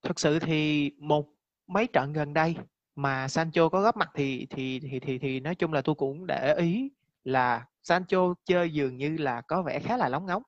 thực 0.01 0.19
sự 0.19 0.39
thì 0.39 0.91
một 0.97 1.27
mấy 1.67 1.87
trận 1.87 2.13
gần 2.13 2.33
đây 2.33 2.55
mà 2.95 3.27
Sancho 3.27 3.69
có 3.69 3.81
góp 3.81 3.97
mặt 3.97 4.09
thì 4.13 4.47
thì 4.49 4.79
thì 4.79 4.99
thì 4.99 5.17
thì 5.17 5.39
nói 5.39 5.55
chung 5.55 5.73
là 5.73 5.81
tôi 5.81 5.95
cũng 5.95 6.27
để 6.27 6.55
ý 6.57 6.91
là 7.23 7.65
Sancho 7.83 8.33
chơi 8.45 8.73
dường 8.73 8.97
như 8.97 9.17
là 9.17 9.41
có 9.41 9.61
vẻ 9.61 9.79
khá 9.79 9.97
là 9.97 10.09
lóng 10.09 10.25
ngóng 10.25 10.43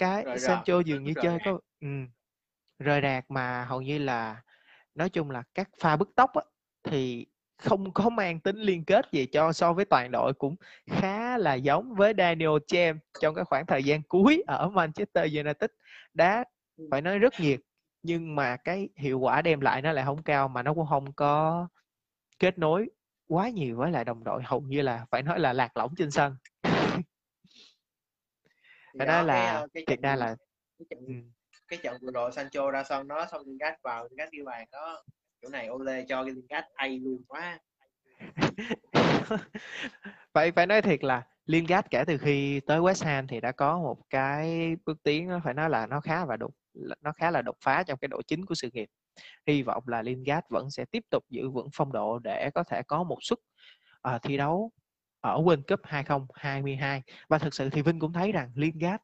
cái 0.00 0.24
rời 0.24 0.38
Sancho 0.38 0.74
rời. 0.74 0.84
dường 0.86 1.04
như 1.04 1.12
rời 1.12 1.24
chơi 1.24 1.38
rạc. 1.38 1.42
có 1.44 1.58
ừ, 1.80 1.88
rời 2.78 3.00
rạc 3.02 3.30
mà 3.30 3.64
hầu 3.64 3.82
như 3.82 3.98
là 3.98 4.42
nói 4.94 5.08
chung 5.08 5.30
là 5.30 5.42
các 5.54 5.68
pha 5.80 5.96
bứt 5.96 6.08
tốc 6.16 6.30
á, 6.34 6.42
thì 6.82 7.26
không 7.58 7.92
có 7.92 8.08
mang 8.10 8.40
tính 8.40 8.56
liên 8.56 8.84
kết 8.84 9.04
gì 9.12 9.26
cho 9.26 9.52
so 9.52 9.72
với 9.72 9.84
toàn 9.84 10.10
đội 10.10 10.32
cũng 10.34 10.56
khá 10.90 11.38
là 11.38 11.54
giống 11.54 11.94
với 11.94 12.14
Daniel 12.18 12.50
James 12.50 12.98
trong 13.20 13.34
cái 13.34 13.44
khoảng 13.44 13.66
thời 13.66 13.84
gian 13.84 14.02
cuối 14.02 14.42
ở 14.46 14.68
Manchester 14.70 15.24
United 15.36 15.70
đá 16.14 16.44
phải 16.90 17.02
nói 17.02 17.18
rất 17.18 17.40
nhiệt 17.40 17.60
nhưng 18.02 18.34
mà 18.36 18.56
cái 18.56 18.88
hiệu 18.96 19.18
quả 19.18 19.42
đem 19.42 19.60
lại 19.60 19.82
nó 19.82 19.92
lại 19.92 20.04
không 20.04 20.22
cao 20.22 20.48
mà 20.48 20.62
nó 20.62 20.74
cũng 20.74 20.86
không 20.86 21.12
có 21.12 21.68
kết 22.38 22.58
nối 22.58 22.90
quá 23.28 23.48
nhiều 23.48 23.76
với 23.76 23.90
lại 23.92 24.04
đồng 24.04 24.24
đội 24.24 24.42
hầu 24.44 24.60
như 24.60 24.82
là 24.82 25.06
phải 25.10 25.22
nói 25.22 25.40
là 25.40 25.52
lạc 25.52 25.76
lõng 25.76 25.94
trên 25.96 26.10
sân 26.10 26.36
cái 28.98 29.06
đó 29.06 29.22
là 29.22 29.52
ờ, 29.52 29.66
cái, 29.74 29.84
thiệt 29.86 30.00
ra 30.02 30.16
là 30.16 30.36
cái 30.78 30.86
trận, 30.90 30.98
ừ. 31.06 31.14
cái 31.68 31.78
trận 31.82 31.96
vừa 32.02 32.10
rồi 32.10 32.32
Sancho 32.32 32.70
ra 32.70 32.84
sân 32.84 33.08
đó 33.08 33.26
xong 33.30 33.42
Lingard 33.46 33.76
vào 33.82 34.08
Lingard 34.10 34.32
ghi 34.32 34.42
bàn 34.42 34.66
đó. 34.72 35.04
Chỗ 35.42 35.48
này 35.48 35.68
Ole 35.70 36.04
cho 36.08 36.24
cái 36.24 36.34
Lingard 36.34 36.66
hay 36.74 36.98
luôn 36.98 37.22
quá. 37.28 37.58
Phải 40.32 40.52
phải 40.52 40.66
nói 40.66 40.82
thiệt 40.82 41.04
là 41.04 41.22
Lingard 41.46 41.86
kể 41.90 42.04
từ 42.06 42.18
khi 42.18 42.60
tới 42.66 42.80
West 42.80 43.06
Ham 43.06 43.26
thì 43.26 43.40
đã 43.40 43.52
có 43.52 43.78
một 43.78 43.96
cái 44.10 44.76
bước 44.86 45.02
tiến 45.02 45.28
nó 45.28 45.40
phải 45.44 45.54
nói 45.54 45.70
là 45.70 45.86
nó 45.86 46.00
khá 46.00 46.24
và 46.24 46.36
đột 46.36 46.50
nó 47.00 47.12
khá 47.12 47.30
là 47.30 47.42
đột 47.42 47.56
phá 47.64 47.82
trong 47.82 47.98
cái 47.98 48.08
độ 48.08 48.22
chính 48.26 48.44
của 48.44 48.54
sự 48.54 48.70
nghiệp. 48.72 48.88
Hy 49.46 49.62
vọng 49.62 49.84
là 49.86 50.02
Lingard 50.02 50.46
vẫn 50.50 50.70
sẽ 50.70 50.84
tiếp 50.84 51.04
tục 51.10 51.24
giữ 51.28 51.50
vững 51.50 51.68
phong 51.72 51.92
độ 51.92 52.18
để 52.18 52.50
có 52.54 52.62
thể 52.62 52.82
có 52.82 53.02
một 53.02 53.18
suất 53.20 53.38
uh, 54.14 54.22
thi 54.22 54.36
đấu 54.36 54.70
ở 55.20 55.42
World 55.42 55.62
Cup 55.68 55.80
2022 55.82 57.02
và 57.28 57.38
thực 57.38 57.54
sự 57.54 57.70
thì 57.70 57.82
Vinh 57.82 57.98
cũng 57.98 58.12
thấy 58.12 58.32
rằng 58.32 58.50
Lingard 58.54 59.02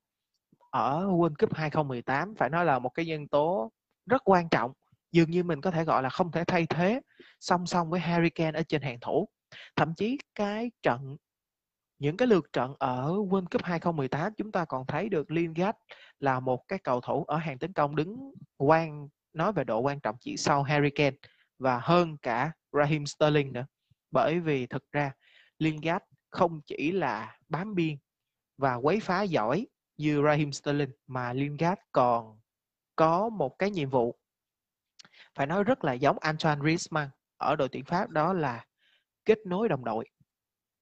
ở 0.70 1.06
World 1.06 1.34
Cup 1.38 1.54
2018 1.54 2.34
phải 2.34 2.50
nói 2.50 2.64
là 2.64 2.78
một 2.78 2.88
cái 2.88 3.06
nhân 3.06 3.28
tố 3.28 3.72
rất 4.06 4.22
quan 4.24 4.48
trọng. 4.48 4.72
Dường 5.12 5.30
như 5.30 5.42
mình 5.44 5.60
có 5.60 5.70
thể 5.70 5.84
gọi 5.84 6.02
là 6.02 6.08
không 6.08 6.32
thể 6.32 6.44
thay 6.44 6.66
thế 6.66 7.00
song 7.40 7.66
song 7.66 7.90
với 7.90 8.00
Harry 8.00 8.30
Kane 8.30 8.58
ở 8.58 8.62
trên 8.62 8.82
hàng 8.82 8.98
thủ. 9.00 9.28
Thậm 9.76 9.94
chí 9.94 10.18
cái 10.34 10.70
trận, 10.82 11.16
những 11.98 12.16
cái 12.16 12.28
lượt 12.28 12.52
trận 12.52 12.74
ở 12.78 13.12
World 13.12 13.46
Cup 13.50 13.64
2018 13.64 14.32
chúng 14.36 14.52
ta 14.52 14.64
còn 14.64 14.86
thấy 14.86 15.08
được 15.08 15.30
Lingard 15.30 15.78
là 16.20 16.40
một 16.40 16.64
cái 16.68 16.78
cầu 16.78 17.00
thủ 17.00 17.24
ở 17.24 17.36
hàng 17.36 17.58
tấn 17.58 17.72
công 17.72 17.96
đứng 17.96 18.32
quan, 18.58 19.08
nói 19.32 19.52
về 19.52 19.64
độ 19.64 19.80
quan 19.80 20.00
trọng 20.00 20.16
chỉ 20.20 20.36
sau 20.36 20.62
Harry 20.62 20.90
Kane 20.90 21.16
và 21.58 21.80
hơn 21.82 22.16
cả 22.22 22.52
Raheem 22.72 23.06
Sterling 23.06 23.52
nữa. 23.52 23.66
Bởi 24.10 24.40
vì 24.40 24.66
thực 24.66 24.92
ra 24.92 25.12
Lingard 25.58 26.04
không 26.30 26.60
chỉ 26.66 26.92
là 26.92 27.38
bám 27.48 27.74
biên 27.74 27.96
và 28.58 28.74
quấy 28.74 29.00
phá 29.00 29.22
giỏi 29.22 29.66
như 29.96 30.22
Raheem 30.24 30.52
Sterling 30.52 30.90
mà 31.06 31.32
Lingard 31.32 31.80
còn 31.92 32.40
có 32.96 33.28
một 33.28 33.58
cái 33.58 33.70
nhiệm 33.70 33.90
vụ 33.90 34.18
phải 35.34 35.46
nói 35.46 35.64
rất 35.64 35.84
là 35.84 35.92
giống 35.92 36.18
Antoine 36.18 36.60
Griezmann. 36.60 37.08
Ở 37.36 37.56
đội 37.56 37.68
tuyển 37.68 37.84
Pháp 37.84 38.10
đó 38.10 38.32
là 38.32 38.66
kết 39.24 39.38
nối 39.46 39.68
đồng 39.68 39.84
đội. 39.84 40.08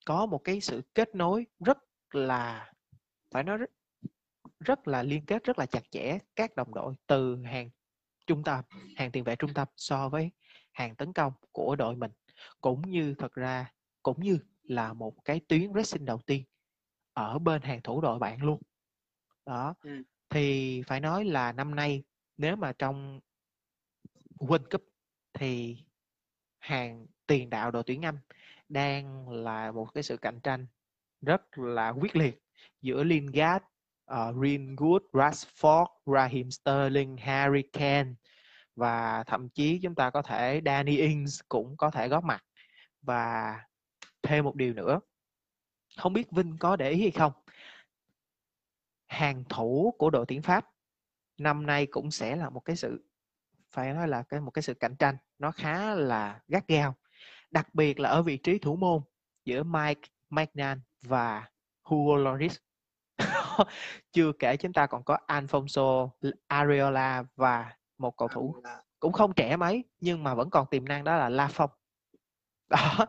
Có 0.06 0.26
một 0.26 0.38
cái 0.44 0.60
sự 0.60 0.82
kết 0.94 1.14
nối 1.14 1.46
rất 1.64 1.78
là 2.10 2.72
phải 3.30 3.42
nói 3.42 3.56
rất, 3.58 3.70
rất 4.60 4.88
là 4.88 5.02
liên 5.02 5.26
kết 5.26 5.44
rất 5.44 5.58
là 5.58 5.66
chặt 5.66 5.90
chẽ 5.90 6.18
các 6.36 6.56
đồng 6.56 6.74
đội 6.74 6.94
từ 7.06 7.42
hàng 7.44 7.70
trung 8.26 8.44
tâm 8.44 8.64
hàng 8.96 9.10
tiền 9.10 9.24
vệ 9.24 9.36
trung 9.36 9.54
tâm 9.54 9.68
so 9.76 10.08
với 10.08 10.30
hàng 10.72 10.96
tấn 10.96 11.12
công 11.12 11.32
của 11.52 11.76
đội 11.76 11.96
mình. 11.96 12.10
Cũng 12.60 12.82
như 12.82 13.14
thật 13.18 13.32
ra 13.32 13.72
cũng 14.02 14.22
như 14.22 14.38
là 14.64 14.92
một 14.92 15.24
cái 15.24 15.40
tuyến 15.48 15.72
pressing 15.72 16.04
đầu 16.04 16.20
tiên 16.26 16.44
ở 17.12 17.38
bên 17.38 17.62
hàng 17.62 17.82
thủ 17.82 18.00
đội 18.00 18.18
bạn 18.18 18.42
luôn 18.42 18.62
đó 19.46 19.74
ừ. 19.82 20.02
thì 20.28 20.82
phải 20.86 21.00
nói 21.00 21.24
là 21.24 21.52
năm 21.52 21.74
nay 21.74 22.02
nếu 22.36 22.56
mà 22.56 22.72
trong 22.72 23.20
World 24.38 24.64
Cup 24.70 24.84
thì 25.32 25.78
hàng 26.58 27.06
tiền 27.26 27.50
đạo 27.50 27.70
đội 27.70 27.82
tuyển 27.86 28.04
Anh 28.04 28.18
đang 28.68 29.28
là 29.28 29.72
một 29.72 29.94
cái 29.94 30.02
sự 30.02 30.16
cạnh 30.16 30.40
tranh 30.40 30.66
rất 31.20 31.58
là 31.58 31.88
quyết 31.88 32.16
liệt 32.16 32.42
giữa 32.82 33.04
Lingard, 33.04 33.64
uh, 34.12 34.36
Greenwood, 34.36 35.00
Rashford, 35.12 35.86
Raheem 36.06 36.50
Sterling, 36.50 37.16
Harry 37.16 37.62
Kane 37.72 38.12
và 38.76 39.24
thậm 39.26 39.48
chí 39.48 39.80
chúng 39.82 39.94
ta 39.94 40.10
có 40.10 40.22
thể 40.22 40.60
Danny 40.64 40.96
Ings 40.96 41.40
cũng 41.48 41.76
có 41.76 41.90
thể 41.90 42.08
góp 42.08 42.24
mặt 42.24 42.44
và 43.02 43.54
thêm 44.24 44.44
một 44.44 44.56
điều 44.56 44.74
nữa. 44.74 45.00
Không 45.96 46.12
biết 46.12 46.30
Vinh 46.30 46.56
có 46.60 46.76
để 46.76 46.90
ý 46.90 47.00
hay 47.00 47.10
không? 47.10 47.32
Hàng 49.06 49.44
thủ 49.48 49.94
của 49.98 50.10
đội 50.10 50.24
tuyển 50.28 50.42
Pháp 50.42 50.70
năm 51.38 51.66
nay 51.66 51.86
cũng 51.86 52.10
sẽ 52.10 52.36
là 52.36 52.50
một 52.50 52.60
cái 52.60 52.76
sự 52.76 53.04
phải 53.70 53.92
nói 53.92 54.08
là 54.08 54.22
cái 54.22 54.40
một 54.40 54.50
cái 54.50 54.62
sự 54.62 54.74
cạnh 54.74 54.96
tranh. 54.96 55.16
Nó 55.38 55.50
khá 55.50 55.94
là 55.94 56.40
gắt 56.48 56.68
gao 56.68 56.94
đặc 57.50 57.74
biệt 57.74 58.00
là 58.00 58.08
ở 58.08 58.22
vị 58.22 58.36
trí 58.36 58.58
thủ 58.58 58.76
môn 58.76 59.02
giữa 59.44 59.62
Mike 59.62 60.00
Magnan 60.30 60.80
và 61.02 61.48
Hugo 61.82 62.16
Lloris. 62.16 62.58
Chưa 64.12 64.32
kể 64.38 64.56
chúng 64.56 64.72
ta 64.72 64.86
còn 64.86 65.04
có 65.04 65.18
Alfonso 65.26 66.08
Areola 66.46 67.24
và 67.36 67.76
một 67.98 68.16
cầu 68.16 68.28
thủ 68.28 68.62
cũng 69.00 69.12
không 69.12 69.32
trẻ 69.34 69.56
mấy 69.56 69.84
nhưng 70.00 70.22
mà 70.24 70.34
vẫn 70.34 70.50
còn 70.50 70.66
tiềm 70.70 70.84
năng 70.84 71.04
đó 71.04 71.16
là 71.16 71.28
La 71.28 71.48
Phong. 71.52 71.70
Đó 72.68 73.06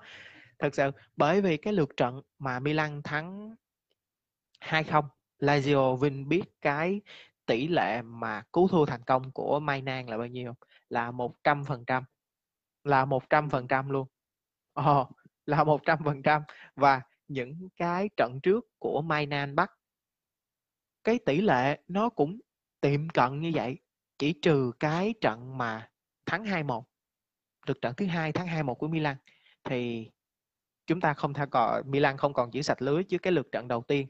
thật 0.60 0.76
sự 0.76 0.92
bởi 1.16 1.42
vì 1.42 1.58
cái 1.58 1.74
lượt 1.74 1.90
trận 1.98 2.22
mà 2.40 2.60
Milan 2.60 3.02
thắng 3.04 3.56
2-0 4.62 5.04
Lazio 5.40 5.96
Vinh 5.96 6.30
biết 6.30 6.44
cái 6.62 7.02
tỷ 7.46 7.68
lệ 7.68 8.02
mà 8.02 8.44
cứu 8.54 8.68
thua 8.68 8.86
thành 8.86 9.04
công 9.04 9.32
của 9.32 9.60
Mai 9.60 9.82
Nan 9.82 10.06
là 10.06 10.18
bao 10.18 10.28
nhiêu 10.28 10.54
là 10.90 11.12
một 11.12 11.44
trăm 11.44 11.64
phần 11.66 11.86
trăm 11.86 12.04
là 12.84 13.06
một 13.06 13.30
trăm 13.30 13.50
phần 13.50 13.68
trăm 13.68 13.90
luôn. 13.90 14.08
Ồ, 14.74 15.10
là 15.46 15.64
một 15.64 15.82
trăm 15.86 16.00
phần 16.06 16.22
trăm. 16.24 16.42
Và 16.76 17.02
những 17.28 17.70
cái 17.76 18.10
trận 18.18 18.40
trước 18.44 18.66
của 18.80 19.02
Mai 19.02 19.26
Nan 19.26 19.56
bắt 19.56 19.72
cái 21.04 21.20
tỷ 21.26 21.42
lệ 21.42 21.80
nó 21.88 22.10
cũng 22.10 22.40
tiệm 22.82 23.10
cận 23.10 23.40
như 23.40 23.52
vậy 23.54 23.78
chỉ 24.18 24.34
trừ 24.42 24.72
cái 24.80 25.14
trận 25.22 25.58
mà 25.58 25.90
thắng 26.26 26.44
2-1 26.44 26.84
được 27.68 27.82
trận 27.82 27.94
thứ 27.98 28.06
hai 28.06 28.32
thắng 28.32 28.48
2-1 28.48 28.74
của 28.74 28.88
Milan 28.88 29.18
thì 29.64 30.10
chúng 30.88 31.02
ta 31.02 31.14
không 31.14 31.34
tha 31.34 31.46
còn 31.46 31.92
Milan 31.92 32.18
không 32.18 32.34
còn 32.34 32.54
giữ 32.54 32.62
sạch 32.62 32.82
lưới 32.82 33.04
chứ 33.04 33.18
cái 33.18 33.34
lượt 33.34 33.48
trận 33.52 33.68
đầu 33.68 33.82
tiên. 33.82 34.08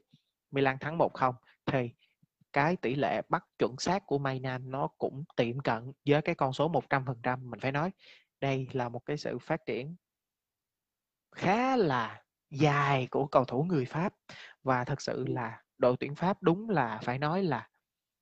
Milan 0.52 0.78
thắng 0.80 0.98
1-0 0.98 1.34
thì 1.66 1.90
cái 2.54 2.76
tỷ 2.76 2.96
lệ 2.96 3.22
bắt 3.30 3.46
chuẩn 3.60 3.76
xác 3.78 4.06
của 4.06 4.18
Mainan 4.18 4.72
nó 4.72 4.88
cũng 4.98 5.24
tiệm 5.36 5.60
cận 5.60 5.92
với 6.06 6.22
cái 6.22 6.36
con 6.36 6.54
số 6.54 6.70
100% 6.70 7.50
mình 7.50 7.60
phải 7.60 7.72
nói. 7.72 7.92
Đây 8.42 8.68
là 8.72 8.90
một 8.90 9.06
cái 9.06 9.18
sự 9.18 9.40
phát 9.40 9.66
triển 9.66 9.96
khá 11.36 11.76
là 11.78 12.24
dài 12.50 13.08
của 13.12 13.28
cầu 13.28 13.46
thủ 13.46 13.64
người 13.64 13.86
Pháp. 13.86 14.14
Và 14.64 14.84
thật 14.84 15.02
sự 15.02 15.26
là 15.28 15.64
đội 15.78 15.96
tuyển 16.00 16.16
Pháp 16.16 16.44
đúng 16.44 16.70
là 16.70 17.00
phải 17.04 17.20
nói 17.20 17.44
là 17.44 17.70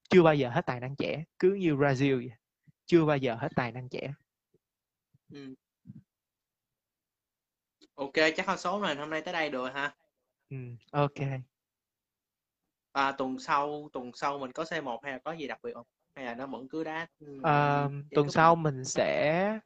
chưa 0.10 0.24
bao 0.24 0.36
giờ 0.36 0.50
hết 0.50 0.66
tài 0.66 0.80
năng 0.80 0.96
trẻ, 0.96 1.24
cứ 1.40 1.54
như 1.54 1.76
Brazil 1.76 2.16
vậy. 2.16 2.38
chưa 2.86 3.06
bao 3.06 3.18
giờ 3.18 3.36
hết 3.36 3.50
tài 3.56 3.72
năng 3.72 3.90
trẻ. 3.90 4.14
Ừ 5.32 5.54
ok 7.96 8.14
chắc 8.36 8.46
con 8.46 8.58
số 8.58 8.80
này 8.80 8.96
hôm 8.96 9.10
nay 9.10 9.22
tới 9.22 9.34
đây 9.34 9.50
được 9.50 9.70
ha. 9.74 9.96
Ừ, 10.50 10.58
ok. 10.92 11.28
À, 12.92 13.12
tuần 13.12 13.40
sau 13.40 13.90
tuần 13.94 14.12
sau 14.14 14.40
mình 14.40 14.52
có 14.52 14.64
C1 14.64 15.00
hay 15.04 15.12
là 15.12 15.18
có 15.18 15.32
gì 15.32 15.48
đặc 15.48 15.60
biệt 15.64 15.74
không? 15.74 15.86
Hay 16.16 16.26
là 16.26 16.36
nó 16.36 16.48
vẫn 16.48 16.68
cứ 16.70 16.84
đá 16.84 17.08
à, 17.44 17.90
tuần 18.12 18.30
sau 18.30 18.56
mình 18.56 18.86
sẽ 18.86 19.60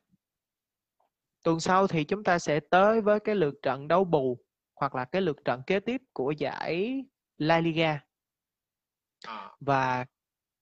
tuần 1.44 1.60
sau 1.60 1.88
thì 1.88 2.04
chúng 2.04 2.24
ta 2.24 2.40
sẽ 2.40 2.60
tới 2.60 3.02
với 3.02 3.20
cái 3.20 3.36
lượt 3.36 3.56
trận 3.62 3.88
đấu 3.88 4.04
bù 4.04 4.38
hoặc 4.76 4.96
là 4.96 5.06
cái 5.06 5.22
lượt 5.22 5.38
trận 5.46 5.62
kế 5.68 5.80
tiếp 5.80 6.02
của 6.14 6.32
giải 6.32 7.06
La 7.38 7.60
Liga. 7.60 8.00
À. 9.26 9.52
và 9.60 10.06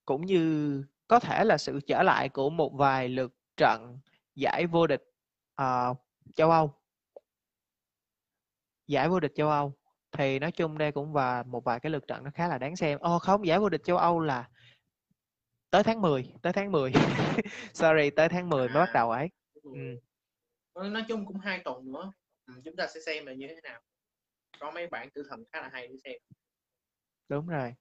cũng 0.05 0.26
như 0.26 0.84
có 1.07 1.20
thể 1.20 1.43
là 1.43 1.57
sự 1.57 1.80
trở 1.88 2.03
lại 2.03 2.30
của 2.30 2.49
một 2.49 2.74
vài 2.74 3.09
lượt 3.09 3.34
trận 3.57 3.99
giải 4.36 4.66
vô 4.68 4.88
địch 4.88 5.03
uh, 5.61 5.97
châu 6.36 6.51
Âu 6.51 6.74
giải 8.88 9.09
vô 9.09 9.19
địch 9.19 9.31
châu 9.36 9.49
Âu 9.49 9.73
thì 10.11 10.39
nói 10.39 10.51
chung 10.51 10.77
đây 10.77 10.91
cũng 10.91 11.13
và 11.13 11.43
một 11.43 11.63
vài 11.63 11.79
cái 11.79 11.89
lượt 11.89 12.07
trận 12.07 12.23
nó 12.23 12.31
khá 12.33 12.47
là 12.47 12.57
đáng 12.57 12.75
xem. 12.75 12.99
Ô 12.99 13.19
không, 13.19 13.47
giải 13.47 13.59
vô 13.59 13.69
địch 13.69 13.81
châu 13.83 13.97
Âu 13.97 14.19
là 14.19 14.49
tới 15.69 15.83
tháng 15.83 16.01
10, 16.01 16.33
tới 16.41 16.53
tháng 16.53 16.71
10. 16.71 16.91
Sorry, 17.73 18.09
tới 18.09 18.29
tháng 18.29 18.49
10 18.49 18.69
mới 18.69 18.86
bắt 18.86 18.93
đầu 18.93 19.11
ấy. 19.11 19.29
Ừ. 19.63 19.99
Nói 20.75 21.03
chung 21.07 21.25
cũng 21.25 21.39
hai 21.39 21.61
tuần 21.65 21.91
nữa. 21.91 22.11
Ừ, 22.47 22.53
chúng 22.65 22.75
ta 22.75 22.88
sẽ 22.88 22.99
xem 23.01 23.25
là 23.25 23.33
như 23.33 23.47
thế 23.47 23.61
nào. 23.63 23.81
Có 24.59 24.71
mấy 24.71 24.88
bản 24.88 25.09
tử 25.09 25.23
thần 25.29 25.43
khá 25.51 25.61
là 25.61 25.69
hay 25.73 25.88
để 25.88 25.95
xem. 26.03 26.15
Đúng 27.29 27.47
rồi. 27.47 27.73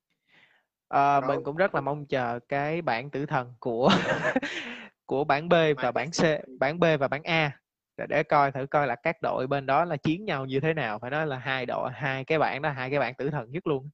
À, 0.89 1.21
rồi. 1.21 1.29
mình 1.29 1.45
cũng 1.45 1.57
rất 1.57 1.75
là 1.75 1.81
mong 1.81 2.07
chờ 2.07 2.41
cái 2.49 2.83
bản 2.83 3.11
tử 3.11 3.27
thần 3.27 3.55
của 3.61 3.91
của 5.07 5.25
bản 5.25 5.49
B 5.49 5.55
và 5.77 5.93
bản 5.93 6.11
C, 6.11 6.23
bản 6.59 6.81
B 6.81 6.85
và 7.01 7.09
bản 7.09 7.23
A 7.23 7.61
để, 7.97 8.07
để 8.09 8.23
coi 8.23 8.53
thử 8.53 8.67
coi 8.71 8.87
là 8.87 8.97
các 8.97 9.17
đội 9.23 9.47
bên 9.47 9.67
đó 9.67 9.85
là 9.85 9.97
chiến 9.97 10.25
nhau 10.25 10.47
như 10.47 10.61
thế 10.61 10.75
nào 10.75 10.99
phải 10.99 11.11
nói 11.11 11.27
là 11.27 11.39
hai 11.39 11.67
đội 11.67 11.91
hai 11.95 12.25
cái 12.25 12.39
bạn 12.39 12.63
đó 12.63 12.71
hai 12.71 12.91
cái 12.91 12.99
bạn 12.99 13.15
tử 13.15 13.31
thần 13.31 13.51
nhất 13.51 13.67
luôn 13.67 13.91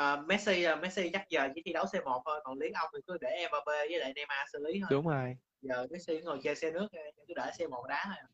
uh, 0.00 0.26
Messi 0.26 0.66
uh, 0.72 0.80
Messi 0.80 1.10
chắc 1.12 1.28
giờ 1.30 1.48
chỉ 1.54 1.62
thi 1.64 1.72
đấu 1.72 1.84
C1 1.84 2.22
thôi 2.24 2.40
còn 2.44 2.58
Lý 2.58 2.70
Ông 2.74 2.90
thì 2.94 3.00
cứ 3.06 3.18
để 3.20 3.48
Mbappe 3.48 3.88
với 3.90 3.98
lại 3.98 4.12
Neymar 4.14 4.48
xử 4.52 4.58
lý 4.66 4.80
thôi. 4.80 4.88
Đúng 4.90 5.06
rồi. 5.06 5.36
Giờ 5.60 5.86
Messi 5.90 6.20
ngồi 6.20 6.40
chơi 6.42 6.54
xe 6.54 6.70
nước 6.70 6.88
cứ 7.28 7.34
để 7.36 7.50
C1 7.58 7.86
đá 7.86 8.04
thôi. 8.04 8.30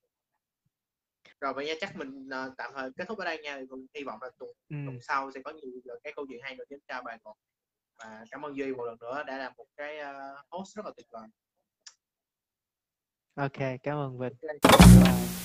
Rồi 1.40 1.54
bây 1.54 1.66
giờ 1.66 1.74
chắc 1.80 1.96
mình 1.96 2.28
uh, 2.28 2.56
tạm 2.56 2.72
thời 2.74 2.90
kết 2.96 3.08
thúc 3.08 3.18
ở 3.18 3.24
đây 3.24 3.38
nha 3.38 3.60
mình 3.70 3.86
hy 3.94 4.04
vọng 4.04 4.18
là 4.22 4.30
tuần, 4.38 4.50
ừ. 4.68 4.76
tuần 4.86 4.98
sau 5.00 5.30
sẽ 5.30 5.40
có 5.44 5.50
nhiều 5.50 5.70
cái 6.04 6.12
câu 6.16 6.26
chuyện 6.28 6.40
hay 6.42 6.56
nữa 6.56 6.64
đến 6.68 6.80
cho 6.88 7.02
bạn 7.02 7.18
còn 7.24 7.36
và 7.98 8.24
cảm 8.30 8.42
ơn 8.42 8.56
duy 8.56 8.74
một 8.74 8.84
lần 8.84 8.96
nữa 9.00 9.22
đã 9.26 9.38
làm 9.38 9.52
một 9.56 9.66
cái 9.76 9.98
uh, 10.00 10.38
host 10.50 10.76
rất 10.76 10.86
là 10.86 10.92
tuyệt 10.96 11.06
vời 11.10 11.28
ok 13.40 13.80
cảm 13.82 13.96
ơn 13.96 14.18
vinh. 14.18 14.32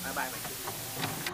Bye 0.04 0.12
bye 0.16 1.25